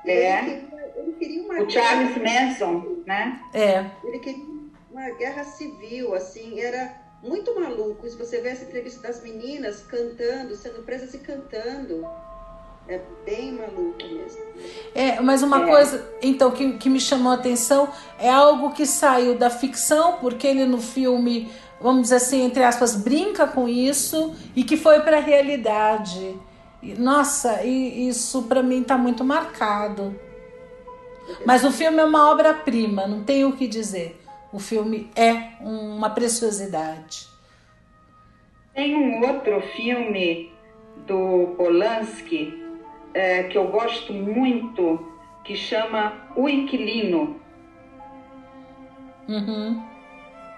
É. 0.07 0.39
Ele 0.39 0.61
queria, 0.61 0.93
ele 0.97 1.13
queria 1.13 1.43
uma 1.43 1.61
o 1.61 1.71
Charles 1.71 2.17
Manson, 2.17 3.03
né? 3.05 3.43
É. 3.53 3.91
Ele 4.05 4.19
queria 4.21 4.45
uma 4.91 5.11
guerra 5.19 5.45
civil, 5.45 6.15
assim, 6.15 6.61
era 6.61 6.99
muito 7.23 7.55
maluco. 7.55 8.09
Se 8.09 8.17
você 8.17 8.41
vê 8.41 8.51
essa 8.51 8.65
entrevista 8.65 9.03
das 9.03 9.23
meninas 9.23 9.83
cantando, 9.83 10.57
sendo 10.57 10.83
presas 10.83 11.13
e 11.13 11.19
cantando. 11.19 12.09
É 12.89 13.01
bem 13.25 13.53
maluco 13.53 13.97
mesmo. 13.99 14.41
É, 14.95 15.21
mas 15.21 15.43
uma 15.43 15.65
é. 15.65 15.67
coisa, 15.67 16.09
então, 16.23 16.51
que, 16.53 16.75
que 16.75 16.89
me 16.89 17.01
chamou 17.01 17.33
a 17.33 17.35
atenção 17.35 17.89
é 18.19 18.31
algo 18.31 18.73
que 18.73 18.87
saiu 18.87 19.37
da 19.37 19.51
ficção, 19.51 20.19
porque 20.21 20.47
ele 20.47 20.65
no 20.65 20.81
filme, 20.81 21.51
vamos 21.81 22.03
dizer 22.03 22.17
assim, 22.17 22.43
entre 22.43 22.63
aspas, 22.63 22.95
brinca 22.95 23.47
com 23.47 23.69
isso, 23.69 24.35
e 24.55 24.63
que 24.63 24.77
foi 24.77 25.01
para 25.01 25.19
a 25.19 25.21
realidade. 25.21 26.37
Nossa, 26.97 27.65
e 27.65 28.09
isso 28.09 28.43
para 28.43 28.63
mim 28.63 28.83
está 28.83 28.97
muito 28.97 29.25
marcado. 29.25 30.15
Mas 31.45 31.65
o 31.65 31.73
filme 31.73 31.99
é 31.99 32.05
uma 32.05 32.31
obra-prima, 32.31 33.07
não 33.09 33.25
tenho 33.25 33.49
o 33.49 33.57
que 33.57 33.67
dizer. 33.67 34.21
O 34.53 34.61
filme 34.61 35.11
é 35.17 35.55
uma 35.61 36.09
preciosidade. 36.11 37.27
Tem 38.73 38.95
um 38.95 39.27
outro 39.27 39.61
filme 39.75 40.53
do 41.07 41.55
Polanski 41.57 42.66
é, 43.17 43.45
que 43.45 43.57
eu 43.57 43.69
gosto 43.69 44.13
muito, 44.13 45.11
que 45.43 45.57
chama 45.57 46.13
O 46.37 46.47
Inquilino. 46.47 47.41
Uhum. 49.27 49.83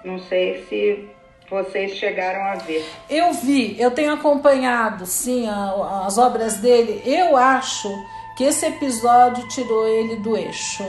Não 0.05 0.19
sei 0.19 0.65
se 0.65 1.09
vocês 1.49 1.93
chegaram 1.93 2.43
a 2.43 2.57
ver. 2.57 2.85
Eu 3.09 3.33
vi, 3.33 3.81
eu 3.81 3.93
tenho 3.93 4.13
acompanhado, 4.13 5.07
sim, 5.07 5.47
a, 5.49 6.05
as 6.05 6.19
obras 6.19 6.57
dele. 6.57 7.01
Eu 7.07 7.37
acho 7.37 7.89
que 8.37 8.43
esse 8.43 8.67
episódio 8.67 9.47
tirou 9.47 9.87
ele 9.87 10.17
do 10.17 10.37
eixo. 10.37 10.83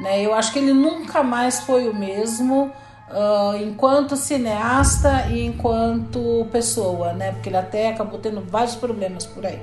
Né? 0.00 0.20
Eu 0.20 0.34
acho 0.34 0.52
que 0.52 0.58
ele 0.58 0.72
nunca 0.72 1.22
mais 1.22 1.60
foi 1.60 1.88
o 1.88 1.94
mesmo 1.94 2.64
uh, 2.64 3.56
enquanto 3.62 4.16
cineasta 4.16 5.28
e 5.30 5.46
enquanto 5.46 6.48
pessoa, 6.50 7.12
né? 7.12 7.30
Porque 7.30 7.48
ele 7.48 7.56
até 7.56 7.90
acabou 7.90 8.18
tendo 8.18 8.40
vários 8.40 8.74
problemas 8.74 9.24
por 9.24 9.46
aí. 9.46 9.60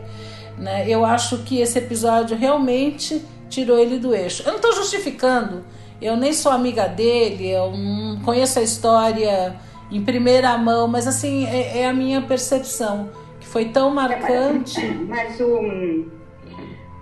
Né? 0.57 0.87
Eu 0.87 1.05
acho 1.05 1.39
que 1.39 1.59
esse 1.59 1.77
episódio 1.79 2.37
realmente 2.37 3.23
tirou 3.49 3.77
ele 3.77 3.99
do 3.99 4.13
eixo. 4.13 4.43
Eu 4.43 4.49
não 4.49 4.55
estou 4.57 4.73
justificando, 4.73 5.63
eu 6.01 6.17
nem 6.17 6.33
sou 6.33 6.51
amiga 6.51 6.87
dele, 6.87 7.49
eu 7.49 7.71
não 7.71 8.19
conheço 8.21 8.59
a 8.59 8.61
história 8.61 9.55
em 9.91 10.03
primeira 10.03 10.57
mão, 10.57 10.87
mas 10.87 11.07
assim, 11.07 11.45
é, 11.45 11.79
é 11.79 11.87
a 11.87 11.93
minha 11.93 12.21
percepção, 12.21 13.09
que 13.39 13.47
foi 13.47 13.65
tão 13.65 13.93
marcante. 13.93 14.81
Mas, 15.07 15.37
mas 15.37 15.39
o, 15.39 16.05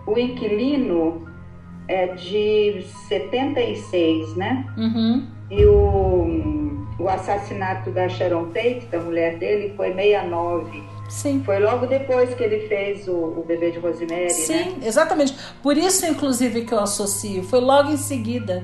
o 0.07 0.19
inquilino 0.19 1.27
é 1.87 2.07
de 2.07 2.85
76, 3.07 4.35
né? 4.35 4.65
Uhum. 4.77 5.27
E 5.49 5.65
o, 5.65 6.85
o 6.99 7.09
assassinato 7.09 7.91
da 7.91 8.07
Sharon 8.07 8.45
Tate, 8.47 8.87
da 8.91 8.99
mulher 8.99 9.37
dele, 9.37 9.73
foi 9.75 9.93
69. 9.93 10.83
Sim. 11.11 11.43
Foi 11.43 11.59
logo 11.59 11.87
depois 11.87 12.33
que 12.33 12.41
ele 12.41 12.69
fez 12.69 13.05
o, 13.05 13.13
o 13.13 13.43
bebê 13.45 13.69
de 13.69 13.79
Rosemary, 13.79 14.29
Sim, 14.29 14.53
né? 14.53 14.77
exatamente. 14.83 15.35
Por 15.61 15.77
isso, 15.77 16.05
inclusive, 16.05 16.63
que 16.63 16.73
eu 16.73 16.79
associo. 16.79 17.43
Foi 17.43 17.59
logo 17.59 17.91
em 17.91 17.97
seguida. 17.97 18.63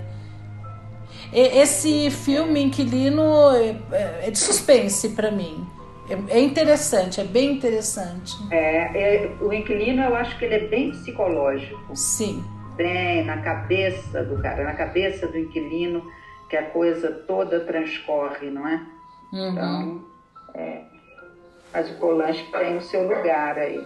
Esse 1.33 2.09
filme 2.09 2.63
Inquilino 2.63 3.51
é, 3.51 3.75
é, 3.91 4.27
é 4.27 4.31
de 4.31 4.39
suspense 4.39 5.09
para 5.09 5.29
mim. 5.29 5.67
É, 6.09 6.37
é 6.37 6.39
interessante, 6.39 7.19
é 7.19 7.25
bem 7.25 7.51
interessante. 7.51 8.33
É, 8.49 9.25
é, 9.25 9.31
o 9.41 9.51
Inquilino 9.51 10.01
eu 10.03 10.15
acho 10.15 10.37
que 10.39 10.45
ele 10.45 10.55
é 10.55 10.67
bem 10.67 10.91
psicológico. 10.91 11.93
Sim. 11.93 12.41
Bem 12.77 13.25
na 13.25 13.41
cabeça 13.41 14.23
do 14.23 14.41
cara, 14.41 14.63
na 14.63 14.73
cabeça 14.73 15.27
do 15.27 15.37
inquilino, 15.37 16.01
que 16.47 16.55
a 16.55 16.63
coisa 16.69 17.11
toda 17.27 17.59
transcorre, 17.61 18.49
não 18.49 18.65
é? 18.67 18.85
Uhum. 19.33 19.51
Então, 19.51 20.05
é, 20.53 20.81
mas 21.73 21.89
o 21.89 21.93
Polanski 21.95 22.51
tem 22.51 22.77
o 22.77 22.81
seu 22.81 23.07
lugar 23.07 23.57
aí, 23.57 23.85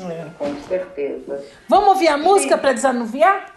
é. 0.00 0.26
com 0.38 0.54
certeza. 0.62 1.44
Vamos 1.68 1.88
ouvir 1.90 2.08
a 2.08 2.18
música 2.18 2.58
para 2.58 2.72
desanuviar? 2.72 3.54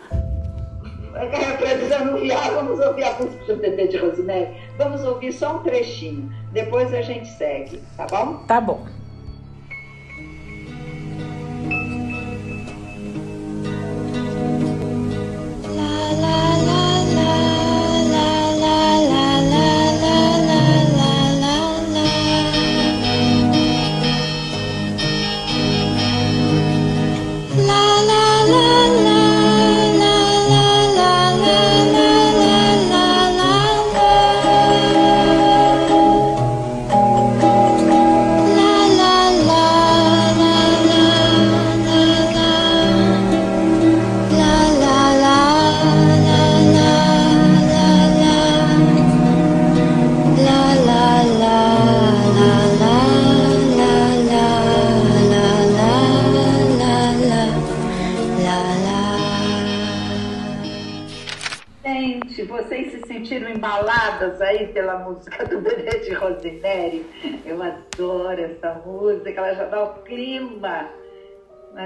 para 1.11 1.73
desanuviar, 1.75 2.51
vamos 2.53 2.79
ouvir 2.79 3.03
a 3.03 3.13
música 3.13 3.45
do 3.45 3.57
bebê 3.57 3.87
de 3.87 3.97
Rosemary. 3.97 4.55
Vamos 4.77 5.03
ouvir 5.03 5.33
só 5.33 5.57
um 5.57 5.63
trechinho. 5.63 6.31
Depois 6.51 6.93
a 6.93 7.01
gente 7.01 7.27
segue, 7.27 7.81
tá 7.97 8.07
bom? 8.07 8.43
Tá 8.47 8.61
bom. 8.61 8.85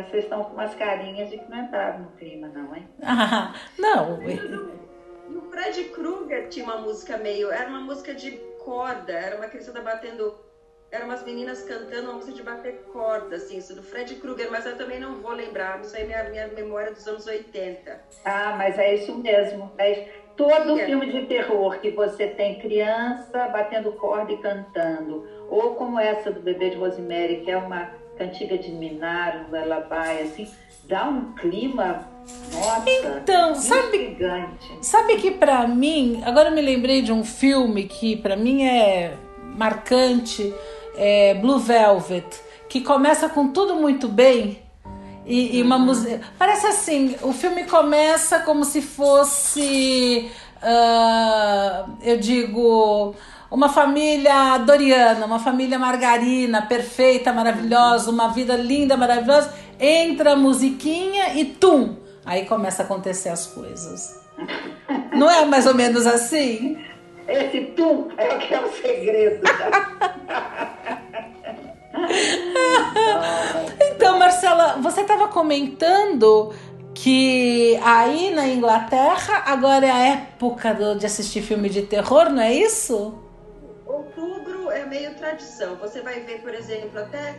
Mas 0.06 0.12
vocês 0.12 0.24
estão 0.26 0.44
com 0.44 0.54
umas 0.54 0.76
carinhas 0.76 1.30
de 1.30 1.38
que 1.40 1.50
não 1.50 1.64
entraram 1.64 2.00
no 2.00 2.12
clima, 2.12 2.48
não, 2.50 2.76
hein? 2.76 2.88
Ah, 3.02 3.54
não. 3.80 4.22
E 4.22 5.36
o 5.36 5.42
Fred 5.50 5.84
Krueger 5.86 6.48
tinha 6.50 6.66
uma 6.66 6.78
música 6.78 7.18
meio. 7.18 7.52
Era 7.52 7.68
uma 7.70 7.82
música 7.82 8.14
de 8.14 8.32
corda, 8.64 9.14
era 9.14 9.38
uma 9.38 9.48
criança 9.48 9.72
batendo. 9.82 10.36
Eram 10.92 11.08
umas 11.08 11.24
meninas 11.26 11.64
cantando 11.64 12.10
uma 12.10 12.14
música 12.14 12.34
de 12.34 12.44
bater 12.44 12.84
corda, 12.94 13.36
assim, 13.36 13.58
isso 13.58 13.76
do 13.76 13.82
Fred 13.82 14.16
Krueger, 14.16 14.50
mas 14.52 14.66
eu 14.66 14.78
também 14.78 15.00
não 15.00 15.16
vou 15.16 15.32
lembrar, 15.32 15.82
isso 15.82 15.96
aí 15.98 16.04
é 16.04 16.06
minha, 16.06 16.24
minha 16.30 16.48
memória 16.50 16.92
dos 16.92 17.06
anos 17.08 17.26
80. 17.26 18.00
Ah, 18.24 18.54
mas 18.56 18.78
é 18.78 18.94
isso 18.94 19.18
mesmo. 19.18 19.74
É, 19.78 20.08
Todo 20.38 20.78
filme 20.78 21.12
de 21.12 21.26
terror 21.28 21.80
que 21.80 21.90
você 21.92 22.28
tem 22.28 22.60
criança 22.60 23.48
batendo 23.48 23.94
corda 23.94 24.34
e 24.34 24.38
cantando, 24.38 25.26
ou 25.50 25.76
como 25.76 25.98
essa 25.98 26.30
do 26.30 26.42
Bebê 26.42 26.72
de 26.72 26.76
Rosemary, 26.76 27.42
que 27.42 27.50
é 27.50 27.58
uma 27.58 27.94
cantiga 28.18 28.58
de 28.58 28.72
Minar, 28.72 29.46
um 29.48 29.52
lullaby, 29.52 30.22
assim, 30.24 30.50
dá 30.88 31.08
um 31.08 31.34
clima, 31.34 32.08
nossa, 32.54 33.20
então, 33.22 33.56
sabe, 33.56 34.18
sabe 34.82 35.18
que 35.18 35.32
para 35.32 35.68
mim, 35.68 36.22
agora 36.26 36.50
eu 36.50 36.56
me 36.56 36.62
lembrei 36.62 37.02
de 37.02 37.12
um 37.12 37.24
filme 37.24 37.84
que 37.84 38.16
para 38.16 38.36
mim 38.36 38.64
é 38.64 39.14
marcante, 39.56 40.54
é 40.98 41.34
Blue 41.36 41.60
Velvet, 41.60 42.26
que 42.68 42.82
começa 42.82 43.30
com 43.30 43.50
tudo 43.50 43.76
muito 43.76 44.08
bem, 44.08 44.60
E, 45.26 45.58
e 45.58 45.62
uma 45.64 45.80
música. 45.80 46.22
Parece 46.38 46.68
assim, 46.68 47.16
o 47.24 47.34
filme 47.34 47.64
começa 47.66 48.40
como 48.40 48.64
se 48.64 48.80
fosse. 48.82 50.30
Uh, 50.62 51.98
eu 52.04 52.18
digo. 52.20 53.16
Uma 53.56 53.70
família 53.70 54.58
doriana, 54.58 55.26
uma 55.26 55.40
família 55.40 55.80
margarina, 55.80 56.62
perfeita, 56.64 57.32
maravilhosa, 57.32 58.12
uma 58.12 58.28
vida 58.28 58.58
linda, 58.58 58.98
maravilhosa. 58.98 59.54
Entra 59.80 60.34
a 60.34 60.36
musiquinha 60.36 61.34
e 61.36 61.46
tum! 61.46 61.96
Aí 62.26 62.46
começa 62.46 62.84
a 62.84 62.86
acontecer 62.86 63.30
as 63.30 63.48
coisas. 63.48 64.22
Não 65.14 65.32
é 65.32 65.46
mais 65.46 65.66
ou 65.66 65.74
menos 65.74 66.06
assim? 66.06 66.78
Esse 67.30 67.62
tum 67.78 68.10
é 68.18 68.36
o 68.36 68.40
que 68.40 68.54
é 68.54 68.60
o 68.60 68.70
segredo. 68.74 69.48
então, 73.80 74.20
Marcela, 74.20 74.80
você 74.82 75.00
estava 75.00 75.30
comentando 75.30 76.54
que 76.94 77.80
aí 77.82 78.32
na 78.32 78.50
Inglaterra 78.50 79.44
agora 79.46 79.86
é 79.86 79.92
a 79.92 80.08
época 80.08 80.74
do, 80.74 80.98
de 80.98 81.06
assistir 81.06 81.42
filme 81.42 81.70
de 81.70 81.84
terror, 81.84 82.30
não 82.30 82.44
é 82.44 82.54
isso? 82.54 83.24
Outubro 83.96 84.70
é 84.72 84.86
meio 84.86 85.16
tradição. 85.16 85.78
Você 85.78 86.02
vai 86.02 86.20
ver, 86.20 86.42
por 86.42 86.54
exemplo, 86.54 87.00
até 87.00 87.34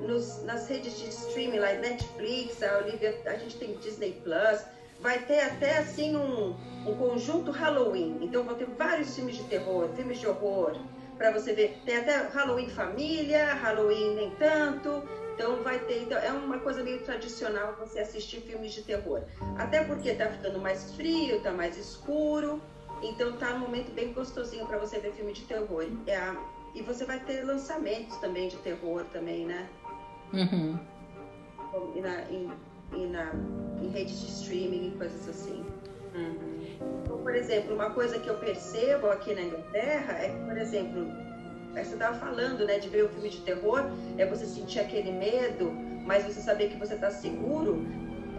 nos, 0.00 0.40
nas 0.44 0.68
redes 0.68 0.96
de 0.96 1.08
streaming, 1.08 1.58
lá 1.58 1.72
Netflix, 1.72 2.62
a 2.62 2.78
Olivia, 2.78 3.20
a 3.26 3.34
gente 3.34 3.56
tem 3.58 3.74
Disney 3.74 4.12
Plus, 4.22 4.64
vai 5.00 5.18
ter 5.18 5.40
até 5.40 5.78
assim 5.78 6.16
um, 6.16 6.54
um 6.86 6.94
conjunto 6.96 7.50
Halloween. 7.50 8.18
Então 8.20 8.44
vão 8.44 8.54
ter 8.54 8.66
vários 8.66 9.16
filmes 9.16 9.36
de 9.36 9.42
terror, 9.44 9.88
filmes 9.96 10.20
de 10.20 10.28
horror, 10.28 10.76
para 11.18 11.32
você 11.32 11.52
ver. 11.52 11.76
Tem 11.84 11.96
até 11.96 12.18
Halloween 12.28 12.68
família, 12.68 13.52
Halloween 13.54 14.14
nem 14.14 14.30
tanto. 14.36 15.02
Então 15.34 15.60
vai 15.64 15.80
ter, 15.80 16.02
então 16.02 16.18
é 16.18 16.30
uma 16.30 16.60
coisa 16.60 16.84
meio 16.84 17.02
tradicional 17.02 17.74
você 17.80 17.98
assistir 17.98 18.42
filmes 18.42 18.72
de 18.72 18.82
terror. 18.82 19.22
Até 19.58 19.82
porque 19.82 20.14
tá 20.14 20.26
ficando 20.26 20.60
mais 20.60 20.94
frio, 20.94 21.40
tá 21.40 21.50
mais 21.50 21.76
escuro. 21.76 22.62
Então 23.02 23.32
tá 23.32 23.54
um 23.54 23.60
momento 23.60 23.92
bem 23.92 24.12
gostosinho 24.12 24.66
para 24.66 24.78
você 24.78 24.98
ver 24.98 25.12
filme 25.12 25.32
de 25.32 25.42
terror. 25.42 25.86
É 26.06 26.16
a, 26.16 26.36
e 26.74 26.82
você 26.82 27.04
vai 27.04 27.18
ter 27.20 27.42
lançamentos 27.42 28.16
também 28.18 28.48
de 28.48 28.56
terror 28.58 29.04
também, 29.12 29.46
né? 29.46 29.68
Uhum. 30.32 30.78
E, 31.94 32.00
na, 32.00 32.22
em, 32.30 32.50
e 32.92 33.06
na, 33.06 33.32
em 33.80 33.88
redes 33.88 34.20
de 34.20 34.26
streaming 34.26 34.88
e 34.88 34.90
coisas 34.98 35.28
assim. 35.28 35.64
Uhum. 36.14 37.00
Então, 37.02 37.18
por 37.18 37.34
exemplo, 37.34 37.74
uma 37.74 37.90
coisa 37.90 38.18
que 38.18 38.28
eu 38.28 38.36
percebo 38.38 39.08
aqui 39.08 39.34
na 39.34 39.42
Inglaterra 39.42 40.12
é 40.14 40.28
que, 40.28 40.44
por 40.44 40.56
exemplo, 40.56 41.06
é 41.74 41.84
você 41.84 41.94
estava 41.94 42.18
falando, 42.18 42.66
né, 42.66 42.78
de 42.78 42.88
ver 42.88 43.04
o 43.04 43.06
um 43.06 43.08
filme 43.10 43.30
de 43.30 43.40
terror, 43.42 43.84
é 44.18 44.26
você 44.26 44.44
sentir 44.44 44.80
aquele 44.80 45.12
medo, 45.12 45.72
mas 46.04 46.24
você 46.24 46.40
saber 46.40 46.68
que 46.68 46.76
você 46.76 46.94
está 46.94 47.10
seguro. 47.10 47.84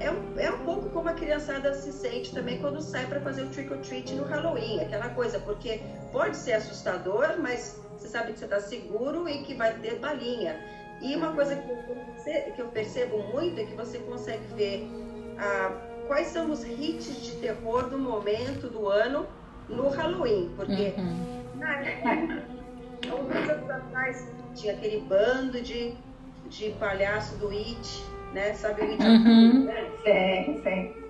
É 0.02 0.10
um, 0.10 0.40
é 0.40 0.52
um 0.52 0.66
pouco 0.66 0.90
como 0.90 1.10
a 1.10 1.14
criançada 1.14 1.74
se 1.76 1.94
sente 1.94 2.34
também 2.34 2.60
quando 2.60 2.82
sai 2.82 3.06
para 3.06 3.20
fazer 3.22 3.44
o 3.44 3.50
trick 3.50 3.72
or 3.72 3.78
treat 3.80 4.12
no 4.16 4.24
Halloween, 4.24 4.82
aquela 4.82 5.10
coisa, 5.10 5.40
porque 5.40 5.80
pode 6.12 6.36
ser 6.36 6.54
assustador, 6.54 7.36
mas 7.40 7.80
você 7.98 8.08
sabe 8.08 8.34
que 8.34 8.40
você 8.40 8.46
está 8.46 8.60
seguro 8.60 9.30
e 9.30 9.44
que 9.44 9.54
vai 9.54 9.74
ter 9.76 10.00
balinha. 10.00 10.60
E 11.02 11.16
uma 11.16 11.34
coisa 11.34 11.56
que 11.56 11.70
eu, 11.70 12.54
que 12.56 12.62
eu 12.62 12.68
percebo 12.70 13.20
muito 13.32 13.60
é 13.60 13.66
que 13.66 13.76
você 13.76 14.00
consegue 14.00 14.44
ver 14.56 14.88
ah, 15.38 15.72
quais 16.08 16.28
são 16.28 16.52
os 16.52 16.64
hits 16.64 17.22
de 17.22 17.36
terror 17.38 17.90
do 17.90 17.98
momento, 17.98 18.68
do 18.68 18.88
ano, 18.88 19.28
no 19.70 19.90
Halloween. 19.90 20.52
Porque 20.56 20.94
uhum. 20.98 21.44
na, 21.56 21.80
alguns 23.12 23.50
anos 23.50 23.70
atrás 23.70 24.28
tinha 24.56 24.74
aquele 24.74 25.02
bando 25.02 25.62
de, 25.62 25.96
de 26.50 26.72
palhaço 26.72 27.38
do 27.38 27.50
It, 27.50 28.04
né? 28.34 28.54
Sabe? 28.54 28.82
Uhum. 28.82 29.68
Sim, 30.04 30.62
sim. 30.64 31.02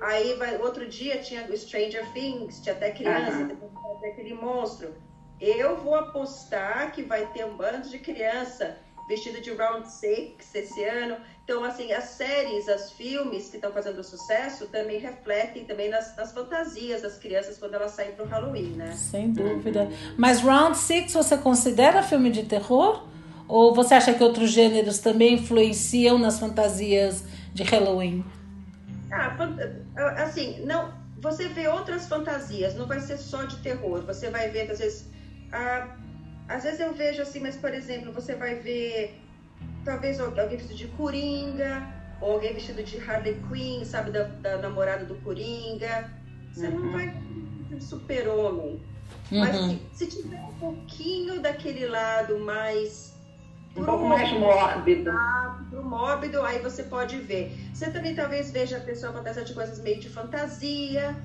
Aí 0.00 0.34
vai, 0.36 0.56
outro 0.56 0.88
dia 0.88 1.18
tinha 1.18 1.44
o 1.44 1.56
Stranger 1.56 2.10
Things, 2.12 2.60
tinha 2.60 2.74
até 2.74 2.90
criança, 2.90 3.36
uhum. 3.38 3.96
até 3.96 4.08
aquele 4.08 4.34
monstro. 4.34 4.94
Eu 5.40 5.76
vou 5.76 5.94
apostar 5.94 6.92
que 6.92 7.02
vai 7.02 7.26
ter 7.26 7.44
um 7.44 7.56
bando 7.56 7.88
de 7.88 7.98
criança 7.98 8.78
vestido 9.10 9.40
de 9.40 9.52
Round 9.52 9.90
Six 9.90 10.54
esse 10.54 10.84
ano. 10.84 11.16
Então, 11.42 11.64
assim, 11.64 11.92
as 11.92 12.04
séries, 12.04 12.68
os 12.68 12.92
filmes 12.92 13.48
que 13.48 13.56
estão 13.56 13.72
fazendo 13.72 14.04
sucesso 14.04 14.68
também 14.68 15.00
refletem 15.00 15.64
também 15.64 15.90
nas, 15.90 16.16
nas 16.16 16.32
fantasias 16.32 17.02
das 17.02 17.18
crianças 17.18 17.58
quando 17.58 17.74
elas 17.74 17.90
saem 17.90 18.12
para 18.12 18.24
o 18.24 18.28
Halloween, 18.28 18.76
né? 18.76 18.92
Sem 18.92 19.32
dúvida. 19.32 19.90
Mas 20.16 20.40
Round 20.40 20.78
Six 20.78 21.12
você 21.12 21.36
considera 21.36 22.04
filme 22.04 22.30
de 22.30 22.44
terror? 22.44 23.04
Ou 23.50 23.74
você 23.74 23.94
acha 23.94 24.14
que 24.14 24.22
outros 24.22 24.50
gêneros 24.50 24.98
também 24.98 25.34
influenciam 25.34 26.18
nas 26.18 26.38
fantasias 26.38 27.24
de 27.52 27.62
Halloween? 27.64 28.24
Ah, 29.10 29.36
assim, 30.22 30.64
não. 30.64 30.98
Você 31.20 31.48
vê 31.48 31.68
outras 31.68 32.08
fantasias, 32.08 32.74
não 32.76 32.86
vai 32.86 33.00
ser 33.00 33.18
só 33.18 33.44
de 33.44 33.56
terror. 33.56 34.02
Você 34.06 34.30
vai 34.30 34.48
ver, 34.50 34.70
às 34.70 34.78
vezes, 34.78 35.10
ah, 35.52 35.96
às 36.48 36.62
vezes 36.62 36.80
eu 36.80 36.94
vejo 36.94 37.20
assim, 37.20 37.40
mas 37.40 37.56
por 37.56 37.74
exemplo, 37.74 38.12
você 38.12 38.34
vai 38.34 38.54
ver 38.54 39.20
talvez 39.84 40.18
alguém 40.18 40.48
vestido 40.48 40.74
de 40.74 40.86
Coringa, 40.88 41.86
ou 42.20 42.32
alguém 42.32 42.54
vestido 42.54 42.82
de 42.82 42.98
Harley 42.98 43.36
Quinn, 43.48 43.84
sabe, 43.84 44.10
da, 44.10 44.24
da 44.24 44.58
namorada 44.58 45.04
do 45.04 45.14
Coringa. 45.16 46.10
Você 46.52 46.68
uhum. 46.68 46.78
não 46.80 46.92
vai 46.92 47.14
super-homem. 47.80 48.80
Uhum. 49.30 49.40
Mas 49.40 49.56
se, 49.56 49.80
se, 49.92 50.22
tiver 50.22 50.40
um 50.40 50.54
pouquinho 50.54 51.40
daquele 51.40 51.86
lado 51.86 52.38
mais. 52.38 53.09
Um 53.76 53.84
pouco 53.84 54.04
mais 54.04 54.32
mórbido. 54.32 55.10
Pro 55.70 55.84
mórbido, 55.84 56.42
aí 56.42 56.58
você 56.60 56.82
pode 56.82 57.16
ver. 57.18 57.52
Você 57.72 57.90
também 57.90 58.14
talvez 58.14 58.50
veja 58.50 58.78
a 58.78 58.80
pessoa 58.80 59.12
fantasiada 59.12 59.46
de 59.46 59.54
coisas 59.54 59.78
meio 59.78 60.00
de 60.00 60.08
fantasia, 60.08 61.16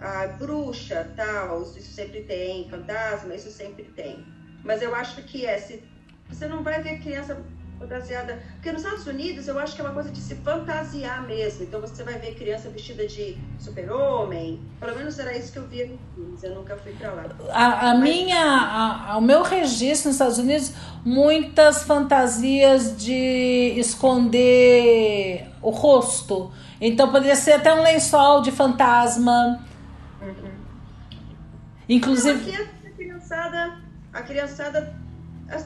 a 0.00 0.26
bruxa, 0.26 1.12
tal, 1.16 1.62
isso, 1.62 1.78
isso 1.78 1.92
sempre 1.92 2.22
tem, 2.22 2.68
fantasma, 2.68 3.34
isso 3.34 3.50
sempre 3.50 3.84
tem. 3.84 4.26
Mas 4.64 4.82
eu 4.82 4.94
acho 4.94 5.22
que 5.22 5.46
é, 5.46 5.58
se, 5.58 5.82
você 6.28 6.46
não 6.48 6.62
vai 6.62 6.82
ver 6.82 7.00
criança 7.00 7.40
fantasiada. 7.78 8.42
Porque 8.54 8.72
nos 8.72 8.82
Estados 8.82 9.06
Unidos 9.06 9.48
eu 9.48 9.58
acho 9.58 9.74
que 9.74 9.80
é 9.80 9.84
uma 9.84 9.92
coisa 9.92 10.10
de 10.10 10.20
se 10.20 10.34
fantasiar 10.36 11.26
mesmo. 11.26 11.64
Então 11.64 11.80
você 11.80 12.02
vai 12.02 12.18
ver 12.18 12.34
criança 12.34 12.68
vestida 12.68 13.06
de 13.06 13.36
super-homem. 13.58 14.60
Pelo 14.80 14.96
menos 14.96 15.18
era 15.18 15.36
isso 15.36 15.52
que 15.52 15.58
eu 15.58 15.66
via 15.66 15.86
no 15.86 15.98
filmes. 16.14 16.42
Eu 16.42 16.54
nunca 16.54 16.76
fui 16.76 16.92
pra 16.92 17.12
lá. 17.12 17.24
A, 17.50 17.90
a 17.90 17.94
Mas... 17.94 18.02
minha, 18.02 18.44
a, 19.08 19.18
o 19.18 19.20
meu 19.20 19.42
registro 19.42 20.08
nos 20.08 20.16
Estados 20.16 20.38
Unidos, 20.38 20.72
muitas 21.04 21.82
fantasias 21.82 22.96
de 22.96 23.74
esconder 23.76 25.46
o 25.62 25.70
rosto. 25.70 26.52
Então 26.80 27.10
poderia 27.10 27.36
ser 27.36 27.52
até 27.52 27.72
um 27.72 27.82
lençol 27.82 28.42
de 28.42 28.50
fantasma. 28.50 29.64
Uhum. 30.20 30.50
Inclusive. 31.88 32.50
Aqui 32.50 32.70
a 32.86 32.90
criançada 32.90 33.84
a 34.14 34.22
criançada, 34.22 34.94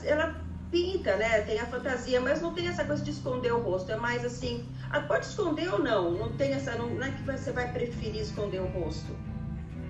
ela 0.05 0.35
pinta, 0.71 1.17
né? 1.17 1.41
Tem 1.43 1.59
a 1.59 1.67
fantasia, 1.67 2.21
mas 2.21 2.41
não 2.41 2.55
tem 2.55 2.69
essa 2.69 2.85
coisa 2.85 3.03
de 3.03 3.11
esconder 3.11 3.53
o 3.53 3.61
rosto. 3.61 3.91
É 3.91 3.97
mais 3.97 4.25
assim, 4.25 4.65
pode 5.07 5.27
esconder 5.27 5.73
ou 5.73 5.79
não. 5.79 6.13
Não 6.13 6.33
tem 6.33 6.53
essa, 6.53 6.75
não, 6.77 6.89
não 6.89 7.05
é 7.05 7.11
que 7.11 7.23
você 7.23 7.53
vai 7.53 7.73
preferir 7.73 8.21
esconder 8.21 8.61
o 8.61 8.67
rosto. 8.67 9.17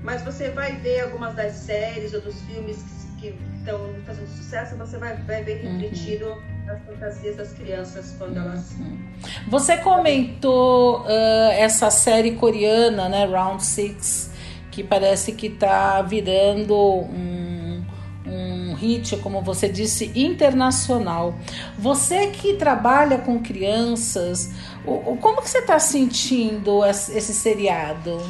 Mas 0.02 0.22
você 0.22 0.50
vai 0.50 0.76
ver 0.76 1.00
algumas 1.00 1.34
das 1.34 1.52
séries 1.54 2.14
ou 2.14 2.20
dos 2.20 2.40
filmes 2.42 2.84
que 3.20 3.34
estão 3.56 3.80
fazendo 4.06 4.28
sucesso, 4.28 4.76
você 4.76 4.96
vai, 4.96 5.16
vai 5.16 5.42
ver 5.42 5.64
uhum. 5.64 5.78
refletido 5.78 6.26
uhum. 6.26 6.70
as 6.70 6.82
fantasias 6.84 7.36
das 7.36 7.52
crianças 7.52 8.14
quando 8.16 8.36
uhum. 8.36 8.42
elas. 8.44 8.76
Você 9.48 9.76
comentou 9.78 11.00
uh, 11.00 11.50
essa 11.52 11.90
série 11.90 12.32
coreana, 12.32 13.08
né, 13.08 13.24
Round 13.26 13.64
Six, 13.64 14.30
que 14.70 14.84
parece 14.84 15.32
que 15.32 15.48
está 15.48 16.00
virando 16.02 16.74
um 16.76 17.47
hit, 18.78 19.16
como 19.18 19.42
você 19.42 19.68
disse, 19.68 20.12
internacional. 20.14 21.34
Você 21.78 22.28
que 22.28 22.54
trabalha 22.54 23.18
com 23.18 23.42
crianças, 23.42 24.50
como 25.20 25.42
que 25.42 25.48
você 25.48 25.58
está 25.58 25.78
sentindo 25.78 26.84
esse 26.84 27.34
seriado? 27.34 28.22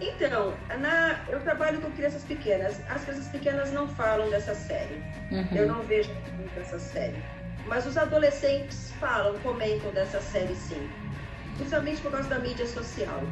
Então, 0.00 0.52
na, 0.80 1.20
eu 1.28 1.40
trabalho 1.40 1.80
com 1.80 1.90
crianças 1.92 2.22
pequenas. 2.24 2.80
As 2.88 3.04
crianças 3.04 3.28
pequenas 3.28 3.72
não 3.72 3.86
falam 3.86 4.28
dessa 4.30 4.54
série. 4.54 5.00
Uhum. 5.30 5.46
Eu 5.52 5.68
não 5.68 5.82
vejo 5.82 6.10
muito 6.36 6.58
essa 6.60 6.78
série. 6.78 7.22
Mas 7.66 7.86
os 7.86 7.96
adolescentes 7.96 8.92
falam, 8.98 9.38
comentam 9.38 9.92
dessa 9.92 10.20
série 10.20 10.54
sim. 10.56 10.90
Principalmente 11.56 12.00
por 12.00 12.10
causa 12.10 12.28
da 12.28 12.38
mídia 12.40 12.66
social. 12.66 13.22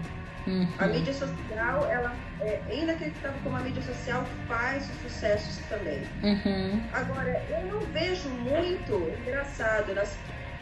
Uhum. 0.46 0.66
A 0.78 0.86
mídia 0.86 1.12
social, 1.12 1.86
ela 1.90 2.16
é 2.40 2.62
inacreditável 2.74 3.38
como 3.42 3.56
a 3.56 3.60
mídia 3.60 3.82
social 3.82 4.24
faz 4.48 4.84
sucessos 5.02 5.58
também. 5.68 6.02
Uhum. 6.22 6.82
Agora, 6.92 7.44
eu 7.48 7.66
não 7.66 7.80
vejo 7.92 8.30
muito, 8.30 9.12
engraçado, 9.20 9.94
nós 9.94 10.18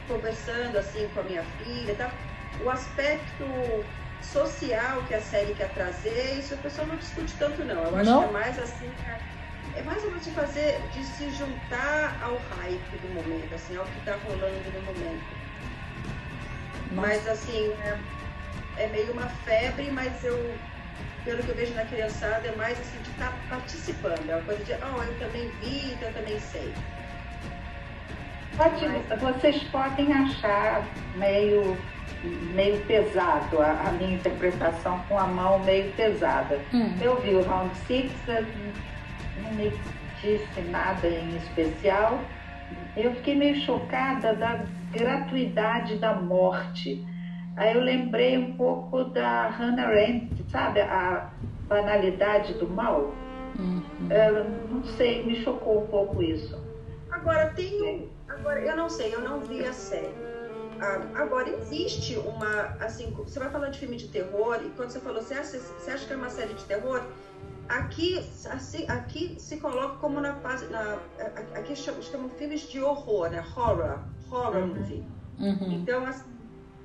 conversando 0.07 0.79
assim 0.79 1.09
com 1.09 1.21
a 1.21 1.23
minha 1.23 1.43
filha, 1.43 1.95
tá? 1.95 2.11
o 2.61 2.71
aspecto 2.71 3.85
social 4.21 5.05
que 5.05 5.15
a 5.15 5.21
série 5.21 5.55
quer 5.55 5.73
trazer, 5.73 6.39
isso 6.39 6.55
a 6.55 6.57
pessoa 6.57 6.87
não 6.87 6.97
discute 6.97 7.35
tanto 7.39 7.65
não. 7.65 7.85
Eu 7.85 7.97
acho 7.97 8.11
não? 8.11 8.23
que 8.23 8.29
é 8.29 8.33
mais 8.33 8.59
assim, 8.59 8.91
é, 9.75 9.83
mais 9.83 10.03
ou 10.03 10.11
menos 10.11 10.25
de 10.25 10.31
fazer, 10.33 10.81
de 10.93 11.05
se 11.05 11.31
juntar 11.31 12.19
ao 12.23 12.37
hype 12.37 12.99
do 12.99 13.09
momento, 13.09 13.55
assim, 13.55 13.77
ao 13.77 13.85
que 13.85 13.99
está 13.99 14.17
rolando 14.17 14.71
no 14.73 14.81
momento. 14.81 15.39
Mas 16.91 17.29
assim, 17.29 17.73
é, 17.85 17.99
é, 18.79 18.89
meio 18.89 19.13
uma 19.13 19.29
febre, 19.45 19.91
mas 19.91 20.25
eu, 20.25 20.55
pelo 21.25 21.43
que 21.43 21.49
eu 21.49 21.55
vejo 21.55 21.75
na 21.75 21.85
criançada, 21.85 22.49
é 22.49 22.57
mais 22.57 22.79
assim 22.81 23.01
de 23.03 23.11
estar 23.11 23.31
tá 23.31 23.39
participando. 23.49 24.29
É 24.29 24.37
uma 24.37 24.45
coisa 24.45 24.65
de, 24.65 24.73
oh, 24.73 25.03
eu 25.03 25.19
também 25.19 25.51
vi, 25.61 25.93
então 25.93 26.09
eu 26.09 26.15
também 26.15 26.41
sei. 26.41 26.73
Pode, 28.57 28.89
mas... 28.89 29.21
Vocês 29.21 29.63
podem 29.65 30.13
achar 30.13 30.85
meio 31.17 31.77
meio 32.53 32.85
pesado, 32.85 33.61
a, 33.61 33.71
a, 33.71 33.93
minha 33.93 34.15
interpretação 34.15 34.99
com 35.09 35.19
a 35.19 35.27
mão 35.27 35.61
meio 35.61 35.93
pesada. 35.93 36.59
Hum. 36.75 36.93
Eu 37.01 37.21
vi 37.21 37.35
o 37.35 37.43
Round 37.43 37.75
Six, 37.87 38.13
não 39.43 39.53
me 39.53 39.73
disse 40.21 40.61
nada 40.63 41.07
em 41.07 41.37
especial. 41.37 42.21
Eu 42.97 43.15
fiquei 43.17 43.37
meio 43.37 43.61
chocada 43.61 44.35
da 44.35 44.65
gratuidade 44.91 45.97
da 45.97 46.15
morte. 46.15 47.07
Aí 47.59 47.75
eu 47.75 47.83
lembrei 47.83 48.39
um 48.39 48.57
pouco 48.57 49.03
da 49.05 49.49
Hannah 49.49 49.89
Arendt, 49.89 50.45
sabe? 50.49 50.81
A 50.81 51.29
banalidade 51.69 52.55
do 52.55 52.69
mal. 52.69 53.13
Uhum. 53.59 53.83
não 54.71 54.85
sei, 54.85 55.25
me 55.25 55.35
chocou 55.43 55.83
um 55.83 55.87
pouco 55.89 56.23
isso. 56.23 56.57
Agora, 57.11 57.49
tem 57.49 58.09
Agora, 58.29 58.61
eu 58.61 58.77
não 58.77 58.89
sei, 58.89 59.13
eu 59.13 59.21
não 59.21 59.41
vi 59.41 59.65
a 59.65 59.73
série. 59.73 60.15
Ah, 60.81 61.01
agora, 61.15 61.49
existe 61.49 62.17
uma. 62.17 62.77
Assim, 62.81 63.11
você 63.11 63.41
vai 63.41 63.51
falando 63.51 63.73
de 63.73 63.81
filme 63.81 63.97
de 63.97 64.07
terror, 64.07 64.61
e 64.65 64.71
quando 64.71 64.91
você 64.91 65.01
falou, 65.01 65.21
você 65.21 65.35
acha, 65.35 65.59
você 65.59 65.91
acha 65.91 66.07
que 66.07 66.13
é 66.13 66.17
uma 66.17 66.31
série 66.31 66.55
de 66.55 66.65
terror? 66.65 67.03
Aqui, 67.69 68.19
assim, 68.51 68.89
aqui 68.89 69.35
se 69.39 69.57
coloca 69.57 69.97
como 69.97 70.21
na 70.21 70.35
fase. 70.37 70.67
Na, 70.67 70.99
aqui 71.57 71.75
chamam, 71.75 72.01
chamam 72.03 72.29
filmes 72.29 72.69
de 72.69 72.81
horror, 72.81 73.31
né? 73.31 73.45
Horror. 73.57 73.99
Horror 74.31 74.57
uhum. 74.57 74.67
movie. 74.69 75.05
Uhum. 75.41 75.73
Então, 75.73 76.07
assim, 76.07 76.38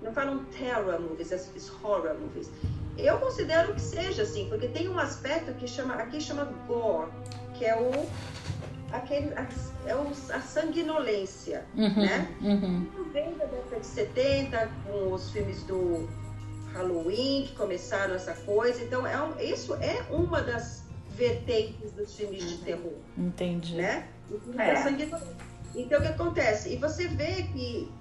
não 0.04 0.14
falam 0.14 0.43
terror 0.45 0.99
movies, 0.99 1.32
é 1.32 1.39
horror 1.84 2.16
movies. 2.20 2.51
Eu 2.97 3.18
considero 3.18 3.74
que 3.74 3.82
seja 3.82 4.24
assim, 4.24 4.47
porque 4.49 4.68
tem 4.68 4.88
um 4.88 4.99
aspecto 4.99 5.54
que 5.56 5.68
chama, 5.68 5.95
aqui 5.95 6.22
chama 6.22 6.45
gore, 6.68 7.10
que 7.56 7.66
é 7.66 7.76
o 7.76 8.08
aquele, 8.91 9.34
a, 9.34 9.47
é 9.88 9.95
o, 9.95 10.08
a 10.08 10.39
sanguinolência, 10.39 11.66
uhum, 11.76 11.95
né? 11.95 12.28
Uhum. 12.41 12.88
Vem 13.12 13.36
da 13.38 13.45
década 13.45 13.80
de 13.80 13.86
70, 13.86 14.72
com 14.86 15.12
os 15.12 15.32
filmes 15.32 15.64
do 15.64 16.08
Halloween, 16.74 17.45
que 17.47 17.56
começaram 17.56 18.14
essa 18.14 18.34
coisa. 18.34 18.84
Então, 18.84 19.06
é 19.06 19.20
um, 19.22 19.39
isso 19.39 19.74
é 19.76 20.04
uma 20.12 20.41
das 20.41 20.84
vertentes 21.10 21.91
dos 21.93 22.16
filmes 22.16 22.47
de 22.47 22.58
terror. 22.60 22.93
Entendi. 23.18 23.76
Né? 23.76 24.08
É. 24.58 24.89
Então, 25.76 25.99
o 25.99 26.01
que 26.01 26.08
acontece? 26.08 26.74
E 26.74 26.78
você 26.78 27.08
vê 27.08 27.43
que 27.54 27.91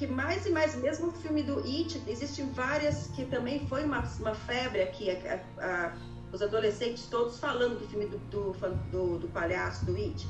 que 0.00 0.06
mais 0.06 0.46
e 0.46 0.50
mais, 0.50 0.74
mesmo 0.76 1.08
o 1.08 1.12
filme 1.12 1.42
do 1.42 1.58
It, 1.58 2.02
existem 2.06 2.50
várias 2.52 3.08
que 3.08 3.26
também 3.26 3.66
foi 3.66 3.84
uma, 3.84 4.02
uma 4.18 4.34
febre 4.34 4.80
aqui, 4.80 5.10
a, 5.10 5.38
a, 5.62 5.92
os 6.32 6.40
adolescentes 6.40 7.04
todos 7.04 7.38
falando 7.38 7.78
do 7.78 7.86
filme 7.86 8.06
do, 8.06 8.16
do, 8.30 8.52
do, 8.90 9.18
do 9.18 9.28
palhaço, 9.28 9.84
do 9.84 9.94
It. 9.94 10.26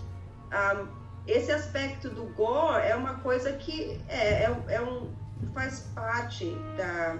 Um, 0.50 0.88
esse 1.24 1.52
aspecto 1.52 2.10
do 2.10 2.24
gore 2.34 2.84
é 2.84 2.96
uma 2.96 3.20
coisa 3.20 3.52
que 3.52 4.00
é, 4.08 4.42
é, 4.42 4.64
é 4.70 4.82
um, 4.82 5.08
faz 5.54 5.88
parte 5.94 6.52
da. 6.76 7.16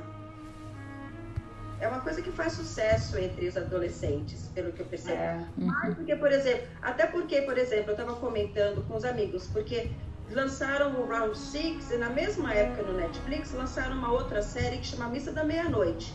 É 1.79 1.87
uma 1.87 2.01
coisa 2.01 2.21
que 2.21 2.33
faz 2.33 2.55
sucesso 2.55 3.17
entre 3.17 3.47
os 3.47 3.57
adolescentes, 3.57 4.51
pelo 4.53 4.73
que 4.73 4.81
eu 4.81 4.87
percebo. 4.87 5.17
É. 5.17 5.47
Uhum. 5.57 5.95
porque, 5.95 6.17
por 6.17 6.33
exemplo, 6.33 6.67
até 6.83 7.07
porque, 7.07 7.43
por 7.43 7.57
exemplo, 7.57 7.91
eu 7.91 7.97
estava 7.97 8.15
comentando 8.17 8.85
com 8.89 8.97
os 8.97 9.05
amigos, 9.05 9.47
porque 9.47 9.93
lançaram 10.31 10.93
o 10.93 11.07
Round 11.07 11.37
Six 11.37 11.91
e 11.91 11.97
na 11.97 12.09
mesma 12.11 12.53
época 12.55 12.83
no 12.83 12.99
Netflix 12.99 13.53
lançaram 13.53 13.97
uma 13.97 14.13
outra 14.13 14.43
série 14.43 14.79
que 14.79 14.87
chama 14.87 15.09
Missa 15.09 15.33
da 15.33 15.45
Meia-Noite. 15.45 16.15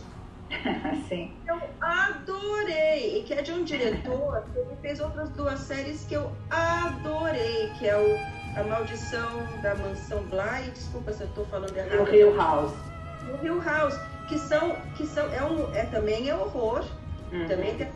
Sim. 1.08 1.32
Eu 1.46 1.60
adorei. 1.80 3.18
E 3.18 3.22
que 3.24 3.34
é 3.34 3.42
de 3.42 3.52
um 3.52 3.64
diretor 3.64 4.44
que 4.52 4.58
ele 4.58 4.76
fez 4.80 5.00
outras 5.00 5.28
duas 5.30 5.58
séries 5.60 6.04
que 6.04 6.14
eu 6.14 6.30
adorei, 6.50 7.70
que 7.78 7.88
é 7.88 7.96
o 7.96 8.58
A 8.58 8.64
Maldição 8.64 9.42
da 9.62 9.74
Mansão 9.74 10.22
Bly. 10.24 10.70
Desculpa 10.72 11.12
se 11.12 11.22
eu 11.22 11.28
estou 11.28 11.44
falando 11.46 11.76
errado. 11.76 12.08
O 12.08 12.14
Hill 12.14 12.36
House. 12.36 12.74
O 13.28 13.44
Hill 13.44 13.62
House, 13.62 13.98
que 14.28 14.38
são, 14.38 14.76
que 14.96 15.06
são, 15.06 15.26
é 15.32 15.42
um, 15.42 15.74
é 15.74 15.84
também 15.86 16.28
é 16.28 16.34
horror, 16.34 16.84
uhum. 17.32 17.46
também 17.48 17.76
tem 17.76 17.88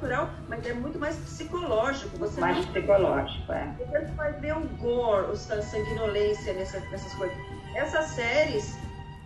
natural, 0.00 0.30
mas 0.48 0.66
é 0.66 0.72
muito 0.72 0.98
mais 0.98 1.16
psicológico. 1.16 2.16
Você 2.18 2.40
mais 2.40 2.56
não... 2.56 2.72
psicológico, 2.72 3.52
é. 3.52 3.74
Você 3.78 4.12
vai 4.12 4.32
ver 4.32 4.56
o 4.56 4.60
gore, 4.78 5.32
a 5.32 5.62
sanguinolência 5.62 6.54
nessas, 6.54 6.90
nessas 6.90 7.12
coisas. 7.14 7.36
Essas 7.74 8.06
séries 8.06 8.78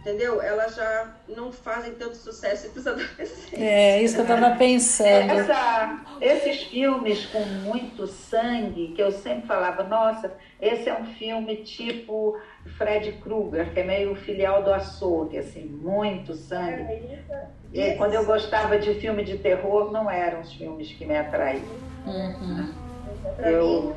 entendeu? 0.04 0.42
Elas 0.42 0.76
já 0.76 1.14
não 1.26 1.50
fazem 1.50 1.94
tanto 1.94 2.14
sucesso 2.14 2.66
entre 2.66 2.78
os 2.78 2.86
adolescentes. 2.86 3.52
É, 3.54 4.02
isso 4.02 4.14
que 4.14 4.20
eu 4.20 4.36
estava 4.36 4.54
pensando. 4.56 5.30
Essa, 5.30 6.00
esses 6.20 6.64
filmes 6.64 7.24
com 7.26 7.40
muito 7.40 8.06
sangue, 8.06 8.88
que 8.88 9.00
eu 9.00 9.10
sempre 9.10 9.46
falava, 9.46 9.82
nossa, 9.84 10.30
esse 10.60 10.90
é 10.90 10.94
um 10.94 11.06
filme 11.06 11.56
tipo 11.56 12.38
Fred 12.76 13.12
Krueger, 13.12 13.72
que 13.72 13.80
é 13.80 13.84
meio 13.84 14.14
filial 14.14 14.62
do 14.62 14.74
açougue, 14.74 15.38
assim, 15.38 15.64
muito 15.64 16.34
sangue. 16.34 16.82
É, 16.82 17.46
e 17.74 17.96
quando 17.96 18.14
eu 18.14 18.24
gostava 18.24 18.78
de 18.78 18.94
filme 18.94 19.24
de 19.24 19.36
terror, 19.36 19.90
não 19.90 20.08
eram 20.08 20.40
os 20.42 20.52
filmes 20.52 20.92
que 20.92 21.04
me 21.04 21.16
atraíam. 21.16 21.64
Uhum. 22.06 22.72
Eu, 23.38 23.96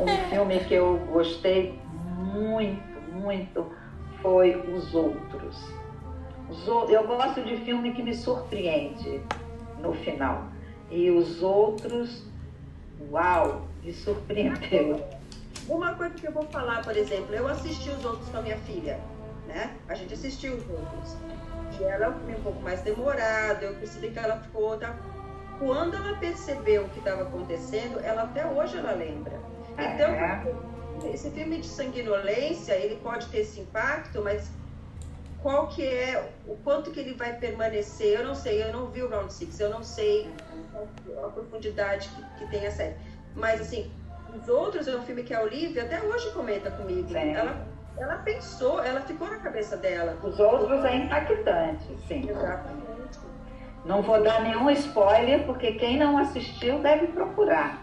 um 0.00 0.30
filme 0.30 0.60
que 0.60 0.72
eu 0.72 0.96
gostei 1.12 1.78
muito, 2.16 3.02
muito 3.12 3.70
foi 4.22 4.56
Os 4.56 4.94
Outros. 4.94 5.62
Os, 6.48 6.66
eu 6.90 7.06
gosto 7.06 7.42
de 7.42 7.58
filme 7.58 7.92
que 7.92 8.02
me 8.02 8.14
surpreende 8.14 9.20
no 9.78 9.92
final. 9.92 10.44
E 10.90 11.10
Os 11.10 11.42
Outros, 11.42 12.24
uau, 13.10 13.66
me 13.84 13.92
surpreendeu. 13.92 15.04
Uma 15.68 15.94
coisa 15.94 16.14
que 16.14 16.26
eu 16.26 16.32
vou 16.32 16.44
falar, 16.44 16.82
por 16.82 16.96
exemplo, 16.96 17.34
eu 17.34 17.46
assisti 17.46 17.90
Os 17.90 18.02
Outros 18.06 18.28
com 18.30 18.38
a 18.38 18.42
minha 18.42 18.56
filha, 18.58 18.98
né? 19.52 19.76
A 19.88 19.94
gente 19.94 20.14
assistiu 20.14 20.54
Os 20.54 20.68
Outros. 20.68 21.16
E 21.78 21.84
ela 21.84 22.12
foi 22.12 22.34
um 22.34 22.42
pouco 22.42 22.60
mais 22.62 22.80
demorada, 22.82 23.64
eu 23.64 23.74
percebi 23.76 24.10
que 24.10 24.18
ela 24.18 24.36
ficou... 24.40 24.78
Quando 25.58 25.94
ela 25.94 26.16
percebeu 26.18 26.84
o 26.84 26.88
que 26.88 26.98
estava 26.98 27.22
acontecendo, 27.22 28.00
ela 28.00 28.22
até 28.22 28.44
hoje 28.44 28.76
ela 28.76 28.92
lembra. 28.92 29.38
Então, 29.78 30.10
é 30.10 30.42
esse 31.12 31.30
filme 31.30 31.58
de 31.58 31.66
sanguinolência, 31.66 32.74
ele 32.74 32.96
pode 32.96 33.26
ter 33.28 33.38
esse 33.38 33.60
impacto, 33.60 34.20
mas 34.22 34.50
qual 35.40 35.68
que 35.68 35.84
é, 35.84 36.32
o 36.46 36.56
quanto 36.56 36.90
que 36.90 37.00
ele 37.00 37.14
vai 37.14 37.36
permanecer, 37.36 38.20
eu 38.20 38.26
não 38.26 38.34
sei, 38.34 38.62
eu 38.62 38.72
não 38.72 38.86
vi 38.86 39.02
o 39.02 39.08
Round 39.08 39.32
Six, 39.32 39.58
eu 39.60 39.70
não 39.70 39.82
sei 39.82 40.30
a 41.24 41.28
profundidade 41.28 42.08
que, 42.08 42.38
que 42.38 42.50
tem 42.50 42.66
a 42.66 42.70
série. 42.70 42.94
Mas, 43.34 43.60
assim, 43.60 43.90
os 44.34 44.48
outros 44.48 44.86
é 44.86 44.96
um 44.96 45.02
filme 45.02 45.22
que 45.22 45.34
a 45.34 45.42
Olivia 45.42 45.82
até 45.82 46.02
hoje 46.02 46.30
comenta 46.32 46.70
comigo. 46.70 47.14
Ela, 47.16 47.66
ela 47.98 48.16
pensou, 48.16 48.82
ela 48.82 49.00
ficou 49.02 49.28
na 49.28 49.36
cabeça 49.36 49.76
dela. 49.76 50.16
Os 50.22 50.38
outros 50.40 50.84
é 50.84 50.96
impactante, 50.96 51.84
sim. 52.08 52.28
Exatamente. 52.28 53.18
Não 53.84 54.00
vou 54.02 54.22
dar 54.22 54.42
nenhum 54.42 54.70
spoiler, 54.70 55.44
porque 55.44 55.72
quem 55.72 55.98
não 55.98 56.16
assistiu 56.18 56.78
deve 56.80 57.08
procurar. 57.08 57.82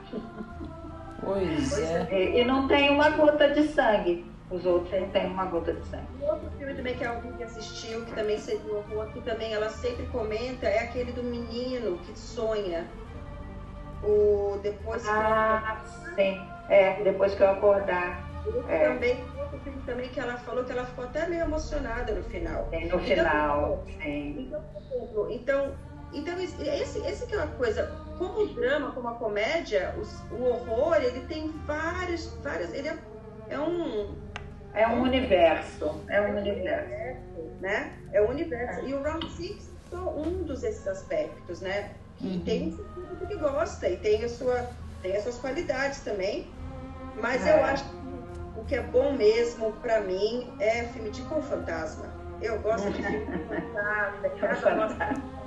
Pois 1.22 1.78
é. 1.78 2.08
E, 2.12 2.42
e 2.42 2.46
não 2.46 2.68
tem 2.68 2.90
uma 2.90 3.10
gota 3.10 3.50
de 3.50 3.68
sangue. 3.68 4.26
Os 4.50 4.66
outros 4.66 4.92
não 5.00 5.10
tem 5.10 5.28
uma 5.28 5.46
gota 5.46 5.74
de 5.74 5.86
sangue. 5.88 6.08
Outro 6.22 6.50
filme 6.58 6.74
também 6.74 6.96
que 6.96 7.04
alguém 7.06 7.34
que 7.34 7.44
assistiu, 7.44 8.06
que 8.06 8.14
também 8.14 8.38
seria 8.38 8.62
um 8.74 8.78
horror, 8.78 9.08
que 9.12 9.22
também 9.22 9.54
ela 9.54 9.70
sempre 9.70 10.06
comenta, 10.08 10.66
é 10.66 10.80
aquele 10.80 11.12
do 11.12 11.22
menino 11.22 11.98
que 12.00 12.18
sonha. 12.18 12.88
O 14.04 14.58
depois 14.64 15.06
Ah, 15.08 15.78
eu... 16.08 16.16
sim. 16.16 16.42
É, 16.70 17.04
depois 17.04 17.36
que 17.36 17.44
eu 17.44 17.50
acordar. 17.52 18.29
É. 18.68 18.88
Também, 18.88 19.26
também 19.86 20.10
que 20.10 20.20
ela 20.20 20.38
falou 20.38 20.64
que 20.64 20.72
ela 20.72 20.86
ficou 20.86 21.06
até 21.06 21.28
meio 21.28 21.44
emocionada 21.44 22.14
no 22.14 22.24
final. 22.24 22.68
Sim, 22.70 22.80
no 22.80 22.86
então, 22.86 23.00
final, 23.00 23.84
sim. 24.02 24.52
Então, 24.92 25.32
então 25.32 25.76
então, 26.12 26.40
esse, 26.40 27.00
esse 27.06 27.26
que 27.28 27.36
é 27.36 27.38
uma 27.38 27.48
coisa, 27.48 27.96
como 28.18 28.42
o 28.42 28.48
drama, 28.48 28.92
como 28.92 29.10
a 29.10 29.14
comédia, 29.14 29.94
os, 30.00 30.20
o 30.32 30.44
horror, 30.44 30.96
ele 30.96 31.22
tem 31.28 31.50
vários, 31.66 32.34
várias, 32.44 32.74
ele 32.74 32.88
é, 32.88 32.98
é 33.50 33.60
um... 33.60 34.16
É 34.74 34.88
um 34.88 35.02
universo, 35.02 36.02
é 36.08 36.22
um 36.22 36.38
universo. 36.38 36.90
Né? 37.60 37.94
É 38.12 38.22
um 38.22 38.30
universo. 38.30 38.86
E 38.88 38.94
o 38.94 39.04
Round 39.04 39.30
Six 39.32 39.70
é 39.92 39.96
um 39.96 40.44
dos 40.44 40.64
esses 40.64 40.88
aspectos, 40.88 41.62
né? 41.62 41.92
E 42.22 42.28
uhum. 42.28 42.42
tem 42.42 42.80
um 43.22 43.26
que 43.26 43.36
gosta 43.36 43.90
e 43.90 43.98
tem, 43.98 44.24
a 44.24 44.30
sua, 44.30 44.70
tem 45.02 45.16
as 45.16 45.24
suas 45.24 45.38
qualidades 45.38 46.02
também. 46.02 46.48
Mas 47.20 47.46
é. 47.46 47.54
eu 47.54 47.64
acho 47.66 47.84
que 48.70 48.76
é 48.76 48.82
bom 48.82 49.14
mesmo 49.14 49.74
para 49.82 50.00
mim 50.02 50.48
é 50.60 50.84
filme 50.94 51.10
de 51.10 51.22
com 51.24 51.42
fantasma. 51.42 52.06
Eu 52.40 52.60
gosto 52.60 52.90
de 52.92 53.02
filme 53.02 53.26
com 53.26 53.56
fantasma, 53.56 54.30
cada 54.40 54.76
nossa 54.76 55.40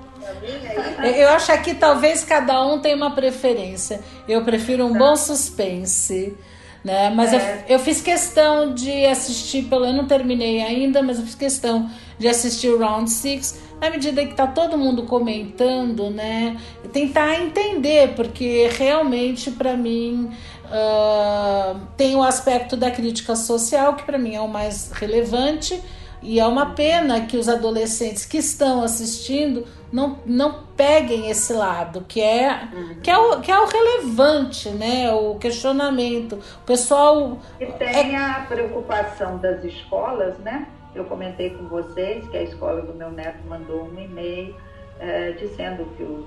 eu 1.18 1.28
acho 1.30 1.62
que 1.62 1.74
talvez 1.74 2.22
cada 2.22 2.64
um 2.64 2.78
tenha 2.80 2.94
uma 2.94 3.10
preferência. 3.12 4.00
Eu 4.28 4.44
prefiro 4.44 4.86
um 4.86 4.92
bom 4.92 5.16
suspense. 5.16 6.36
Né? 6.84 7.10
Mas 7.10 7.32
é. 7.32 7.64
eu, 7.68 7.74
eu 7.74 7.78
fiz 7.78 8.00
questão 8.00 8.74
de 8.74 9.04
assistir, 9.06 9.64
pelo 9.64 9.84
eu 9.84 9.92
não 9.92 10.06
terminei 10.06 10.60
ainda, 10.60 11.00
mas 11.00 11.18
eu 11.18 11.24
fiz 11.24 11.34
questão 11.34 11.88
de 12.18 12.26
assistir 12.26 12.68
o 12.68 12.78
Round 12.78 13.08
Six 13.08 13.60
na 13.80 13.90
medida 13.90 14.24
que 14.24 14.34
tá 14.34 14.46
todo 14.46 14.76
mundo 14.78 15.04
comentando, 15.04 16.10
né? 16.10 16.56
Tentar 16.92 17.40
entender, 17.40 18.14
porque 18.14 18.68
realmente 18.78 19.50
para 19.50 19.76
mim 19.76 20.30
uh, 20.72 21.78
tem 21.96 22.16
o 22.16 22.22
aspecto 22.22 22.76
da 22.76 22.90
crítica 22.90 23.36
social 23.36 23.94
que 23.94 24.04
para 24.04 24.18
mim 24.18 24.34
é 24.34 24.40
o 24.40 24.48
mais 24.48 24.90
relevante 24.92 25.80
e 26.22 26.38
é 26.38 26.46
uma 26.46 26.74
pena 26.74 27.26
que 27.26 27.36
os 27.36 27.48
adolescentes 27.48 28.24
que 28.24 28.38
estão 28.38 28.82
assistindo 28.82 29.66
não, 29.92 30.20
não 30.24 30.62
peguem 30.76 31.28
esse 31.28 31.52
lado, 31.52 32.02
que 32.06 32.20
é, 32.20 32.68
que, 33.02 33.10
é 33.10 33.18
o, 33.18 33.40
que 33.40 33.50
é 33.50 33.58
o 33.58 33.66
relevante, 33.66 34.70
né? 34.70 35.12
O 35.12 35.34
questionamento. 35.34 36.34
O 36.62 36.64
pessoal. 36.64 37.38
E 37.60 37.66
tem 37.66 38.14
é... 38.14 38.16
a 38.16 38.46
preocupação 38.48 39.38
das 39.38 39.62
escolas, 39.64 40.38
né? 40.38 40.68
Eu 40.94 41.04
comentei 41.06 41.50
com 41.50 41.66
vocês 41.66 42.26
que 42.28 42.36
a 42.36 42.42
escola 42.42 42.82
do 42.82 42.94
meu 42.94 43.10
neto 43.10 43.38
mandou 43.48 43.84
um 43.84 44.00
e-mail 44.00 44.54
é, 45.00 45.32
dizendo 45.32 45.84
que 45.96 46.02
os, 46.04 46.26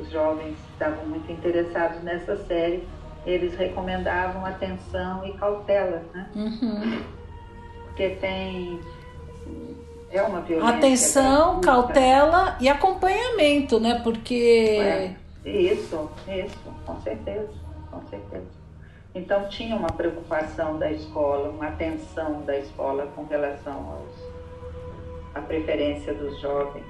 os 0.00 0.10
jovens 0.10 0.56
estavam 0.72 1.04
muito 1.06 1.30
interessados 1.30 2.02
nessa 2.02 2.36
série. 2.44 2.88
Eles 3.26 3.54
recomendavam 3.56 4.46
atenção 4.46 5.26
e 5.26 5.32
cautela, 5.32 6.02
né? 6.14 6.30
Uhum. 6.34 7.02
Porque 7.86 8.10
tem 8.10 8.80
é 10.10 10.22
uma 10.22 10.40
violência. 10.40 10.76
Atenção, 10.76 11.60
cautela 11.60 12.56
e 12.60 12.68
acompanhamento, 12.68 13.78
né? 13.80 14.00
Porque. 14.02 14.78
É, 14.80 15.14
isso, 15.44 16.10
isso, 16.28 16.74
com 16.84 17.00
certeza, 17.00 17.50
com 17.90 18.06
certeza. 18.08 18.46
Então 19.14 19.48
tinha 19.48 19.74
uma 19.74 19.88
preocupação 19.88 20.78
da 20.78 20.90
escola, 20.90 21.48
uma 21.48 21.68
atenção 21.68 22.42
da 22.42 22.58
escola 22.58 23.06
com 23.14 23.24
relação 23.24 23.74
aos, 23.74 25.34
à 25.34 25.40
preferência 25.40 26.12
dos 26.14 26.38
jovens. 26.40 26.84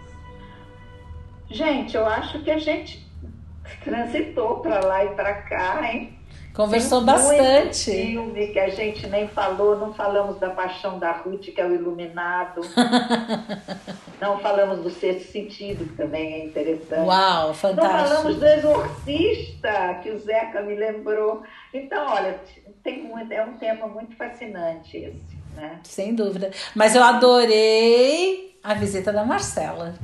Gente, 1.48 1.96
eu 1.96 2.04
acho 2.04 2.42
que 2.42 2.50
a 2.50 2.58
gente 2.58 3.06
transitou 3.84 4.60
para 4.60 4.84
lá 4.84 5.04
e 5.04 5.08
para 5.10 5.34
cá, 5.42 5.88
hein? 5.88 6.15
Conversou 6.56 7.04
Tem 7.04 7.06
bastante. 7.06 7.90
filme 7.90 8.46
que 8.46 8.58
a 8.58 8.70
gente 8.70 9.06
nem 9.08 9.28
falou, 9.28 9.78
não 9.78 9.92
falamos 9.92 10.40
da 10.40 10.48
Paixão 10.48 10.98
da 10.98 11.12
Ruth, 11.12 11.52
que 11.54 11.60
é 11.60 11.66
o 11.66 11.74
Iluminado. 11.74 12.62
não 14.18 14.38
falamos 14.38 14.82
do 14.82 14.88
Sexto 14.88 15.30
Sentido, 15.30 15.84
que 15.84 15.94
também 15.94 16.32
é 16.32 16.44
interessante. 16.46 17.06
Uau, 17.06 17.52
fantástico. 17.52 17.98
Não 17.98 18.08
falamos 18.08 18.36
do 18.36 18.46
Exorcista, 18.46 20.00
que 20.02 20.10
o 20.10 20.18
Zeca 20.18 20.62
me 20.62 20.74
lembrou. 20.74 21.42
Então, 21.74 22.06
olha, 22.08 22.40
tem 22.82 23.02
muito, 23.02 23.30
é 23.30 23.44
um 23.44 23.58
tema 23.58 23.86
muito 23.86 24.16
fascinante 24.16 24.96
esse, 24.96 25.36
né? 25.54 25.80
Sem 25.82 26.14
dúvida. 26.14 26.50
Mas 26.74 26.94
eu 26.94 27.02
adorei 27.02 28.58
a 28.64 28.72
visita 28.72 29.12
da 29.12 29.26
Marcela. 29.26 29.94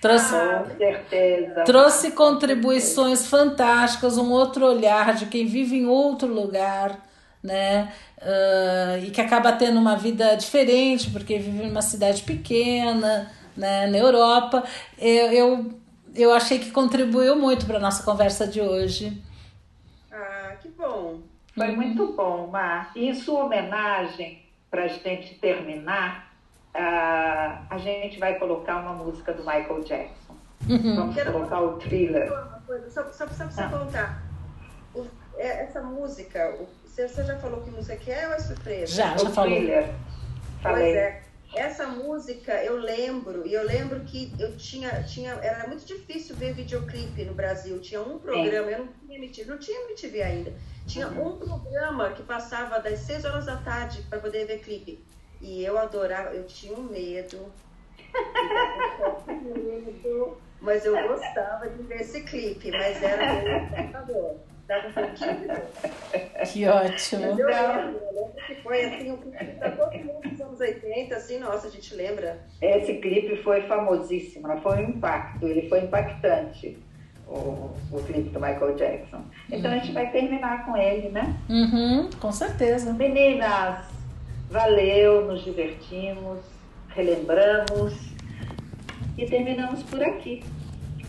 Trouxe, 0.00 0.34
ah, 0.34 0.64
certeza. 0.76 1.64
trouxe 1.64 2.10
contribuições 2.12 3.26
fantásticas, 3.26 4.18
um 4.18 4.30
outro 4.30 4.66
olhar 4.66 5.14
de 5.14 5.26
quem 5.26 5.46
vive 5.46 5.76
em 5.76 5.86
outro 5.86 6.28
lugar, 6.28 6.98
né? 7.42 7.92
Uh, 8.18 9.04
e 9.04 9.10
que 9.10 9.20
acaba 9.20 9.52
tendo 9.52 9.78
uma 9.78 9.96
vida 9.96 10.34
diferente, 10.36 11.10
porque 11.10 11.38
vive 11.38 11.64
em 11.64 11.70
uma 11.70 11.82
cidade 11.82 12.22
pequena, 12.22 13.30
né? 13.56 13.86
na 13.86 13.96
Europa. 13.96 14.64
Eu, 14.98 15.32
eu, 15.32 15.80
eu 16.14 16.32
achei 16.32 16.58
que 16.58 16.70
contribuiu 16.70 17.36
muito 17.36 17.66
para 17.66 17.78
a 17.78 17.80
nossa 17.80 18.02
conversa 18.02 18.46
de 18.46 18.60
hoje. 18.60 19.22
Ah, 20.12 20.56
que 20.60 20.68
bom. 20.68 21.20
Foi 21.54 21.68
muito 21.68 22.12
bom, 22.12 22.48
Mar. 22.48 22.92
E 22.94 23.08
em 23.08 23.14
sua 23.14 23.44
homenagem, 23.44 24.42
para 24.70 24.84
a 24.84 24.88
gente 24.88 25.34
terminar, 25.36 26.25
uh, 26.76 27.66
a 27.68 27.78
gente 27.78 28.18
vai 28.18 28.38
colocar 28.38 28.78
uma 28.78 28.92
música 28.92 29.32
do 29.32 29.42
Michael 29.42 29.82
Jackson. 29.82 30.36
Uhum. 30.68 30.96
Vamos 30.96 31.14
Quero 31.14 31.32
colocar 31.32 31.60
o 31.60 31.78
thriller. 31.78 32.28
Só, 32.88 33.04
só, 33.10 33.26
só 33.26 33.26
você 33.26 33.60
ah. 33.60 33.68
contar. 33.68 34.22
O, 34.94 35.06
é, 35.36 35.64
essa 35.64 35.80
música, 35.82 36.54
o, 36.58 36.68
você, 36.84 37.08
você 37.08 37.24
já 37.24 37.36
falou 37.38 37.62
que 37.62 37.70
música 37.70 37.96
que 37.96 38.10
é 38.10 38.26
ou 38.28 38.34
é 38.34 38.38
surpresa? 38.38 38.94
Já, 38.94 39.16
já 39.16 39.28
o 39.28 39.32
falou. 39.32 39.50
Thriller. 39.50 39.94
Falei. 40.62 40.84
Pois 40.84 40.96
é. 40.96 41.26
Essa 41.54 41.86
música 41.86 42.52
eu 42.64 42.76
lembro, 42.76 43.46
e 43.46 43.54
eu 43.54 43.64
lembro 43.64 44.00
que 44.00 44.32
eu 44.38 44.56
tinha, 44.56 45.02
tinha, 45.04 45.32
era 45.34 45.66
muito 45.68 45.86
difícil 45.86 46.36
ver 46.36 46.52
videoclipe 46.52 47.24
no 47.24 47.32
Brasil. 47.32 47.80
Tinha 47.80 48.02
um 48.02 48.18
programa, 48.18 48.66
Sim. 48.66 48.72
eu 48.72 48.78
não 48.80 48.88
tinha 48.88 49.18
MTV, 49.18 49.50
não 49.50 49.58
tinha 49.58 49.80
MTV 49.84 50.22
ainda. 50.22 50.52
Tinha 50.86 51.08
uhum. 51.08 51.28
um 51.28 51.36
programa 51.38 52.10
que 52.10 52.22
passava 52.24 52.78
das 52.80 52.98
6 53.00 53.24
horas 53.24 53.46
da 53.46 53.56
tarde 53.56 54.02
para 54.10 54.18
poder 54.18 54.46
ver 54.46 54.58
clipe. 54.58 55.02
E 55.40 55.64
eu 55.64 55.78
adorava, 55.78 56.34
eu 56.34 56.44
tinha 56.46 56.76
um 56.76 56.82
medo, 56.82 57.52
medo 59.26 60.38
mas 60.60 60.84
eu 60.84 60.94
gostava 61.06 61.68
de 61.68 61.82
ver 61.84 62.00
esse 62.00 62.22
clipe, 62.22 62.70
mas 62.70 63.02
era 63.02 63.34
meio 63.34 64.46
Dava 64.66 64.88
um 64.88 64.92
pouquinho 64.92 65.40
de 65.40 65.46
dor. 65.46 66.46
Que 66.52 66.66
ótimo. 66.66 67.22
Mas 67.22 67.38
eu 67.38 67.46
lembro, 67.46 68.00
eu 68.02 68.14
lembro 68.14 68.46
que 68.46 68.54
foi 68.56 68.84
assim, 68.84 69.12
um 69.12 69.16
clipe 69.18 69.44
da 69.60 69.70
todo 69.70 69.92
mundo 69.92 70.28
dos 70.28 70.40
anos 70.40 70.58
80, 70.58 71.14
assim, 71.14 71.38
nossa, 71.38 71.68
a 71.68 71.70
gente 71.70 71.94
lembra. 71.94 72.40
Esse 72.60 72.94
clipe 72.94 73.36
foi 73.44 73.62
famosíssimo, 73.68 74.60
foi 74.62 74.78
um 74.78 74.90
impacto, 74.90 75.46
ele 75.46 75.68
foi 75.68 75.84
impactante. 75.84 76.78
O, 77.28 77.70
o 77.92 78.04
clipe 78.06 78.30
do 78.30 78.40
Michael 78.40 78.74
Jackson. 78.76 79.20
Então 79.50 79.70
uhum. 79.70 79.76
a 79.76 79.80
gente 79.80 79.92
vai 79.92 80.10
terminar 80.10 80.64
com 80.64 80.76
ele, 80.76 81.08
né? 81.08 81.36
Uhum, 81.48 82.10
com 82.20 82.30
certeza. 82.30 82.92
Meninas, 82.92 83.84
Valeu, 84.50 85.26
nos 85.26 85.44
divertimos, 85.44 86.38
relembramos 86.88 87.94
e 89.18 89.26
terminamos 89.26 89.82
por 89.82 90.02
aqui. 90.02 90.42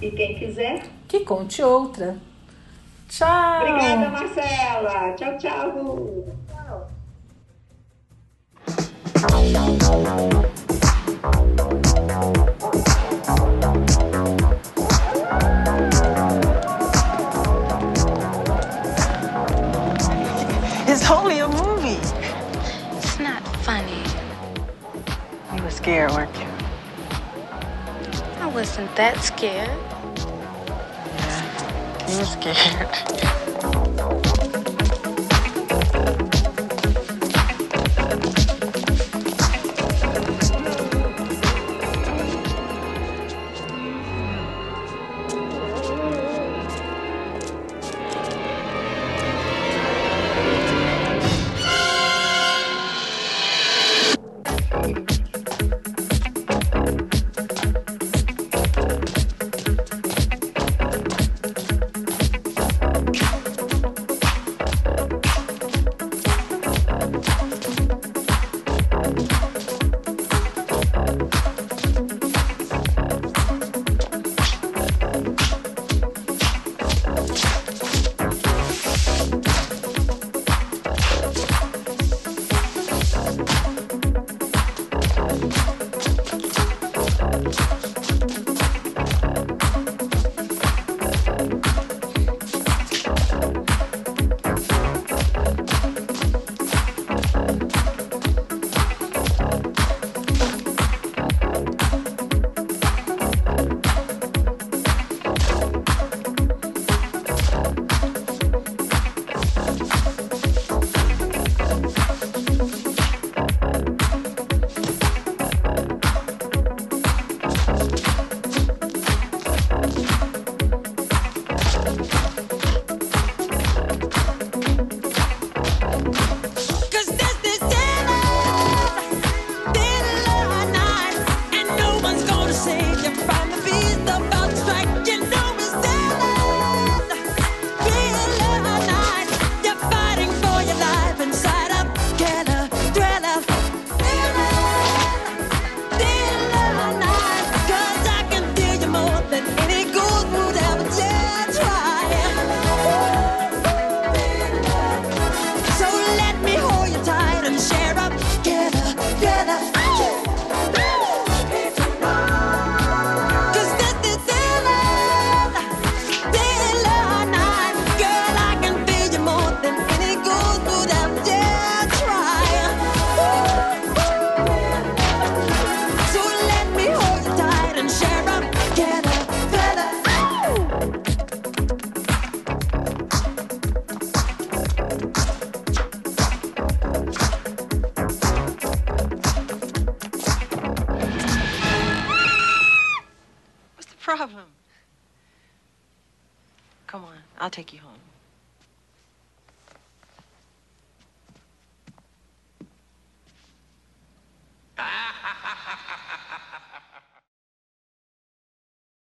E 0.02 0.12
quem 0.12 0.36
quiser. 0.36 0.84
Que 1.08 1.22
conte 1.22 1.62
outra. 1.64 2.18
Tchau. 3.10 3.62
Obrigada, 3.62 4.10
Marcela. 4.10 5.14
Tchau, 5.14 5.38
tchau. 5.38 6.26
Tchau. 6.48 6.90
Scared, 25.88 26.12
weren't 26.12 26.36
you? 26.36 26.46
I 28.42 28.52
wasn't 28.54 28.94
that 28.98 29.22
scared. 29.22 29.70
Yeah, 31.18 32.12
you 32.12 32.18
were 32.18 32.26
scared. 32.26 33.34